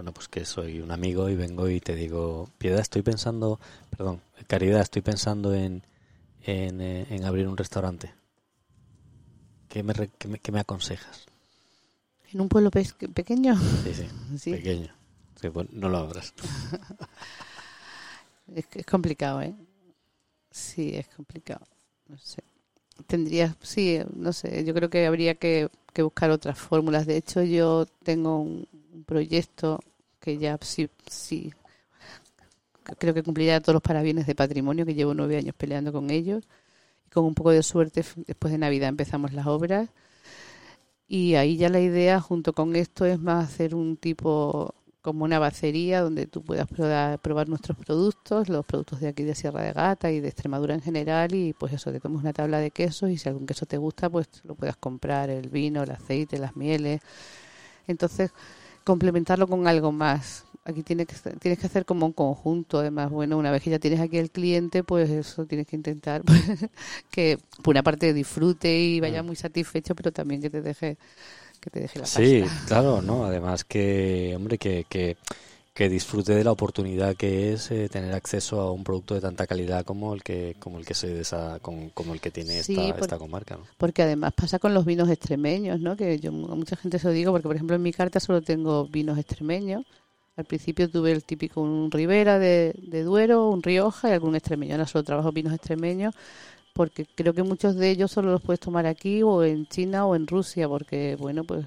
bueno, 0.00 0.14
pues 0.14 0.28
que 0.28 0.46
soy 0.46 0.80
un 0.80 0.92
amigo 0.92 1.28
y 1.28 1.36
vengo 1.36 1.68
y 1.68 1.78
te 1.78 1.94
digo, 1.94 2.48
Piedad, 2.56 2.80
estoy 2.80 3.02
pensando, 3.02 3.60
perdón, 3.90 4.22
Caridad, 4.46 4.80
estoy 4.80 5.02
pensando 5.02 5.52
en, 5.52 5.82
en, 6.40 6.80
eh, 6.80 7.06
en 7.10 7.26
abrir 7.26 7.46
un 7.46 7.54
restaurante. 7.58 8.14
¿Qué 9.68 9.82
me, 9.82 9.92
qué 9.92 10.52
me, 10.52 10.60
aconsejas? 10.60 11.26
¿En 12.32 12.40
un 12.40 12.48
pueblo 12.48 12.70
pequeño? 12.70 13.60
Sí, 13.84 13.92
sí, 14.38 14.50
pequeño. 14.52 14.88
no 15.72 15.90
lo 15.90 15.98
abras. 15.98 16.32
es, 18.54 18.64
es 18.72 18.86
complicado, 18.86 19.42
¿eh? 19.42 19.54
Sí, 20.50 20.94
es 20.94 21.08
complicado. 21.08 21.66
No 22.08 22.16
sé. 22.16 22.42
Tendrías, 23.06 23.54
sí, 23.62 23.98
no 24.14 24.32
sé, 24.32 24.64
yo 24.64 24.74
creo 24.74 24.90
que 24.90 25.06
habría 25.06 25.34
que, 25.34 25.68
buscar 25.98 26.30
otras 26.30 26.58
fórmulas. 26.58 27.06
De 27.06 27.16
hecho, 27.16 27.42
yo 27.42 27.86
tengo 28.02 28.38
un, 28.40 28.66
proyecto 29.06 29.80
que 30.20 30.38
ya 30.38 30.58
sí, 30.60 30.88
sí, 31.06 31.52
creo 32.98 33.14
que 33.14 33.22
cumplirá 33.22 33.60
todos 33.60 33.74
los 33.74 33.82
parabienes 33.82 34.26
de 34.26 34.34
patrimonio, 34.34 34.86
que 34.86 34.94
llevo 34.94 35.14
nueve 35.14 35.36
años 35.36 35.54
peleando 35.56 35.92
con 35.92 36.10
ellos 36.10 36.44
con 37.12 37.24
un 37.24 37.34
poco 37.34 37.50
de 37.50 37.62
suerte 37.62 38.04
después 38.26 38.52
de 38.52 38.58
Navidad 38.58 38.88
empezamos 38.88 39.32
las 39.32 39.46
obras 39.46 39.88
y 41.08 41.34
ahí 41.34 41.56
ya 41.56 41.68
la 41.68 41.80
idea 41.80 42.20
junto 42.20 42.52
con 42.52 42.76
esto 42.76 43.04
es 43.04 43.18
más 43.18 43.48
hacer 43.48 43.74
un 43.74 43.96
tipo 43.96 44.74
como 45.02 45.24
una 45.24 45.38
bacería 45.38 46.02
donde 46.02 46.26
tú 46.26 46.42
puedas 46.42 46.68
probar, 46.68 47.48
nuestros 47.48 47.76
productos, 47.78 48.50
los 48.50 48.66
productos 48.66 49.00
de 49.00 49.08
aquí 49.08 49.22
de 49.22 49.34
Sierra 49.34 49.62
de 49.62 49.72
Gata 49.72 50.10
y 50.12 50.20
de 50.20 50.28
Extremadura 50.28 50.74
en 50.74 50.82
general 50.82 51.34
y 51.34 51.54
pues 51.54 51.72
eso, 51.72 51.90
te 51.90 52.00
tomes 52.00 52.20
una 52.20 52.34
tabla 52.34 52.58
de 52.58 52.70
quesos 52.70 53.10
y 53.10 53.16
si 53.16 53.28
algún 53.28 53.46
queso 53.46 53.66
te 53.66 53.78
gusta 53.78 54.10
pues 54.10 54.28
lo 54.44 54.54
puedas 54.54 54.76
comprar, 54.76 55.30
el 55.30 55.48
vino, 55.48 55.82
el 55.82 55.90
aceite, 55.90 56.38
las 56.38 56.54
mieles. 56.54 57.00
Entonces 57.86 58.30
complementarlo 58.84 59.46
con 59.46 59.66
algo 59.66 59.92
más, 59.92 60.44
aquí 60.64 60.82
tienes 60.82 61.06
que, 61.06 61.14
tienes 61.38 61.58
que 61.58 61.66
hacer 61.66 61.84
como 61.84 62.06
un 62.06 62.12
conjunto. 62.12 62.78
Además, 62.78 63.10
bueno, 63.10 63.36
una 63.38 63.50
vez 63.50 63.62
que 63.62 63.70
ya 63.70 63.78
tienes 63.78 64.00
aquí 64.00 64.18
el 64.18 64.30
cliente, 64.30 64.84
pues 64.84 65.10
eso 65.10 65.46
tienes 65.46 65.66
que 65.66 65.76
intentar 65.76 66.22
que 67.10 67.38
por 67.62 67.72
una 67.72 67.82
parte 67.82 68.12
disfrute 68.12 68.78
y 68.78 69.00
vaya 69.00 69.22
mm. 69.22 69.26
muy 69.26 69.36
satisfecho, 69.36 69.94
pero 69.94 70.12
también 70.12 70.40
que 70.40 70.50
te 70.50 70.62
deje 70.62 70.98
que 71.60 71.70
te 71.70 71.80
deje 71.80 71.98
la 71.98 72.06
Sí, 72.06 72.42
claro, 72.66 73.02
¿no? 73.02 73.26
Además 73.26 73.64
que, 73.64 74.32
hombre, 74.34 74.56
que, 74.56 74.86
que 74.88 75.18
que 75.80 75.88
disfrute 75.88 76.34
de 76.34 76.44
la 76.44 76.52
oportunidad 76.52 77.16
que 77.16 77.54
es 77.54 77.70
eh, 77.70 77.88
tener 77.88 78.12
acceso 78.12 78.60
a 78.60 78.70
un 78.70 78.84
producto 78.84 79.14
de 79.14 79.22
tanta 79.22 79.46
calidad 79.46 79.82
como 79.82 80.12
el 80.12 80.22
que 80.22 80.54
como 80.58 80.78
el 80.78 80.84
que 80.84 80.92
se 80.92 81.06
desa, 81.06 81.58
como, 81.62 82.12
el 82.12 82.20
que 82.20 82.30
tiene 82.30 82.58
esta, 82.58 82.88
esta 82.90 83.16
comarca 83.16 83.56
¿no? 83.56 83.62
porque 83.78 84.02
además 84.02 84.34
pasa 84.34 84.58
con 84.58 84.74
los 84.74 84.84
vinos 84.84 85.08
extremeños 85.08 85.80
no 85.80 85.96
que 85.96 86.18
yo 86.18 86.28
a 86.32 86.54
mucha 86.54 86.76
gente 86.76 86.98
se 86.98 87.06
lo 87.06 87.14
digo 87.14 87.32
porque 87.32 87.48
por 87.48 87.56
ejemplo 87.56 87.76
en 87.76 87.82
mi 87.82 87.94
carta 87.94 88.20
solo 88.20 88.42
tengo 88.42 88.88
vinos 88.88 89.16
extremeños 89.16 89.86
al 90.36 90.44
principio 90.44 90.90
tuve 90.90 91.12
el 91.12 91.24
típico 91.24 91.62
un 91.62 91.90
Ribera 91.90 92.38
de, 92.38 92.74
Duero, 93.02 93.48
un 93.48 93.62
Rioja 93.62 94.08
y 94.08 94.12
algún 94.12 94.36
extremeño. 94.36 94.72
Ahora 94.72 94.86
solo 94.86 95.04
trabajo 95.04 95.32
vinos 95.32 95.52
extremeños 95.52 96.14
porque 96.72 97.04
creo 97.04 97.34
que 97.34 97.42
muchos 97.42 97.74
de 97.74 97.90
ellos 97.90 98.10
solo 98.10 98.30
los 98.30 98.40
puedes 98.40 98.60
tomar 98.60 98.86
aquí 98.86 99.22
o 99.22 99.44
en 99.44 99.66
China 99.66 100.06
o 100.06 100.14
en 100.14 100.26
Rusia 100.26 100.66
porque, 100.66 101.16
bueno, 101.16 101.44
pues 101.44 101.66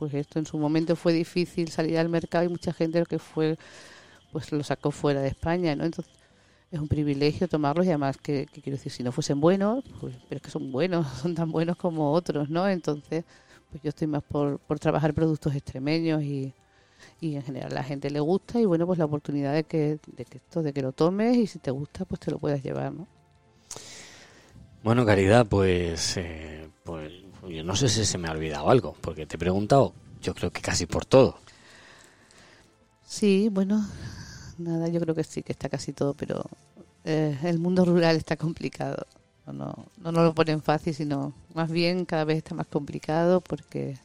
pues 0.00 0.14
esto 0.14 0.38
en 0.38 0.46
su 0.46 0.56
momento 0.56 0.96
fue 0.96 1.12
difícil 1.12 1.68
salir 1.68 1.98
al 1.98 2.08
mercado 2.08 2.46
y 2.46 2.48
mucha 2.48 2.72
gente 2.72 2.98
lo 2.98 3.04
que 3.04 3.18
fue 3.18 3.58
pues 4.32 4.50
lo 4.50 4.64
sacó 4.64 4.90
fuera 4.90 5.20
de 5.20 5.28
España, 5.28 5.76
¿no? 5.76 5.84
Entonces 5.84 6.12
es 6.70 6.80
un 6.80 6.88
privilegio 6.88 7.48
tomarlos 7.48 7.84
y 7.84 7.90
además 7.90 8.16
que, 8.16 8.46
quiero 8.46 8.78
decir 8.78 8.90
si 8.90 9.02
no 9.02 9.12
fuesen 9.12 9.40
buenos, 9.40 9.84
pues, 10.00 10.16
pero 10.26 10.36
es 10.38 10.42
que 10.42 10.50
son 10.50 10.72
buenos, 10.72 11.06
son 11.22 11.34
tan 11.34 11.52
buenos 11.52 11.76
como 11.76 12.12
otros, 12.12 12.48
¿no? 12.48 12.66
Entonces 12.66 13.24
pues 13.70 13.82
yo 13.82 13.90
estoy 13.90 14.06
más 14.06 14.22
por, 14.22 14.58
por 14.60 14.78
trabajar 14.78 15.12
productos 15.12 15.54
extremeños 15.54 16.22
y, 16.22 16.54
y 17.20 17.36
en 17.36 17.42
general 17.42 17.72
a 17.72 17.74
la 17.74 17.84
gente 17.84 18.08
le 18.08 18.20
gusta 18.20 18.58
y 18.58 18.64
bueno 18.64 18.86
pues 18.86 18.98
la 18.98 19.04
oportunidad 19.04 19.52
de 19.52 19.64
que, 19.64 19.98
de 20.06 20.24
que 20.24 20.38
esto 20.38 20.62
de 20.62 20.72
que 20.72 20.80
lo 20.80 20.92
tomes 20.92 21.36
y 21.36 21.46
si 21.46 21.58
te 21.58 21.70
gusta 21.70 22.06
pues 22.06 22.20
te 22.20 22.30
lo 22.30 22.38
puedas 22.38 22.62
llevar 22.62 22.92
¿no? 22.92 23.06
bueno 24.82 25.04
caridad 25.04 25.46
pues 25.46 26.16
eh, 26.16 26.68
pues 26.84 27.12
yo 27.48 27.64
no 27.64 27.76
sé 27.76 27.88
si 27.88 28.04
se 28.04 28.18
me 28.18 28.28
ha 28.28 28.32
olvidado 28.32 28.68
algo 28.70 28.96
porque 29.00 29.26
te 29.26 29.36
he 29.36 29.38
preguntado 29.38 29.92
yo 30.22 30.34
creo 30.34 30.50
que 30.50 30.60
casi 30.60 30.86
por 30.86 31.04
todo 31.04 31.38
sí 33.04 33.48
bueno 33.50 33.86
nada 34.58 34.88
yo 34.88 35.00
creo 35.00 35.14
que 35.14 35.24
sí 35.24 35.42
que 35.42 35.52
está 35.52 35.68
casi 35.68 35.92
todo 35.92 36.14
pero 36.14 36.44
eh, 37.04 37.38
el 37.44 37.58
mundo 37.58 37.84
rural 37.84 38.16
está 38.16 38.36
complicado 38.36 39.06
no, 39.46 39.52
no 39.52 39.74
no 39.98 40.12
nos 40.12 40.24
lo 40.24 40.34
ponen 40.34 40.62
fácil 40.62 40.94
sino 40.94 41.32
más 41.54 41.70
bien 41.70 42.04
cada 42.04 42.24
vez 42.24 42.38
está 42.38 42.54
más 42.54 42.66
complicado 42.66 43.40
porque 43.40 43.96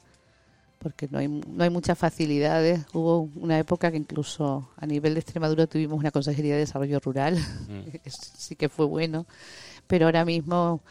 porque 0.86 1.08
no 1.10 1.18
hay, 1.18 1.28
no 1.28 1.64
hay 1.64 1.72
muchas 1.72 1.98
facilidades. 1.98 2.86
Hubo 2.94 3.22
una 3.38 3.58
época 3.58 3.90
que 3.90 3.98
incluso 3.98 4.70
a 4.78 4.86
nivel 4.86 5.16
de 5.16 5.22
Extremadura 5.22 5.66
tuvimos 5.66 5.98
una 5.98 6.12
Consejería 6.12 6.54
de 6.54 6.60
Desarrollo 6.60 7.00
Rural, 7.00 7.40
mm. 7.40 8.08
sí 8.38 8.56
que 8.56 8.70
fue 8.70 8.86
bueno, 8.86 9.26
pero 9.88 10.06
ahora 10.06 10.24
mismo 10.26 10.82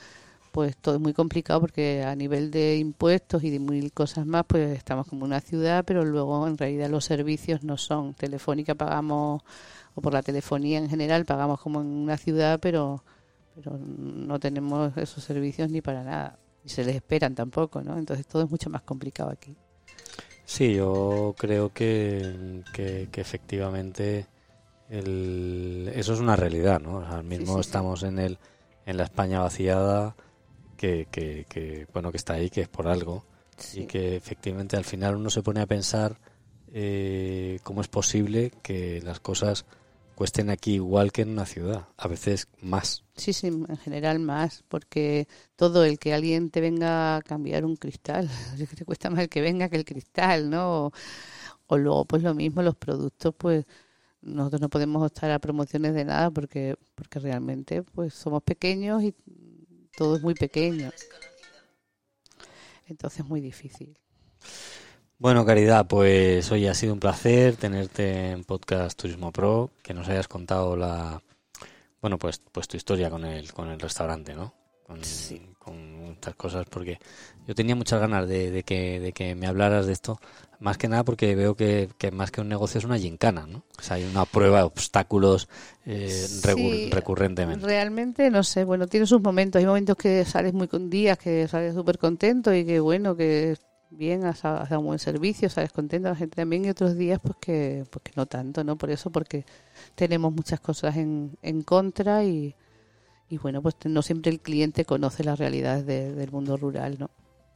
pues 0.54 0.76
todo 0.76 0.94
es 0.94 1.00
muy 1.00 1.12
complicado 1.12 1.60
porque 1.60 2.04
a 2.04 2.14
nivel 2.14 2.52
de 2.52 2.76
impuestos 2.76 3.42
y 3.42 3.50
de 3.50 3.58
mil 3.58 3.92
cosas 3.92 4.24
más, 4.24 4.44
pues 4.46 4.78
estamos 4.78 5.08
como 5.08 5.24
una 5.24 5.40
ciudad, 5.40 5.84
pero 5.84 6.04
luego 6.04 6.46
en 6.46 6.56
realidad 6.56 6.88
los 6.88 7.04
servicios 7.04 7.64
no 7.64 7.76
son. 7.76 8.14
Telefónica 8.14 8.76
pagamos, 8.76 9.42
o 9.96 10.00
por 10.00 10.12
la 10.12 10.22
telefonía 10.22 10.78
en 10.78 10.88
general, 10.88 11.24
pagamos 11.24 11.60
como 11.60 11.80
en 11.80 11.88
una 11.88 12.16
ciudad, 12.16 12.60
pero, 12.60 13.02
pero 13.56 13.76
no 13.76 14.38
tenemos 14.38 14.96
esos 14.96 15.24
servicios 15.24 15.72
ni 15.72 15.80
para 15.80 16.04
nada. 16.04 16.38
Y 16.64 16.68
se 16.68 16.84
les 16.84 16.94
esperan 16.94 17.34
tampoco, 17.34 17.82
¿no? 17.82 17.98
Entonces 17.98 18.24
todo 18.24 18.44
es 18.44 18.48
mucho 18.48 18.70
más 18.70 18.82
complicado 18.82 19.30
aquí. 19.30 19.56
Sí, 20.44 20.74
yo 20.74 21.34
creo 21.36 21.72
que, 21.72 22.62
que, 22.72 23.08
efectivamente 23.20 24.28
el, 24.88 25.90
eso 25.96 26.14
es 26.14 26.20
una 26.20 26.36
realidad, 26.36 26.80
¿no? 26.80 27.00
Ahora 27.00 27.24
mismo 27.24 27.58
estamos 27.58 28.04
en 28.04 28.20
el 28.20 28.38
en 28.86 28.96
la 28.96 29.04
España 29.04 29.40
vaciada 29.40 30.14
que, 30.74 31.06
que, 31.10 31.86
bueno 31.92 32.10
que 32.10 32.16
está 32.16 32.34
ahí, 32.34 32.50
que 32.50 32.62
es 32.62 32.68
por 32.68 32.88
algo 32.88 33.24
y 33.74 33.86
que 33.86 34.16
efectivamente 34.16 34.76
al 34.76 34.84
final 34.84 35.16
uno 35.16 35.30
se 35.30 35.42
pone 35.42 35.60
a 35.60 35.66
pensar 35.66 36.18
eh, 36.72 37.58
cómo 37.62 37.80
es 37.80 37.88
posible 37.88 38.52
que 38.62 39.00
las 39.02 39.20
cosas 39.20 39.64
cuesten 40.14 40.50
aquí 40.50 40.74
igual 40.74 41.12
que 41.12 41.22
en 41.22 41.30
una 41.30 41.46
ciudad, 41.46 41.88
a 41.96 42.08
veces 42.08 42.48
más. 42.60 43.04
Sí, 43.16 43.32
sí, 43.32 43.48
en 43.48 43.76
general 43.76 44.20
más, 44.20 44.64
porque 44.68 45.26
todo 45.56 45.84
el 45.84 45.98
que 45.98 46.14
alguien 46.14 46.50
te 46.50 46.60
venga 46.60 47.16
a 47.16 47.22
cambiar 47.22 47.64
un 47.64 47.76
cristal, 47.76 48.28
que 48.58 48.66
te 48.66 48.84
cuesta 48.84 49.10
más 49.10 49.20
el 49.20 49.28
que 49.28 49.40
venga 49.40 49.68
que 49.68 49.76
el 49.76 49.84
cristal, 49.84 50.50
¿no? 50.50 50.86
O, 50.86 50.92
o 51.66 51.78
luego, 51.78 52.04
pues 52.04 52.22
lo 52.22 52.34
mismo, 52.34 52.62
los 52.62 52.76
productos, 52.76 53.34
pues 53.36 53.64
nosotros 54.24 54.60
no 54.60 54.68
podemos 54.68 55.04
estar 55.06 55.30
a 55.30 55.38
promociones 55.38 55.94
de 55.94 56.04
nada 56.04 56.30
porque, 56.30 56.76
porque 56.94 57.18
realmente 57.18 57.82
pues 57.82 58.14
somos 58.14 58.42
pequeños 58.42 59.02
y 59.02 59.14
todo 59.96 60.16
es 60.16 60.22
muy 60.22 60.34
pequeño. 60.34 60.90
Entonces 62.86 63.20
es 63.20 63.26
muy 63.26 63.40
difícil. 63.40 63.96
Bueno, 65.18 65.46
Caridad, 65.46 65.86
pues 65.86 66.50
hoy 66.50 66.66
ha 66.66 66.74
sido 66.74 66.92
un 66.92 67.00
placer 67.00 67.56
tenerte 67.56 68.30
en 68.30 68.44
Podcast 68.44 69.00
Turismo 69.00 69.32
Pro, 69.32 69.70
que 69.82 69.94
nos 69.94 70.08
hayas 70.08 70.28
contado 70.28 70.76
la, 70.76 71.22
bueno, 72.04 72.18
pues, 72.18 72.42
pues 72.52 72.68
tu 72.68 72.76
historia 72.76 73.08
con 73.08 73.24
el, 73.24 73.50
con 73.52 73.70
el 73.70 73.80
restaurante, 73.80 74.34
¿no? 74.34 74.52
Con, 74.82 75.00
con 75.58 75.92
muchas 75.94 76.34
cosas, 76.34 76.66
porque 76.68 76.98
yo 77.46 77.54
tenía 77.54 77.74
muchas 77.74 77.98
ganas 77.98 78.28
de, 78.28 78.50
de, 78.50 78.62
que, 78.62 79.00
de 79.00 79.12
que 79.12 79.34
me 79.34 79.46
hablaras 79.46 79.86
de 79.86 79.94
esto, 79.94 80.20
más 80.64 80.78
que 80.78 80.88
nada 80.88 81.04
porque 81.04 81.34
veo 81.36 81.54
que, 81.54 81.88
que 81.98 82.10
más 82.10 82.30
que 82.30 82.40
un 82.40 82.48
negocio 82.48 82.78
es 82.78 82.84
una 82.84 82.98
gincana, 82.98 83.46
¿no? 83.46 83.64
O 83.78 83.82
sea, 83.82 83.96
hay 83.96 84.04
una 84.04 84.24
prueba 84.24 84.58
de 84.58 84.64
obstáculos 84.64 85.48
eh, 85.84 86.08
Sí, 86.08 86.88
recurrentemente. 86.90 87.66
Realmente, 87.66 88.30
no 88.30 88.42
sé, 88.42 88.64
bueno, 88.64 88.86
tiene 88.86 89.06
sus 89.06 89.20
momentos. 89.20 89.60
Hay 89.60 89.66
momentos 89.66 89.96
que 89.96 90.24
sales 90.24 90.54
muy 90.54 90.66
con 90.66 90.88
días, 90.88 91.18
que 91.18 91.46
sales 91.48 91.74
súper 91.74 91.98
contento 91.98 92.54
y 92.54 92.64
que 92.64 92.80
bueno, 92.80 93.14
que 93.14 93.56
bien, 93.90 94.24
has, 94.24 94.44
has 94.44 94.70
dado 94.70 94.80
un 94.80 94.86
buen 94.86 94.98
servicio, 94.98 95.48
sales 95.50 95.70
contento, 95.70 96.08
la 96.08 96.16
gente 96.16 96.36
también, 96.36 96.64
y 96.64 96.70
otros 96.70 96.96
días 96.96 97.20
pues 97.22 97.36
que, 97.40 97.84
pues 97.90 98.02
que 98.02 98.12
no 98.16 98.26
tanto, 98.26 98.64
¿no? 98.64 98.76
Por 98.76 98.90
eso, 98.90 99.10
porque 99.10 99.44
tenemos 99.94 100.32
muchas 100.32 100.60
cosas 100.60 100.96
en, 100.96 101.36
en 101.42 101.62
contra 101.62 102.24
y, 102.24 102.54
y 103.28 103.36
bueno, 103.38 103.60
pues 103.62 103.76
no 103.84 104.00
siempre 104.02 104.32
el 104.32 104.40
cliente 104.40 104.84
conoce 104.84 105.22
las 105.24 105.38
realidades 105.38 105.84
de- 105.86 106.12
del 106.14 106.32
mundo 106.32 106.56
rural, 106.56 106.96
¿no? 106.98 107.10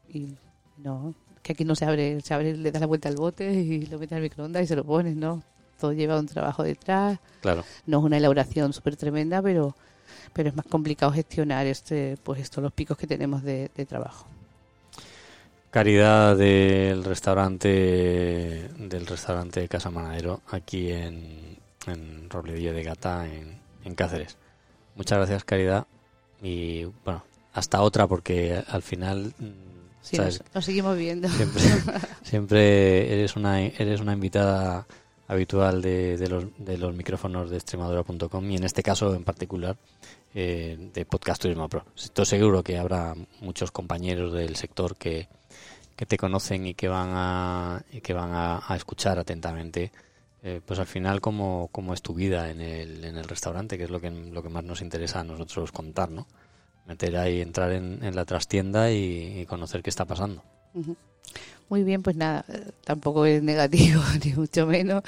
Y 0.09 0.37
no, 0.77 1.15
que 1.43 1.53
aquí 1.53 1.65
no 1.65 1.75
se 1.75 1.85
abre, 1.85 2.21
se 2.21 2.35
abre, 2.35 2.57
le 2.57 2.71
das 2.71 2.81
la 2.81 2.87
vuelta 2.87 3.09
al 3.09 3.17
bote 3.17 3.53
y 3.53 3.87
lo 3.87 3.99
metes 3.99 4.17
al 4.17 4.23
microondas 4.23 4.63
y 4.63 4.67
se 4.67 4.77
lo 4.77 4.85
pones, 4.85 5.17
¿no? 5.17 5.43
Todo 5.81 5.93
lleva 5.93 6.19
un 6.19 6.27
trabajo 6.27 6.63
detrás, 6.65 7.19
Claro. 7.41 7.65
no 7.87 7.99
es 7.99 8.05
una 8.05 8.17
elaboración 8.17 8.73
súper 8.73 8.97
tremenda, 8.97 9.41
pero, 9.43 9.77
pero 10.33 10.49
es 10.49 10.57
más 10.57 10.67
complicado 10.67 11.13
gestionar 11.13 11.67
este, 11.67 12.17
pues 12.25 12.41
estos 12.41 12.63
los 12.63 12.73
picos 12.73 12.97
que 12.99 13.07
tenemos 13.07 13.43
de, 13.43 13.71
de 13.77 13.87
trabajo. 13.87 14.27
Caridad 15.71 16.37
del 16.37 17.05
restaurante 17.05 17.69
del 18.79 19.07
restaurante 19.07 19.69
Casa 19.69 19.91
Manadero 19.91 20.41
aquí 20.51 20.91
en, 20.91 21.59
en 21.87 22.31
Robledillo 22.31 22.73
de 22.73 22.83
Gata 22.83 23.27
en, 23.27 23.59
en 23.85 23.95
Cáceres. 23.95 24.39
Muchas 24.97 25.19
gracias 25.19 25.45
Caridad 25.45 25.87
y 26.43 26.85
bueno 27.05 27.23
hasta 27.53 27.83
otra 27.83 28.07
porque 28.07 28.63
al 28.69 28.83
final 28.83 29.35
mm, 29.39 29.78
Sí, 30.09 30.17
nos, 30.17 30.43
nos 30.55 30.65
seguimos 30.65 30.97
viendo. 30.97 31.29
siempre, 31.29 31.63
siempre 32.23 33.13
eres 33.13 33.37
una 33.37 33.61
eres 33.61 34.01
una 34.01 34.13
invitada 34.13 34.87
habitual 35.27 35.83
de, 35.83 36.17
de 36.17 36.29
los 36.29 36.45
de 36.59 36.79
los 36.79 36.95
micrófonos 36.95 37.51
de 37.51 37.57
extremadura.com 37.57 38.51
y 38.51 38.57
en 38.57 38.65
este 38.65 38.83
caso 38.83 39.15
en 39.15 39.25
particular 39.25 39.77
eh, 40.35 40.91
de 40.95 41.05
Podcast 41.05 41.43
Turismo 41.43 41.69
Pro. 41.69 41.85
Estoy 41.97 42.27
seguro 42.27 42.63
que 42.63 42.79
habrá 42.79 43.15
muchos 43.41 43.71
compañeros 43.71 44.33
del 44.33 44.57
sector 44.57 44.97
que, 44.97 45.29
que 45.97 46.07
te 46.07 46.17
conocen 46.17 46.67
y 46.67 46.75
que 46.75 46.89
van 46.89 47.11
a, 47.13 47.83
y 47.93 48.01
que 48.01 48.15
van 48.15 48.33
a, 48.33 48.63
a 48.67 48.77
escuchar 48.77 49.19
atentamente 49.19 49.93
eh, 50.43 50.61
pues 50.65 50.79
al 50.79 50.87
final 50.87 51.21
cómo, 51.21 51.69
cómo 51.73 51.93
es 51.95 52.03
tu 52.03 52.15
vida 52.15 52.51
en 52.51 52.61
el, 52.61 53.05
en 53.05 53.17
el 53.17 53.25
restaurante, 53.25 53.77
que 53.77 53.85
es 53.85 53.91
lo 53.91 54.01
que, 54.01 54.11
lo 54.11 54.43
que 54.43 54.49
más 54.49 54.63
nos 54.63 54.83
interesa 54.83 55.21
a 55.21 55.25
nosotros 55.25 55.73
contar, 55.73 56.11
¿no? 56.11 56.27
Meter 56.89 57.17
ahí, 57.19 57.41
entrar 57.41 57.71
en, 57.73 58.03
en 58.03 58.17
la 58.17 58.25
trastienda 58.25 58.91
y, 58.91 59.41
y 59.41 59.47
conocer 59.47 59.83
qué 59.83 59.91
está 59.91 60.07
pasando. 60.07 60.43
Muy 61.69 61.85
bien, 61.85 62.03
pues 62.03 62.17
nada, 62.17 62.45
eh, 62.49 62.71
tampoco 62.85 63.27
es 63.27 63.43
negativo, 63.43 64.03
ni 64.25 64.33
mucho 64.33 64.67
menos. 64.67 65.03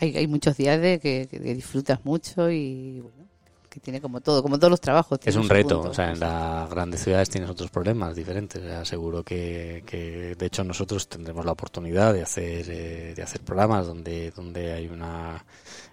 Hay, 0.00 0.16
hay 0.16 0.26
muchos 0.26 0.56
días 0.56 0.80
de 0.80 0.98
que, 0.98 1.28
que 1.30 1.38
disfrutas 1.38 2.04
mucho 2.04 2.50
y 2.50 3.00
bueno, 3.00 3.22
que 3.68 3.78
tiene 3.78 4.00
como 4.00 4.20
todo, 4.20 4.42
como 4.42 4.58
todos 4.58 4.70
los 4.70 4.80
trabajos. 4.80 5.20
Es 5.24 5.36
un 5.36 5.48
reto, 5.48 5.76
punto. 5.76 5.90
o 5.90 5.94
sea, 5.94 6.10
en 6.12 6.20
las 6.20 6.68
grandes 6.68 7.02
ciudades 7.02 7.30
tienes 7.30 7.48
otros 7.48 7.70
problemas 7.70 8.16
diferentes. 8.16 8.60
O 8.60 8.66
sea, 8.66 8.84
seguro 8.84 9.22
que, 9.22 9.84
que, 9.86 10.34
de 10.36 10.46
hecho, 10.46 10.64
nosotros 10.64 11.08
tendremos 11.08 11.44
la 11.44 11.52
oportunidad 11.52 12.12
de 12.12 12.22
hacer 12.22 12.66
eh, 12.68 13.14
de 13.14 13.22
hacer 13.22 13.40
programas 13.42 13.86
donde 13.86 14.32
donde 14.32 14.72
hay 14.72 14.88
una 14.88 15.44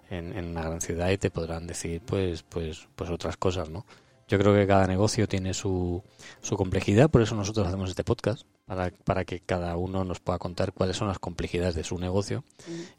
en, 0.10 0.36
en 0.36 0.46
una 0.46 0.64
gran 0.64 0.82
ciudad 0.82 1.10
y 1.12 1.18
te 1.20 1.30
podrán 1.30 1.68
decir, 1.68 2.02
pues 2.04 2.44
pues 2.44 2.88
pues 2.96 3.12
otras 3.12 3.38
cosas, 3.38 3.70
¿no? 3.70 3.86
Yo 4.30 4.38
creo 4.38 4.54
que 4.54 4.68
cada 4.68 4.86
negocio 4.86 5.28
tiene 5.28 5.56
su, 5.56 6.04
su 6.42 6.56
complejidad, 6.56 7.10
por 7.10 7.24
eso 7.24 7.34
nosotros 7.34 7.68
hacemos 7.68 7.90
este 7.90 8.04
podcast, 8.04 8.44
para, 8.66 8.92
para 8.92 9.26
que 9.26 9.40
cada 9.40 9.76
uno 9.76 10.04
nos 10.04 10.20
pueda 10.20 10.38
contar 10.38 10.72
cuáles 10.72 10.98
son 10.98 11.08
las 11.08 11.18
complejidades 11.18 11.74
de 11.74 11.84
su 11.84 11.98
negocio 11.98 12.44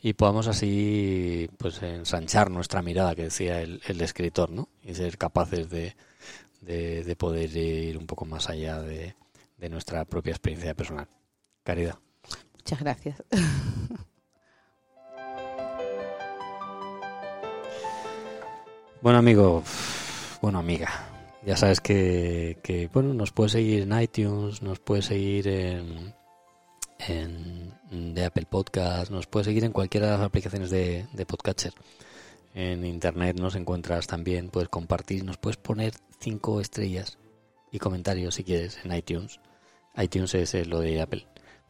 y 0.03 0.14
podamos 0.14 0.49
así 0.49 1.49
pues 1.57 1.81
ensanchar 1.83 2.51
nuestra 2.51 2.83
mirada, 2.83 3.14
que 3.14 3.22
decía 3.22 3.62
el, 3.62 3.81
el 3.87 4.01
escritor, 4.01 4.51
¿no? 4.51 4.68
Y 4.83 4.95
ser 4.95 5.16
capaces 5.18 5.70
de, 5.70 5.95
de, 6.62 7.05
de 7.05 7.16
poder 7.16 7.57
ir 7.57 7.97
un 7.97 8.09
poco 8.09 8.24
más 8.24 8.51
allá 8.51 8.83
de, 8.83 9.14
de 9.57 9.68
nuestra 9.68 10.05
propia 10.05 10.33
experiencia 10.33 10.74
personal. 10.74 11.07
Caridad. 11.62 11.97
Muchas 12.55 12.81
gracias. 12.81 13.22
Bueno, 19.01 19.18
amigo, 19.18 19.62
bueno, 20.43 20.59
amiga, 20.59 20.91
ya 21.45 21.57
sabes 21.57 21.80
que, 21.80 22.59
que, 22.62 22.88
bueno, 22.93 23.14
nos 23.14 23.32
puedes 23.32 23.53
seguir 23.53 23.82
en 23.82 24.01
iTunes, 24.01 24.62
nos 24.62 24.78
puedes 24.78 25.07
seguir 25.07 25.49
en, 25.49 26.14
en 27.09 28.14
de 28.14 28.24
Apple 28.24 28.47
Podcast, 28.49 29.11
nos 29.11 29.26
puedes 29.26 29.47
seguir 29.47 29.64
en 29.64 29.72
cualquiera 29.72 30.07
de 30.07 30.12
las 30.12 30.22
aplicaciones 30.22 30.70
de, 30.70 31.07
de 31.12 31.26
podcatcher. 31.26 31.72
En 32.55 32.84
internet 32.84 33.38
nos 33.38 33.55
encuentras 33.55 34.07
también, 34.07 34.51
puedes 34.51 34.68
compartir, 34.68 35.24
nos 35.24 35.38
puedes 35.38 35.57
poner 35.57 35.95
cinco 36.18 36.61
estrellas 36.61 37.18
y 37.70 37.78
comentarios 37.78 38.34
si 38.34 38.45
quieres 38.45 38.78
en 38.84 38.93
iTunes. 38.95 39.41
iTunes 39.97 40.34
es 40.34 40.55
eh, 40.55 40.64
lo 40.64 40.80
de 40.80 41.01
Apple 41.01 41.26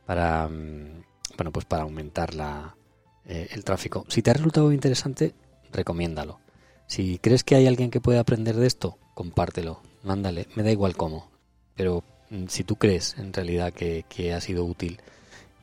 para 0.07 0.49
mm, 0.49 1.05
bueno 1.37 1.53
pues 1.53 1.67
para 1.67 1.83
aumentar 1.83 2.35
la, 2.35 2.75
eh, 3.27 3.49
el 3.53 3.65
tráfico. 3.65 4.05
Si 4.09 4.23
te 4.23 4.31
ha 4.31 4.35
resultado 4.35 4.73
interesante, 4.73 5.35
recomiéndalo. 5.73 6.41
Si 6.91 7.19
crees 7.19 7.45
que 7.45 7.55
hay 7.55 7.69
alguien 7.69 7.93
que 7.93 8.01
puede 8.01 8.19
aprender 8.19 8.57
de 8.57 8.67
esto, 8.67 8.99
compártelo, 9.15 9.81
mándale, 10.03 10.49
me 10.57 10.65
da 10.65 10.73
igual 10.73 10.97
cómo. 10.97 11.31
Pero 11.77 12.03
mm, 12.31 12.47
si 12.49 12.65
tú 12.65 12.75
crees 12.75 13.15
en 13.17 13.33
realidad 13.33 13.73
que, 13.73 14.33
ha 14.35 14.41
sido 14.41 14.65
útil 14.65 14.99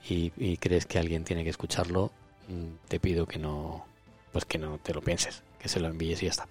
y, 0.07 0.55
crees 0.55 0.85
que 0.85 0.99
alguien 0.99 1.25
tiene 1.25 1.43
que 1.43 1.49
escucharlo, 1.49 2.11
mm, 2.47 2.87
te 2.87 3.01
pido 3.01 3.25
que 3.25 3.39
no, 3.39 3.85
pues 4.31 4.45
que 4.45 4.57
no 4.57 4.77
te 4.77 4.93
lo 4.93 5.01
pienses, 5.01 5.43
que 5.59 5.67
se 5.67 5.81
lo 5.81 5.89
envíes 5.89 6.23
y 6.23 6.27
ya 6.27 6.31
está. 6.31 6.47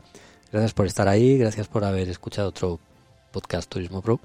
Gracias 0.52 0.74
por 0.74 0.84
estar 0.84 1.08
ahí, 1.08 1.38
gracias 1.38 1.68
por 1.68 1.82
haber 1.82 2.10
escuchado 2.10 2.50
otro 2.50 2.78
podcast 3.32 3.70
Turismo 3.70 4.02
Pro. 4.02 4.20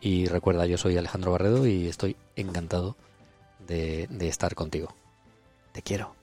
Y 0.00 0.24
recuerda, 0.24 0.64
yo 0.64 0.78
soy 0.78 0.96
Alejandro 0.96 1.32
Barredo 1.32 1.66
y 1.66 1.86
estoy 1.86 2.16
encantado 2.34 2.96
de 3.68 4.08
estar 4.22 4.54
contigo. 4.54 4.94
Te 5.72 5.82
quiero. 5.82 6.21